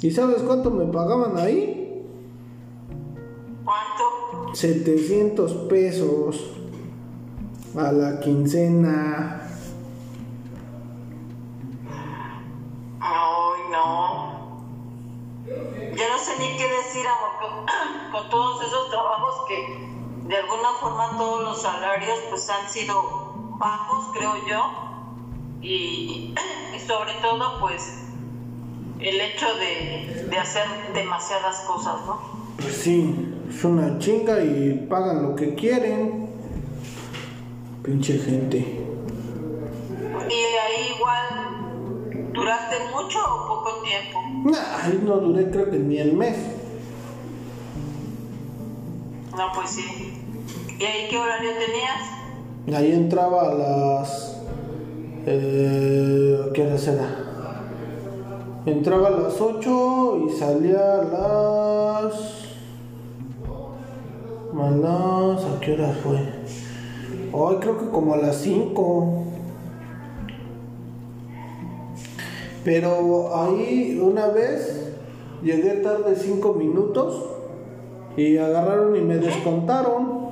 ¿Y 0.01 0.11
sabes 0.11 0.41
cuánto 0.41 0.71
me 0.71 0.85
pagaban 0.85 1.37
ahí? 1.37 2.03
¿Cuánto? 3.63 4.55
700 4.55 5.53
pesos 5.69 6.51
a 7.75 7.91
la 7.91 8.19
quincena. 8.19 9.38
Ni 16.39 16.57
qué 16.57 16.67
decir, 16.67 17.05
con, 17.39 17.65
con 18.11 18.29
todos 18.29 18.65
esos 18.65 18.89
trabajos 18.89 19.35
que 19.47 19.89
de 20.27 20.37
alguna 20.37 20.69
forma 20.79 21.17
todos 21.17 21.43
los 21.43 21.61
salarios 21.61 22.17
pues 22.29 22.49
han 22.49 22.69
sido 22.69 23.53
bajos, 23.57 24.09
creo 24.13 24.35
yo. 24.47 24.73
Y, 25.61 26.33
y 26.75 26.79
sobre 26.79 27.13
todo 27.21 27.59
pues 27.59 28.05
el 28.99 29.21
hecho 29.21 29.53
de, 29.55 30.27
de 30.29 30.37
hacer 30.37 30.65
demasiadas 30.93 31.59
cosas, 31.61 32.05
¿no? 32.05 32.19
Pues 32.57 32.75
sí, 32.75 33.33
es 33.49 33.63
una 33.63 33.97
chinga 33.99 34.43
y 34.43 34.87
pagan 34.89 35.23
lo 35.23 35.35
que 35.35 35.55
quieren. 35.55 36.29
Pinche 37.83 38.17
gente. 38.17 38.57
Y 40.29 40.33
ahí 40.33 40.95
igual, 40.95 41.38
¿duraste 42.33 42.75
mucho 42.93 43.19
o 43.19 43.47
poco 43.47 43.81
tiempo? 43.83 44.19
Nah, 44.45 44.85
ahí 44.85 45.01
no 45.03 45.17
duré 45.17 45.49
creo 45.49 45.69
que 45.69 45.77
ni 45.77 45.97
el 45.97 46.13
mes. 46.13 46.37
No, 49.35 49.51
pues 49.53 49.69
sí. 49.69 50.13
¿Y 50.79 50.83
ahí 50.83 51.07
qué 51.09 51.17
horario 51.17 51.51
tenías? 51.53 52.79
Ahí 52.79 52.91
entraba 52.91 53.51
a 53.51 53.53
las... 53.53 54.37
Eh, 55.25 56.49
¿Qué 56.53 56.61
hora 56.61 56.75
era? 56.75 57.29
Entraba 58.65 59.07
a 59.07 59.11
las 59.11 59.39
8 59.39 60.27
y 60.27 60.37
salía 60.37 60.95
a 60.95 61.03
las... 61.03 62.13
A 64.55 64.69
las... 64.71 65.45
¿A 65.45 65.59
qué 65.61 65.73
hora 65.73 65.93
fue? 66.03 66.19
Hoy 67.31 67.57
creo 67.57 67.77
que 67.79 67.89
como 67.89 68.13
a 68.13 68.17
las 68.17 68.37
5. 68.37 69.28
Pero 72.69 73.35
ahí 73.35 73.99
una 73.99 74.27
vez 74.27 74.91
llegué 75.41 75.71
tarde 75.77 76.15
5 76.15 76.53
minutos 76.53 77.25
y 78.15 78.37
agarraron 78.37 78.95
y 78.95 79.01
me 79.01 79.17
descontaron. 79.17 80.29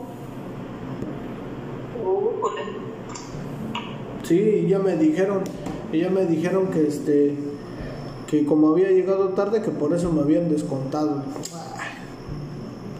Sí, 4.22 4.68
ya 4.70 4.78
me 4.78 4.98
dijeron, 4.98 5.40
y 5.92 6.02
ya 6.02 6.12
me 6.12 6.28
dijeron 6.28 6.68
que 6.68 6.88
este 6.88 7.36
que 8.28 8.46
como 8.46 8.70
había 8.70 8.92
llegado 8.92 9.30
tarde, 9.30 9.64
que 9.64 9.72
por 9.72 9.96
eso 9.96 10.12
me 10.12 10.22
habían 10.22 10.48
descontado. 10.48 11.24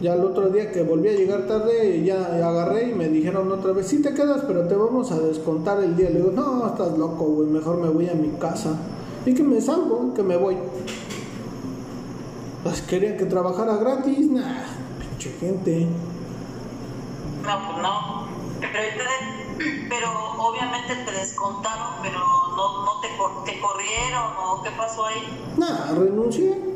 Ya 0.00 0.14
el 0.14 0.24
otro 0.24 0.48
día 0.48 0.72
que 0.72 0.82
volví 0.82 1.10
a 1.10 1.12
llegar 1.12 1.46
tarde, 1.46 2.02
ya 2.02 2.24
agarré 2.24 2.90
y 2.90 2.94
me 2.96 3.08
dijeron 3.08 3.52
otra 3.52 3.70
vez, 3.70 3.86
sí 3.86 4.02
te 4.02 4.14
quedas, 4.14 4.42
pero 4.48 4.66
te 4.66 4.74
vamos 4.74 5.12
a 5.12 5.20
descontar 5.20 5.80
el 5.84 5.96
día. 5.96 6.10
Le 6.10 6.16
digo, 6.16 6.32
no, 6.34 6.66
estás 6.66 6.98
loco, 6.98 7.24
güey, 7.24 7.48
mejor 7.48 7.78
me 7.78 7.88
voy 7.88 8.08
a 8.08 8.14
mi 8.14 8.30
casa. 8.30 8.76
Y 9.26 9.34
que 9.34 9.42
me 9.42 9.60
salgo, 9.60 10.14
que 10.14 10.22
me 10.22 10.36
voy. 10.36 10.56
Pues 12.62 12.82
quería 12.82 13.16
que 13.16 13.24
trabajara 13.24 13.76
gratis, 13.76 14.30
nah, 14.30 14.64
pinche 14.98 15.30
gente. 15.38 15.86
No, 17.42 17.66
pues 17.66 17.82
no. 17.82 18.28
Pero, 19.88 20.10
obviamente 20.38 20.94
te 20.96 21.12
descontaron, 21.12 21.94
pero 22.02 22.18
no, 22.18 22.84
no 22.84 23.00
te, 23.00 23.08
te 23.50 23.60
corrieron 23.60 24.32
o 24.38 24.62
qué 24.62 24.70
pasó 24.70 25.06
ahí. 25.06 25.54
Nah, 25.56 25.92
renuncié. 25.94 26.68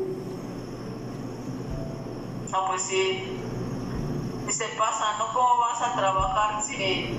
No, 2.51 2.67
pues 2.67 2.81
sí. 2.83 3.39
Y 4.47 4.51
se 4.51 4.65
pasa, 4.77 5.17
¿no? 5.17 5.33
¿Cómo 5.33 5.57
vas 5.57 5.81
a 5.81 5.95
trabajar 5.95 6.63
si 6.63 7.17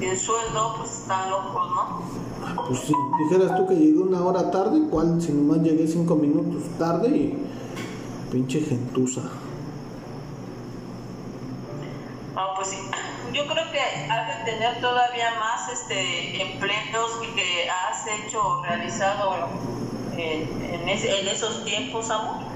el 0.00 0.18
sueldo, 0.18 0.76
pues 0.78 1.00
están 1.00 1.30
locos, 1.30 1.70
¿no? 1.70 2.25
Ah, 2.46 2.64
pues 2.66 2.80
si 2.80 2.94
dijeras 3.24 3.56
tú 3.56 3.66
que 3.66 3.74
llegué 3.74 3.98
una 3.98 4.24
hora 4.24 4.50
tarde, 4.50 4.88
¿cuál? 4.90 5.20
Si 5.20 5.32
nomás 5.32 5.58
llegué 5.62 5.86
cinco 5.86 6.14
minutos 6.14 6.62
tarde 6.78 7.08
y 7.08 7.38
pinche 8.30 8.60
gentuza. 8.60 9.22
No, 12.34 12.42
pues 12.56 12.68
sí 12.68 12.76
yo 13.36 13.46
creo 13.46 13.70
que 13.70 13.80
has 13.80 14.38
de 14.38 14.50
tener 14.50 14.80
todavía 14.80 15.34
más 15.38 15.70
este 15.70 16.40
empleos 16.40 17.12
que 17.34 17.68
has 17.68 18.06
hecho 18.06 18.40
o 18.40 18.62
realizado 18.64 19.48
en, 20.16 20.88
esos 20.88 21.64
tiempos, 21.64 22.10
amor. 22.10 22.46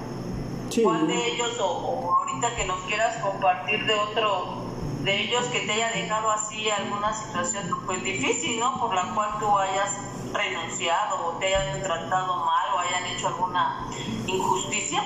¿Cuál 0.83 1.07
de 1.07 1.33
ellos 1.33 1.59
o, 1.61 2.17
ahorita 2.19 2.57
que 2.57 2.65
nos 2.65 2.81
quieras 2.85 3.17
compartir 3.19 3.85
de 3.85 3.95
otro 3.95 4.63
de 5.05 5.23
ellos 5.23 5.45
que 5.47 5.61
te 5.61 5.73
haya 5.73 5.91
dejado 5.93 6.31
así 6.31 6.69
alguna 6.71 7.13
situación 7.13 7.65
pues 7.87 8.03
difícil, 8.05 8.61
¿no? 8.61 8.79
Por 8.79 8.95
la 8.95 9.15
cual 9.15 9.31
tú 9.39 9.47
hayas 9.59 9.97
renunciado 10.33 11.27
o 11.27 11.39
te 11.39 11.47
hayan 11.47 11.83
tratado 11.83 12.37
mal 12.37 12.75
o 12.75 12.79
hayan 12.79 13.07
hecho 13.15 13.29
alguna 13.29 13.87
injusticia? 14.27 15.03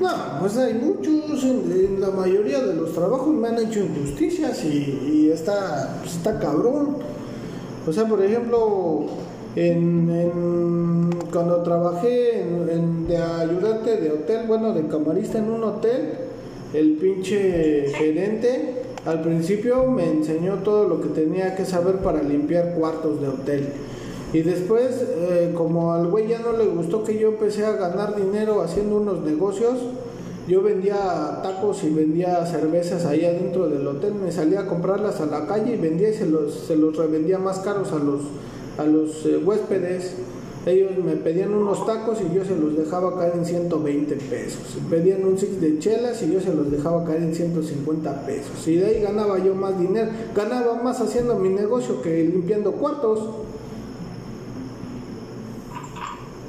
No, 0.00 0.10
pues 0.40 0.56
hay 0.58 0.74
muchos, 0.74 1.42
en, 1.44 2.00
la 2.00 2.10
mayoría 2.10 2.60
de 2.60 2.74
los 2.74 2.92
trabajos 2.92 3.28
me 3.28 3.48
han 3.48 3.58
hecho 3.58 3.80
injusticias 3.80 4.62
y, 4.64 5.30
está, 5.32 5.96
pues 6.00 6.16
está 6.16 6.38
cabrón. 6.38 6.98
O 7.86 7.92
sea, 7.92 8.04
por 8.06 8.22
ejemplo, 8.22 9.06
en, 9.54 11.10
cuando 11.32 11.62
trabajé 11.62 12.42
en, 12.42 13.06
de 13.06 13.16
ayudante 13.16 13.96
de 13.96 14.12
hotel, 14.12 14.46
bueno, 14.46 14.72
de 14.74 14.86
camarista 14.86 15.38
en 15.38 15.50
un 15.50 15.64
hotel, 15.64 16.25
el 16.76 16.92
pinche 16.92 17.86
gerente 17.94 18.82
al 19.06 19.22
principio 19.22 19.86
me 19.86 20.10
enseñó 20.10 20.56
todo 20.56 20.86
lo 20.88 21.00
que 21.00 21.08
tenía 21.08 21.54
que 21.54 21.64
saber 21.64 21.96
para 21.96 22.22
limpiar 22.22 22.74
cuartos 22.74 23.20
de 23.20 23.28
hotel. 23.28 23.68
Y 24.32 24.42
después, 24.42 25.00
eh, 25.00 25.52
como 25.54 25.94
al 25.94 26.08
güey 26.08 26.28
ya 26.28 26.40
no 26.40 26.52
le 26.52 26.66
gustó 26.66 27.04
que 27.04 27.16
yo 27.16 27.28
empecé 27.28 27.64
a 27.64 27.72
ganar 27.72 28.16
dinero 28.16 28.60
haciendo 28.60 28.96
unos 28.96 29.22
negocios, 29.22 29.78
yo 30.48 30.60
vendía 30.60 31.40
tacos 31.42 31.82
y 31.84 31.90
vendía 31.90 32.44
cervezas 32.44 33.06
ahí 33.06 33.24
adentro 33.24 33.68
del 33.68 33.86
hotel, 33.86 34.14
me 34.14 34.30
salía 34.30 34.60
a 34.60 34.66
comprarlas 34.66 35.20
a 35.20 35.26
la 35.26 35.46
calle 35.46 35.74
y 35.74 35.76
vendía 35.76 36.10
y 36.10 36.14
se 36.14 36.26
los, 36.26 36.52
se 36.52 36.76
los 36.76 36.96
revendía 36.96 37.38
más 37.38 37.60
caros 37.60 37.92
a 37.92 37.98
los, 37.98 38.22
a 38.76 38.84
los 38.84 39.24
eh, 39.24 39.38
huéspedes. 39.38 40.14
Ellos 40.66 40.98
me 40.98 41.14
pedían 41.14 41.54
unos 41.54 41.86
tacos 41.86 42.18
y 42.20 42.34
yo 42.34 42.44
se 42.44 42.56
los 42.56 42.76
dejaba 42.76 43.16
caer 43.16 43.34
en 43.36 43.46
120 43.46 44.16
pesos. 44.16 44.76
Pedían 44.90 45.24
un 45.24 45.38
six 45.38 45.60
de 45.60 45.78
chelas 45.78 46.20
y 46.24 46.32
yo 46.32 46.40
se 46.40 46.52
los 46.52 46.72
dejaba 46.72 47.04
caer 47.04 47.22
en 47.22 47.32
150 47.36 48.26
pesos. 48.26 48.66
Y 48.66 48.74
de 48.74 48.86
ahí 48.86 49.00
ganaba 49.00 49.38
yo 49.38 49.54
más 49.54 49.78
dinero. 49.78 50.10
Ganaba 50.34 50.82
más 50.82 51.00
haciendo 51.00 51.36
mi 51.36 51.50
negocio 51.50 52.02
que 52.02 52.24
limpiando 52.24 52.72
cuartos. 52.72 53.20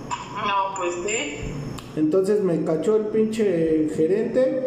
No, 0.09 0.76
pues 0.78 0.95
sí. 1.05 1.53
Entonces 1.95 2.43
me 2.43 2.63
cachó 2.63 2.95
el 2.95 3.05
pinche 3.07 3.88
gerente 3.95 4.63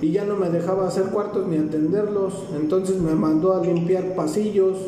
y 0.00 0.12
ya 0.12 0.24
no 0.24 0.36
me 0.36 0.48
dejaba 0.48 0.86
hacer 0.86 1.06
cuartos 1.06 1.48
ni 1.48 1.56
atenderlos. 1.56 2.44
Entonces 2.54 2.98
me 2.98 3.16
mandó 3.16 3.56
a 3.56 3.64
limpiar 3.64 4.14
pasillos, 4.14 4.78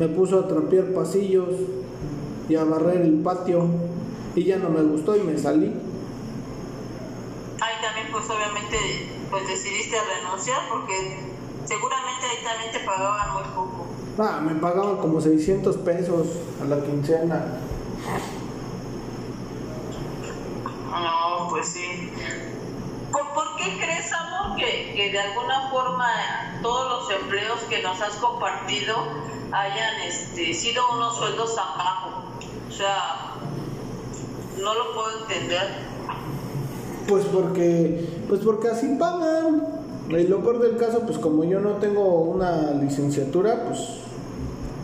me 0.00 0.08
puso 0.08 0.40
a 0.40 0.48
trapear 0.48 0.86
pasillos 0.86 1.50
y 2.48 2.56
a 2.56 2.64
barrer 2.64 3.02
el 3.02 3.20
patio 3.20 3.66
y 4.34 4.44
ya 4.44 4.56
no 4.56 4.68
me 4.70 4.82
gustó 4.82 5.16
y 5.16 5.20
me 5.20 5.38
salí. 5.38 5.72
Ahí 7.60 7.74
también 7.82 8.08
pues 8.10 8.24
obviamente 8.28 8.76
pues 9.30 9.48
decidiste 9.48 9.96
renunciar 10.16 10.68
porque 10.68 11.18
seguramente 11.64 12.26
ahí 12.26 12.44
también 12.44 12.72
te 12.72 12.80
pagaban 12.80 13.34
muy 13.34 13.42
poco. 13.54 13.86
Ah, 14.18 14.40
me 14.40 14.54
pagaban 14.54 14.98
como 14.98 15.20
600 15.20 15.76
pesos 15.78 16.28
a 16.62 16.64
la 16.66 16.80
quincena. 16.84 17.58
No, 20.90 21.48
pues 21.50 21.68
sí. 21.68 22.12
¿Por, 23.10 23.56
qué 23.56 23.78
crees, 23.78 24.12
amor, 24.12 24.56
que, 24.56 25.10
de 25.10 25.20
alguna 25.20 25.68
forma 25.70 26.06
todos 26.62 26.88
los 26.88 27.20
empleos 27.20 27.60
que 27.68 27.82
nos 27.82 28.00
has 28.00 28.16
compartido 28.16 28.96
hayan 29.52 30.00
este, 30.06 30.54
sido 30.54 30.82
unos 30.92 31.16
sueldos 31.16 31.54
tan 31.56 31.78
bajos? 31.78 32.13
Sea, 32.76 33.34
no 34.60 34.74
lo 34.74 34.94
puedo 34.94 35.20
entender. 35.22 35.68
Pues 37.06 37.24
porque, 37.26 38.04
pues 38.28 38.40
porque 38.40 38.68
así 38.68 38.96
pagan. 38.98 39.62
Y 40.08 40.24
lo 40.24 40.42
peor 40.42 40.60
del 40.60 40.76
caso, 40.76 41.00
pues 41.06 41.18
como 41.18 41.44
yo 41.44 41.60
no 41.60 41.74
tengo 41.74 42.22
una 42.22 42.72
licenciatura, 42.72 43.64
pues 43.66 43.78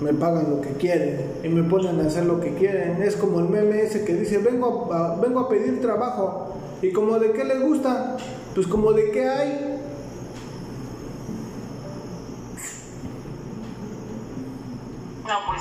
me 0.00 0.14
pagan 0.14 0.50
lo 0.50 0.60
que 0.60 0.70
quieren 0.74 1.32
y 1.42 1.48
me 1.48 1.62
ponen 1.62 2.00
a 2.00 2.06
hacer 2.06 2.26
lo 2.26 2.40
que 2.40 2.54
quieren. 2.54 3.02
Es 3.02 3.16
como 3.16 3.40
el 3.40 3.48
meme 3.48 3.82
ese 3.82 4.04
que 4.04 4.14
dice, 4.14 4.38
vengo 4.38 4.92
a, 4.92 5.16
vengo 5.16 5.40
a 5.40 5.48
pedir 5.48 5.80
trabajo. 5.80 6.54
¿Y 6.82 6.92
como 6.92 7.18
de 7.18 7.32
qué 7.32 7.44
le 7.44 7.58
gusta? 7.58 8.16
Pues 8.54 8.66
como 8.66 8.92
de 8.92 9.10
qué 9.10 9.28
hay. 9.28 9.69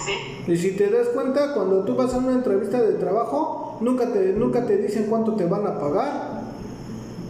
Sí. 0.05 0.51
Y 0.51 0.57
si 0.57 0.71
te 0.71 0.89
das 0.89 1.09
cuenta, 1.09 1.53
cuando 1.53 1.83
tú 1.83 1.95
vas 1.95 2.13
a 2.13 2.17
una 2.17 2.33
entrevista 2.33 2.81
de 2.81 2.93
trabajo, 2.93 3.77
nunca 3.81 4.11
te, 4.11 4.33
nunca 4.33 4.65
te 4.65 4.77
dicen 4.77 5.07
cuánto 5.09 5.35
te 5.35 5.45
van 5.45 5.67
a 5.67 5.79
pagar. 5.79 6.39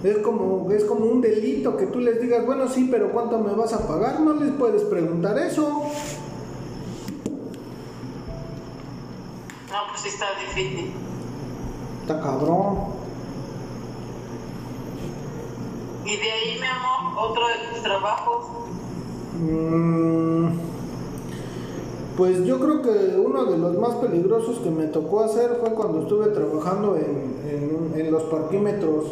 Es 0.04 0.20
como, 0.20 0.72
es 0.72 0.86
como 0.86 1.06
un 1.06 1.20
delito 1.20 1.76
que 1.76 1.88
tú 1.88 2.00
les 2.00 2.22
digas, 2.22 2.46
bueno, 2.46 2.70
sí, 2.70 2.88
pero 2.90 3.12
¿cuánto 3.12 3.38
me 3.40 3.54
vas 3.54 3.74
a 3.74 3.86
pagar? 3.88 4.22
No 4.22 4.34
les 4.34 4.52
puedes 4.54 4.84
preguntar 4.84 5.38
eso. 5.38 5.68
No, 9.70 9.78
pues 9.90 10.02
sí 10.02 10.10
está 10.10 10.28
difícil. 10.40 10.94
Está 12.02 12.22
cabrón. 12.22 12.78
Y 16.06 16.18
de 16.18 16.32
ahí, 16.32 16.60
mi 16.60 16.66
amor, 16.66 17.30
otro 17.30 17.48
de 17.48 17.54
tus 17.72 17.84
trabajos. 17.84 18.46
Mm, 19.38 20.69
pues 22.20 22.44
yo 22.44 22.60
creo 22.60 22.82
que 22.82 23.18
uno 23.18 23.46
de 23.46 23.58
los 23.58 23.78
más 23.78 23.96
peligrosos 23.96 24.60
que 24.60 24.70
me 24.70 24.88
tocó 24.88 25.22
hacer 25.22 25.56
fue 25.62 25.70
cuando 25.70 26.02
estuve 26.02 26.28
trabajando 26.28 26.98
en, 26.98 27.98
en, 27.98 28.12
los 28.12 28.24
parquímetros. 28.24 29.06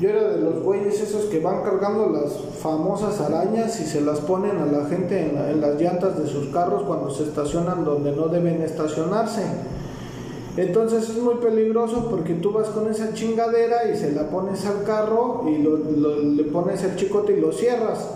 Yo 0.00 0.08
era 0.08 0.22
de 0.30 0.40
los 0.40 0.62
güeyes 0.62 0.98
esos 1.02 1.24
que 1.26 1.40
van 1.40 1.62
cargando 1.62 2.08
las 2.08 2.32
famosas 2.60 3.20
arañas 3.20 3.78
y 3.78 3.84
se 3.84 4.00
las 4.00 4.20
ponen 4.20 4.56
a 4.56 4.64
la 4.64 4.86
gente 4.86 5.20
en, 5.20 5.34
la- 5.34 5.52
las 5.68 5.78
llantas 5.78 6.18
de 6.18 6.26
sus 6.26 6.46
carros 6.48 6.84
cuando 6.84 7.10
se 7.10 7.24
estacionan 7.24 7.84
donde 7.84 8.12
no 8.12 8.28
deben 8.28 8.62
estacionarse. 8.62 9.42
Entonces 10.56 11.10
es 11.10 11.18
muy 11.18 11.34
peligroso 11.34 12.08
porque 12.10 12.32
tú 12.34 12.52
vas 12.52 12.68
con 12.68 12.90
esa 12.90 13.12
chingadera 13.12 13.90
y 13.92 13.96
se 13.98 14.12
la 14.12 14.30
pones 14.30 14.64
al 14.64 14.84
carro 14.84 15.44
y 15.46 15.58
lo- 15.62 15.76
le 15.76 16.44
pones 16.44 16.82
el 16.84 16.96
chicote 16.96 17.36
y 17.36 17.40
lo 17.40 17.52
cierras. 17.52 18.08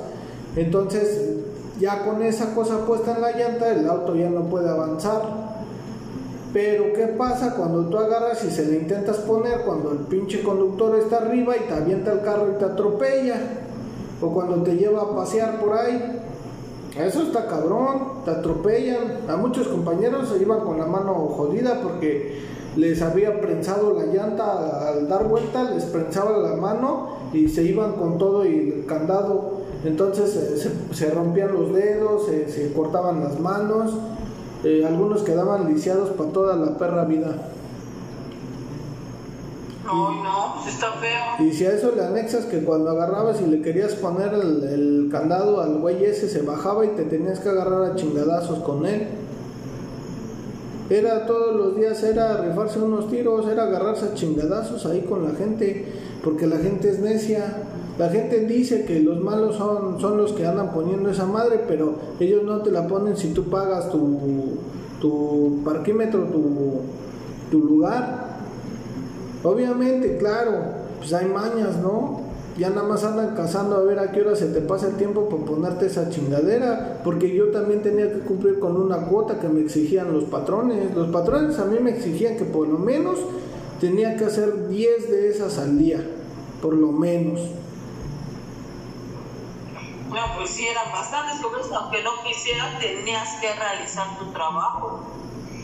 Entonces 0.56 1.37
ya 1.78 2.04
con 2.04 2.22
esa 2.22 2.54
cosa 2.54 2.84
puesta 2.86 3.14
en 3.14 3.22
la 3.22 3.32
llanta 3.32 3.70
el 3.70 3.88
auto 3.88 4.14
ya 4.14 4.28
no 4.30 4.42
puede 4.44 4.68
avanzar. 4.68 5.48
Pero 6.52 6.92
¿qué 6.94 7.08
pasa 7.08 7.54
cuando 7.54 7.84
tú 7.88 7.98
agarras 7.98 8.42
y 8.44 8.50
se 8.50 8.64
le 8.64 8.78
intentas 8.78 9.18
poner 9.18 9.60
cuando 9.66 9.92
el 9.92 9.98
pinche 9.98 10.42
conductor 10.42 10.98
está 10.98 11.18
arriba 11.18 11.54
y 11.56 11.68
te 11.68 11.74
avienta 11.74 12.12
el 12.12 12.22
carro 12.22 12.52
y 12.54 12.58
te 12.58 12.64
atropella? 12.64 13.36
O 14.20 14.32
cuando 14.32 14.62
te 14.62 14.76
lleva 14.76 15.02
a 15.02 15.14
pasear 15.14 15.60
por 15.60 15.76
ahí. 15.76 16.20
Eso 16.98 17.22
está 17.22 17.46
cabrón, 17.46 18.24
te 18.24 18.30
atropellan. 18.30 19.28
A 19.28 19.36
muchos 19.36 19.68
compañeros 19.68 20.30
se 20.30 20.42
iban 20.42 20.60
con 20.60 20.78
la 20.78 20.86
mano 20.86 21.14
jodida 21.14 21.80
porque 21.82 22.42
les 22.76 23.02
había 23.02 23.40
prensado 23.40 23.98
la 23.98 24.06
llanta 24.06 24.88
al 24.88 25.08
dar 25.08 25.28
vuelta, 25.28 25.70
les 25.70 25.84
prensaba 25.84 26.38
la 26.38 26.56
mano 26.56 27.18
y 27.32 27.48
se 27.48 27.62
iban 27.62 27.92
con 27.92 28.18
todo 28.18 28.44
y 28.46 28.70
el 28.70 28.86
candado. 28.86 29.57
Entonces 29.84 30.34
eh, 30.36 30.56
se, 30.56 30.94
se 30.94 31.10
rompían 31.10 31.52
los 31.52 31.72
dedos, 31.72 32.26
se, 32.26 32.48
se 32.50 32.72
cortaban 32.72 33.22
las 33.22 33.38
manos, 33.38 33.92
eh, 34.64 34.84
algunos 34.84 35.22
quedaban 35.22 35.72
lisiados 35.72 36.10
para 36.10 36.30
toda 36.30 36.56
la 36.56 36.76
perra 36.76 37.04
vida. 37.04 37.34
No, 39.84 40.22
no, 40.22 40.54
pues 40.56 40.74
está 40.74 40.92
feo. 40.92 41.46
Y 41.46 41.52
si 41.52 41.64
a 41.64 41.72
eso 41.72 41.92
le 41.96 42.04
anexas 42.04 42.44
que 42.44 42.62
cuando 42.62 42.90
agarrabas 42.90 43.40
y 43.40 43.46
le 43.46 43.62
querías 43.62 43.94
poner 43.94 44.34
el, 44.34 44.62
el 44.64 45.08
candado 45.10 45.60
al 45.60 45.78
güey 45.78 46.04
ese, 46.04 46.28
se 46.28 46.42
bajaba 46.42 46.84
y 46.84 46.88
te 46.88 47.04
tenías 47.04 47.40
que 47.40 47.48
agarrar 47.48 47.84
a 47.84 47.94
chingadazos 47.94 48.58
con 48.58 48.84
él. 48.84 49.06
Era 50.90 51.26
todos 51.26 51.54
los 51.54 51.76
días, 51.76 52.02
era 52.02 52.38
rifarse 52.38 52.78
unos 52.80 53.08
tiros, 53.10 53.46
era 53.46 53.64
agarrarse 53.64 54.06
a 54.06 54.14
chingadazos 54.14 54.84
ahí 54.86 55.02
con 55.02 55.24
la 55.24 55.34
gente, 55.34 55.86
porque 56.24 56.46
la 56.46 56.56
gente 56.56 56.90
es 56.90 56.98
necia. 56.98 57.62
La 57.98 58.08
gente 58.10 58.46
dice 58.46 58.84
que 58.84 59.00
los 59.00 59.20
malos 59.20 59.56
son, 59.56 60.00
son 60.00 60.16
los 60.16 60.32
que 60.32 60.46
andan 60.46 60.72
poniendo 60.72 61.10
esa 61.10 61.26
madre, 61.26 61.64
pero 61.66 61.96
ellos 62.20 62.44
no 62.44 62.62
te 62.62 62.70
la 62.70 62.86
ponen 62.86 63.16
si 63.16 63.30
tú 63.34 63.44
pagas 63.44 63.90
tu, 63.90 64.18
tu 65.00 65.60
parquímetro, 65.64 66.22
tu, 66.24 66.82
tu 67.50 67.58
lugar. 67.58 68.38
Obviamente, 69.42 70.16
claro, 70.16 70.52
pues 70.98 71.12
hay 71.12 71.26
mañas, 71.26 71.76
¿no? 71.82 72.20
Ya 72.56 72.70
nada 72.70 72.88
más 72.88 73.02
andan 73.04 73.34
cazando 73.34 73.76
a 73.76 73.82
ver 73.82 73.98
a 73.98 74.12
qué 74.12 74.20
hora 74.20 74.36
se 74.36 74.46
te 74.46 74.60
pasa 74.60 74.88
el 74.88 74.94
tiempo 74.94 75.28
para 75.28 75.44
ponerte 75.44 75.86
esa 75.86 76.08
chingadera, 76.08 77.00
porque 77.02 77.34
yo 77.34 77.48
también 77.50 77.82
tenía 77.82 78.12
que 78.12 78.20
cumplir 78.20 78.60
con 78.60 78.76
una 78.76 79.06
cuota 79.06 79.40
que 79.40 79.48
me 79.48 79.60
exigían 79.60 80.12
los 80.12 80.24
patrones. 80.24 80.94
Los 80.94 81.08
patrones 81.08 81.58
a 81.58 81.64
mí 81.64 81.78
me 81.80 81.90
exigían 81.90 82.36
que 82.36 82.44
por 82.44 82.68
lo 82.68 82.78
menos 82.78 83.18
tenía 83.80 84.16
que 84.16 84.24
hacer 84.24 84.68
10 84.68 85.10
de 85.10 85.28
esas 85.28 85.58
al 85.58 85.78
día, 85.78 86.00
por 86.60 86.74
lo 86.74 86.92
menos. 86.92 87.57
No, 90.08 90.36
pues 90.36 90.50
sí, 90.50 90.66
eran 90.66 90.90
bastantes 90.92 91.40
cosas, 91.40 91.70
aunque 91.72 92.02
no 92.02 92.10
quisieras, 92.24 92.78
tenías 92.80 93.28
que 93.40 93.52
realizar 93.54 94.18
tu 94.18 94.26
trabajo 94.32 95.00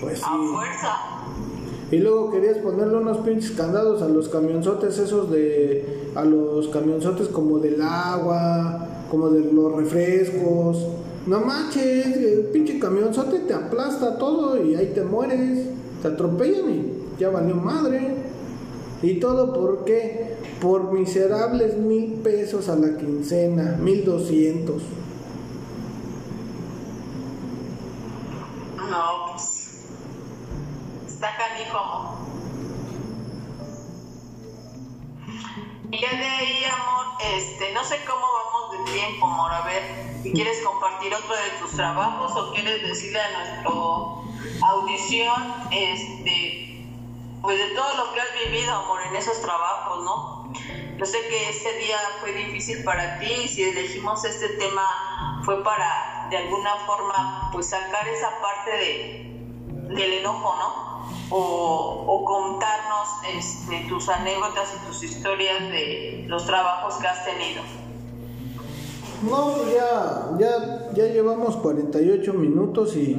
Pues 0.00 0.18
sí. 0.18 0.24
a 0.26 0.36
fuerza. 0.54 0.96
Y 1.90 1.98
luego 1.98 2.30
querías 2.30 2.58
ponerle 2.58 2.96
unos 2.96 3.18
pinches 3.18 3.52
candados 3.52 4.02
a 4.02 4.08
los 4.08 4.28
camionzotes 4.28 4.98
esos 4.98 5.30
de... 5.30 6.10
a 6.14 6.24
los 6.24 6.68
camionzotes 6.68 7.28
como 7.28 7.58
del 7.58 7.80
agua, 7.80 8.86
como 9.10 9.28
de 9.30 9.52
los 9.52 9.72
refrescos. 9.76 10.78
No 11.26 11.40
manches, 11.40 12.16
el 12.16 12.48
pinche 12.52 12.78
camionzote 12.78 13.40
te 13.40 13.54
aplasta 13.54 14.18
todo 14.18 14.62
y 14.62 14.74
ahí 14.74 14.92
te 14.94 15.02
mueres. 15.04 15.68
Te 16.02 16.08
atropellan 16.08 16.70
y 16.70 16.92
ya 17.18 17.30
valió 17.30 17.54
madre. 17.54 18.16
¿Y 19.02 19.20
todo 19.20 19.52
por 19.52 19.84
qué? 19.84 20.33
Por 20.64 20.92
miserables 20.92 21.76
mil 21.76 22.14
pesos 22.22 22.70
a 22.70 22.74
la 22.76 22.96
quincena, 22.96 23.76
mil 23.78 24.02
doscientos. 24.02 24.82
No, 28.78 29.26
pues. 29.30 29.84
Está 31.06 31.36
canijo. 31.36 32.16
Y 35.90 36.00
ya 36.00 36.10
de 36.12 36.24
ahí, 36.24 36.64
amor, 36.64 37.06
este, 37.36 37.74
no 37.74 37.84
sé 37.84 37.96
cómo 38.06 38.24
vamos 38.24 38.86
de 38.86 38.92
tiempo, 38.92 39.26
amor. 39.26 39.52
A 39.52 39.66
ver, 39.66 39.82
quieres 40.32 40.62
compartir 40.64 41.12
otro 41.14 41.34
de 41.34 41.60
tus 41.60 41.72
trabajos 41.72 42.32
o 42.36 42.54
quieres 42.54 42.88
decirle 42.88 43.20
a 43.20 43.38
nuestro 43.38 44.24
audición, 44.66 45.42
este, 45.70 46.86
pues 47.42 47.58
de 47.58 47.74
todo 47.74 47.96
lo 47.98 48.14
que 48.14 48.20
has 48.22 48.48
vivido, 48.48 48.72
amor, 48.72 49.00
en 49.10 49.16
esos 49.16 49.42
trabajos, 49.42 50.04
¿no? 50.04 50.43
Yo 51.04 51.10
sé 51.10 51.18
que 51.28 51.50
ese 51.50 51.70
día 51.84 51.98
fue 52.18 52.32
difícil 52.32 52.82
para 52.82 53.18
ti 53.18 53.26
y 53.44 53.46
si 53.46 53.62
elegimos 53.62 54.24
este 54.24 54.48
tema 54.56 55.42
fue 55.44 55.62
para, 55.62 56.28
de 56.30 56.38
alguna 56.38 56.76
forma, 56.86 57.50
pues 57.52 57.66
sacar 57.66 58.08
esa 58.08 58.30
parte 58.40 58.70
de, 58.70 59.94
del 59.94 60.12
enojo, 60.14 60.54
¿no? 60.56 61.06
O, 61.28 62.24
contarnos 62.24 63.08
este, 63.36 63.86
tus 63.86 64.08
anécdotas 64.08 64.76
y 64.76 64.86
tus 64.86 65.02
historias 65.02 65.60
de 65.64 66.24
los 66.26 66.46
trabajos 66.46 66.94
que 66.94 67.06
has 67.06 67.22
tenido. 67.26 67.62
No, 69.24 69.70
ya, 69.70 70.30
ya, 70.38 70.88
ya 70.94 71.04
llevamos 71.12 71.56
48 71.56 72.32
minutos 72.32 72.96
y, 72.96 73.14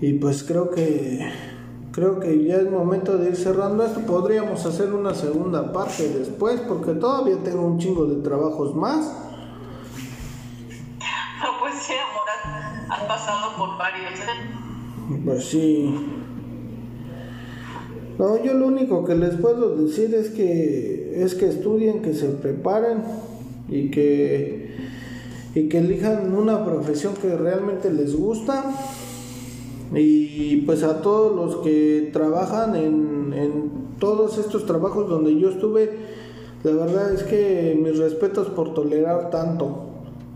y 0.00 0.14
pues 0.14 0.42
creo 0.42 0.72
que 0.72 1.59
creo 1.92 2.20
que 2.20 2.44
ya 2.44 2.56
es 2.56 2.70
momento 2.70 3.18
de 3.18 3.30
ir 3.30 3.36
cerrando 3.36 3.84
esto. 3.84 4.00
Podríamos 4.00 4.64
hacer 4.66 4.92
una 4.92 5.14
segunda 5.14 5.72
parte 5.72 6.08
después 6.08 6.60
porque 6.60 6.92
todavía 6.92 7.36
tengo 7.42 7.62
un 7.62 7.78
chingo 7.78 8.06
de 8.06 8.22
trabajos 8.22 8.74
más. 8.74 9.06
No, 11.42 11.60
pues 11.60 11.74
sí, 11.82 11.94
amor, 11.94 12.62
has, 12.90 13.00
pasado 13.04 13.56
por 13.56 13.78
varios. 13.78 14.18
¿eh? 14.20 15.20
Pues 15.24 15.44
sí. 15.44 15.94
No, 18.18 18.42
yo 18.42 18.52
lo 18.54 18.66
único 18.66 19.04
que 19.04 19.14
les 19.14 19.36
puedo 19.36 19.76
decir 19.76 20.14
es 20.14 20.28
que 20.28 21.22
es 21.24 21.34
que 21.34 21.48
estudien, 21.48 22.02
que 22.02 22.14
se 22.14 22.28
preparen 22.28 23.02
y 23.68 23.90
que 23.90 24.76
y 25.54 25.68
que 25.68 25.78
elijan 25.78 26.32
una 26.34 26.64
profesión 26.64 27.14
que 27.14 27.34
realmente 27.34 27.92
les 27.92 28.14
gusta 28.14 28.64
y 29.94 30.58
pues 30.58 30.82
a 30.82 31.00
todos 31.02 31.34
los 31.34 31.64
que 31.64 32.10
trabajan 32.12 32.76
en, 32.76 33.32
en 33.34 33.70
todos 33.98 34.38
estos 34.38 34.66
trabajos 34.66 35.08
donde 35.08 35.38
yo 35.38 35.50
estuve 35.50 36.20
la 36.62 36.72
verdad 36.72 37.12
es 37.12 37.22
que 37.24 37.78
mis 37.80 37.98
respetos 37.98 38.48
por 38.48 38.74
tolerar 38.74 39.30
tanto 39.30 39.86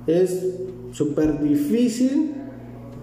es 0.06 0.56
súper 0.92 1.40
difícil 1.40 2.34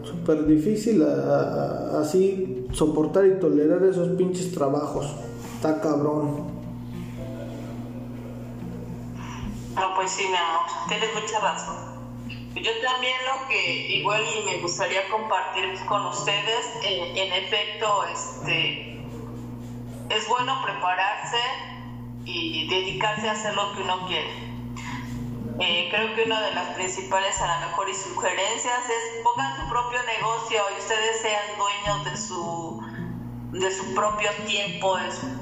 súper 0.03 0.45
difícil 0.45 1.03
así 1.03 2.65
soportar 2.73 3.25
y 3.27 3.39
tolerar 3.39 3.83
esos 3.83 4.09
pinches 4.17 4.51
trabajos 4.51 5.07
está 5.61 5.79
cabrón. 5.79 6.47
No, 9.75 9.95
pues 9.95 10.09
sí, 10.09 10.23
mi 10.23 10.35
amor, 10.35 10.61
tienes 10.87 11.09
mucha 11.13 11.39
razón. 11.39 11.90
Yo 12.55 12.71
también 12.83 13.15
lo 13.25 13.47
que 13.47 13.87
igual 13.97 14.23
y 14.23 14.43
me 14.45 14.57
gustaría 14.57 15.07
compartir 15.09 15.73
con 15.85 16.05
ustedes, 16.07 16.79
en 16.83 17.33
efecto, 17.33 18.03
este, 18.05 19.01
es 20.09 20.27
bueno 20.27 20.61
prepararse 20.63 21.39
y 22.25 22.67
dedicarse 22.67 23.29
a 23.29 23.31
hacer 23.31 23.55
lo 23.55 23.73
que 23.73 23.81
uno 23.81 24.05
quiere. 24.07 24.51
Eh, 25.59 25.89
creo 25.91 26.15
que 26.15 26.23
una 26.23 26.41
de 26.41 26.53
las 26.53 26.69
principales 26.75 27.39
a 27.39 27.59
lo 27.59 27.67
mejor 27.67 27.89
y 27.89 27.93
sugerencias 27.93 28.89
es 28.89 29.23
pongan 29.23 29.55
su 29.61 29.69
propio 29.69 29.99
negocio 30.03 30.61
y 30.75 30.79
ustedes 30.79 31.21
sean 31.21 31.43
dueños 31.57 32.05
de 32.05 32.17
su 32.17 32.83
de 33.51 33.69
su 33.69 33.93
propio 33.93 34.29
tiempo, 34.45 34.97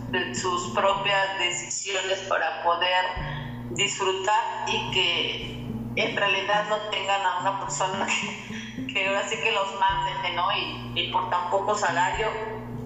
de, 0.09 0.33
sus 0.33 0.71
propias 0.71 1.37
decisiones 1.37 2.19
para 2.27 2.63
poder 2.63 3.05
disfrutar 3.71 4.65
y 4.67 4.91
que 4.91 5.58
en 6.01 6.15
realidad 6.15 6.69
no 6.69 6.77
tengan 6.89 7.21
a 7.21 7.39
una 7.41 7.59
persona 7.59 8.07
que, 8.93 9.07
ahora 9.07 9.27
sí 9.27 9.35
que 9.37 9.51
los 9.51 9.67
manden, 9.79 10.35
¿no? 10.35 10.45
Y, 10.51 11.01
y 11.01 11.11
por 11.11 11.29
tan 11.29 11.49
poco 11.49 11.75
salario. 11.75 12.27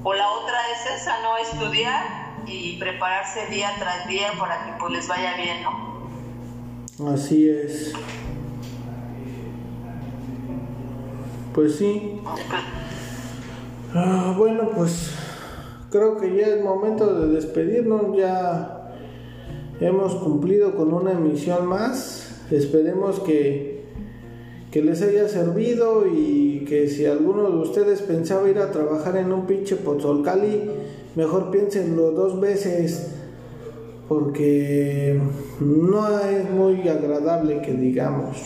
O 0.04 0.14
la 0.14 0.30
otra 0.30 0.58
es 0.72 1.02
esa, 1.02 1.22
¿no? 1.22 1.38
Estudiar 1.38 2.34
y 2.46 2.78
prepararse 2.78 3.48
día 3.48 3.70
tras 3.80 4.08
día 4.08 4.34
para 4.38 4.66
que 4.66 4.72
pues 4.80 4.92
les 4.92 5.08
vaya 5.08 5.36
bien, 5.38 5.64
¿no? 5.64 7.14
Así 7.14 7.50
es. 7.50 7.94
Pues 11.54 11.76
sí. 11.76 12.20
Ah, 13.94 14.34
bueno, 14.38 14.70
pues 14.76 15.16
creo 15.92 16.18
que 16.18 16.36
ya 16.36 16.48
es 16.48 16.64
momento 16.64 17.14
de 17.14 17.28
despedirnos. 17.34 18.16
Ya 18.18 18.92
hemos 19.80 20.16
cumplido 20.16 20.76
con 20.76 20.94
una 20.94 21.12
emisión 21.12 21.68
más. 21.68 22.23
Esperemos 22.54 23.20
que, 23.22 23.82
que 24.72 24.84
les 24.84 25.02
haya 25.02 25.28
servido 25.28 26.06
y 26.06 26.66
que 26.70 26.88
si 26.88 27.08
alguno 27.08 27.50
de 27.50 27.58
ustedes 27.58 28.04
pensaba 28.04 28.48
ir 28.48 28.60
a 28.60 28.70
trabajar 28.72 29.18
en 29.18 29.32
un 29.32 29.48
pinche 29.48 29.76
Pozolcali, 29.76 30.62
mejor 31.16 31.50
piénsenlo 31.50 32.12
dos 32.12 32.40
veces 32.40 33.16
porque 34.08 35.20
no 35.60 36.20
es 36.20 36.48
muy 36.52 36.88
agradable 36.88 37.60
que 37.64 37.74
digamos. 37.74 38.38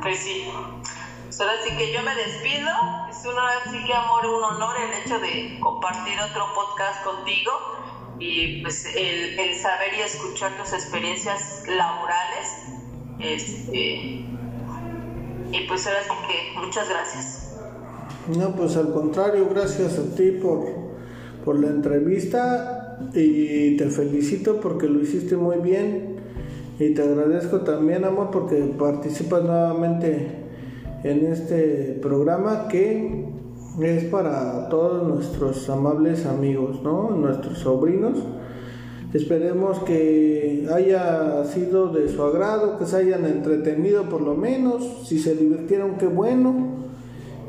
Pues 0.00 0.18
sí. 0.18 0.44
Solo 1.28 1.50
así 1.60 1.76
que 1.76 1.92
yo 1.92 2.00
me 2.02 2.14
despido. 2.14 2.70
Es 3.24 3.30
un 3.30 3.72
sí 3.72 3.86
que 3.86 3.94
amor, 3.94 4.26
un 4.26 4.42
honor 4.42 4.76
el 4.76 5.02
hecho 5.02 5.18
de 5.18 5.58
compartir 5.58 6.12
otro 6.20 6.44
podcast 6.54 7.02
contigo 7.02 7.52
y 8.18 8.60
pues 8.60 8.84
el, 8.94 9.38
el 9.38 9.56
saber 9.56 9.94
y 9.96 10.02
escuchar 10.02 10.52
tus 10.58 10.74
experiencias 10.74 11.62
laborales. 11.66 12.48
Este, 13.18 14.26
y 15.52 15.66
pues 15.66 15.86
ahora 15.86 16.00
sí 16.02 16.10
que 16.28 16.60
muchas 16.60 16.86
gracias. 16.86 17.56
No, 18.36 18.54
pues 18.54 18.76
al 18.76 18.92
contrario, 18.92 19.48
gracias 19.48 19.98
a 19.98 20.14
ti 20.14 20.32
por, 20.32 20.66
por 21.46 21.58
la 21.58 21.68
entrevista 21.68 22.98
y 23.14 23.78
te 23.78 23.88
felicito 23.88 24.60
porque 24.60 24.86
lo 24.86 25.00
hiciste 25.00 25.34
muy 25.38 25.60
bien 25.60 26.20
y 26.78 26.92
te 26.92 27.00
agradezco 27.00 27.62
también, 27.62 28.04
amor, 28.04 28.30
porque 28.30 28.56
participas 28.78 29.42
nuevamente 29.44 30.43
en 31.04 31.26
este 31.26 31.98
programa 32.02 32.66
que 32.68 33.26
es 33.80 34.04
para 34.06 34.68
todos 34.68 35.06
nuestros 35.06 35.70
amables 35.70 36.26
amigos, 36.26 36.82
¿no? 36.82 37.10
Nuestros 37.10 37.58
sobrinos 37.58 38.18
Esperemos 39.14 39.78
que 39.84 40.66
haya 40.74 41.44
sido 41.44 41.92
de 41.92 42.08
su 42.08 42.20
agrado, 42.20 42.76
que 42.76 42.84
se 42.84 42.96
hayan 42.96 43.24
entretenido 43.26 44.08
por 44.08 44.20
lo 44.20 44.34
menos, 44.34 45.04
si 45.04 45.20
se 45.20 45.36
divirtieron, 45.36 45.98
qué 45.98 46.08
bueno. 46.08 46.52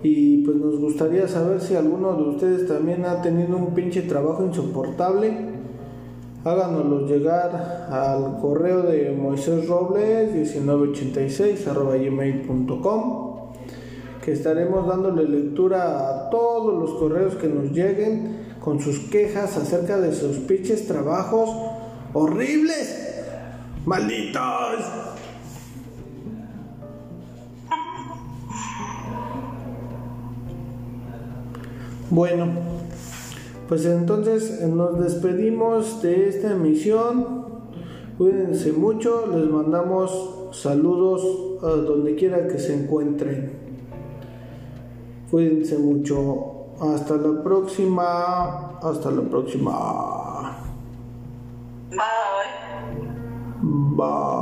Y 0.03 0.45
pues 0.45 0.57
nos 0.57 0.79
gustaría 0.79 1.27
saber 1.27 1.59
si 1.61 1.75
alguno 1.75 2.13
de 2.17 2.29
ustedes 2.29 2.67
también 2.67 3.03
ha 3.05 3.23
tenido 3.23 3.57
un 3.57 3.73
pinche 3.73 4.03
trabajo 4.03 4.45
insoportable. 4.45 5.33
Háganoslo 6.43 7.07
llegar 7.07 7.87
al 7.89 8.39
correo 8.39 8.83
de 8.83 9.09
Moisés 9.19 9.67
Robles 9.67 10.35
1986 10.35 11.65
gmail.com 11.65 13.24
que 14.25 14.31
estaremos 14.31 14.87
dándole 14.87 15.29
lectura 15.29 16.09
a 16.09 16.29
todos 16.31 16.73
los 16.79 16.99
correos 16.99 17.35
que 17.35 17.47
nos 17.47 17.65
lleguen 17.71 18.55
con 18.59 18.79
sus 18.79 18.97
quejas 19.11 19.55
acerca 19.55 19.99
de 20.01 20.11
sus 20.15 20.37
pinches 20.37 20.87
trabajos 20.87 21.47
horribles. 22.11 23.21
¡Malditos! 23.85 24.41
Bueno, 32.09 32.47
pues 33.69 33.85
entonces 33.85 34.59
nos 34.61 34.99
despedimos 35.03 36.01
de 36.01 36.29
esta 36.29 36.53
emisión. 36.53 37.45
Cuídense 38.17 38.71
mucho, 38.71 39.27
les 39.27 39.47
mandamos 39.47 40.49
saludos 40.51 41.61
a 41.61 41.67
donde 41.67 42.15
quiera 42.15 42.47
que 42.47 42.57
se 42.57 42.73
encuentren. 42.73 43.54
Cuídense 45.31 45.77
mucho. 45.77 46.65
Hasta 46.79 47.15
la 47.15 47.43
próxima. 47.43 48.77
Hasta 48.81 49.11
la 49.11 49.21
próxima. 49.21 50.55
Bye. 51.91 52.65
Bye. 53.95 54.35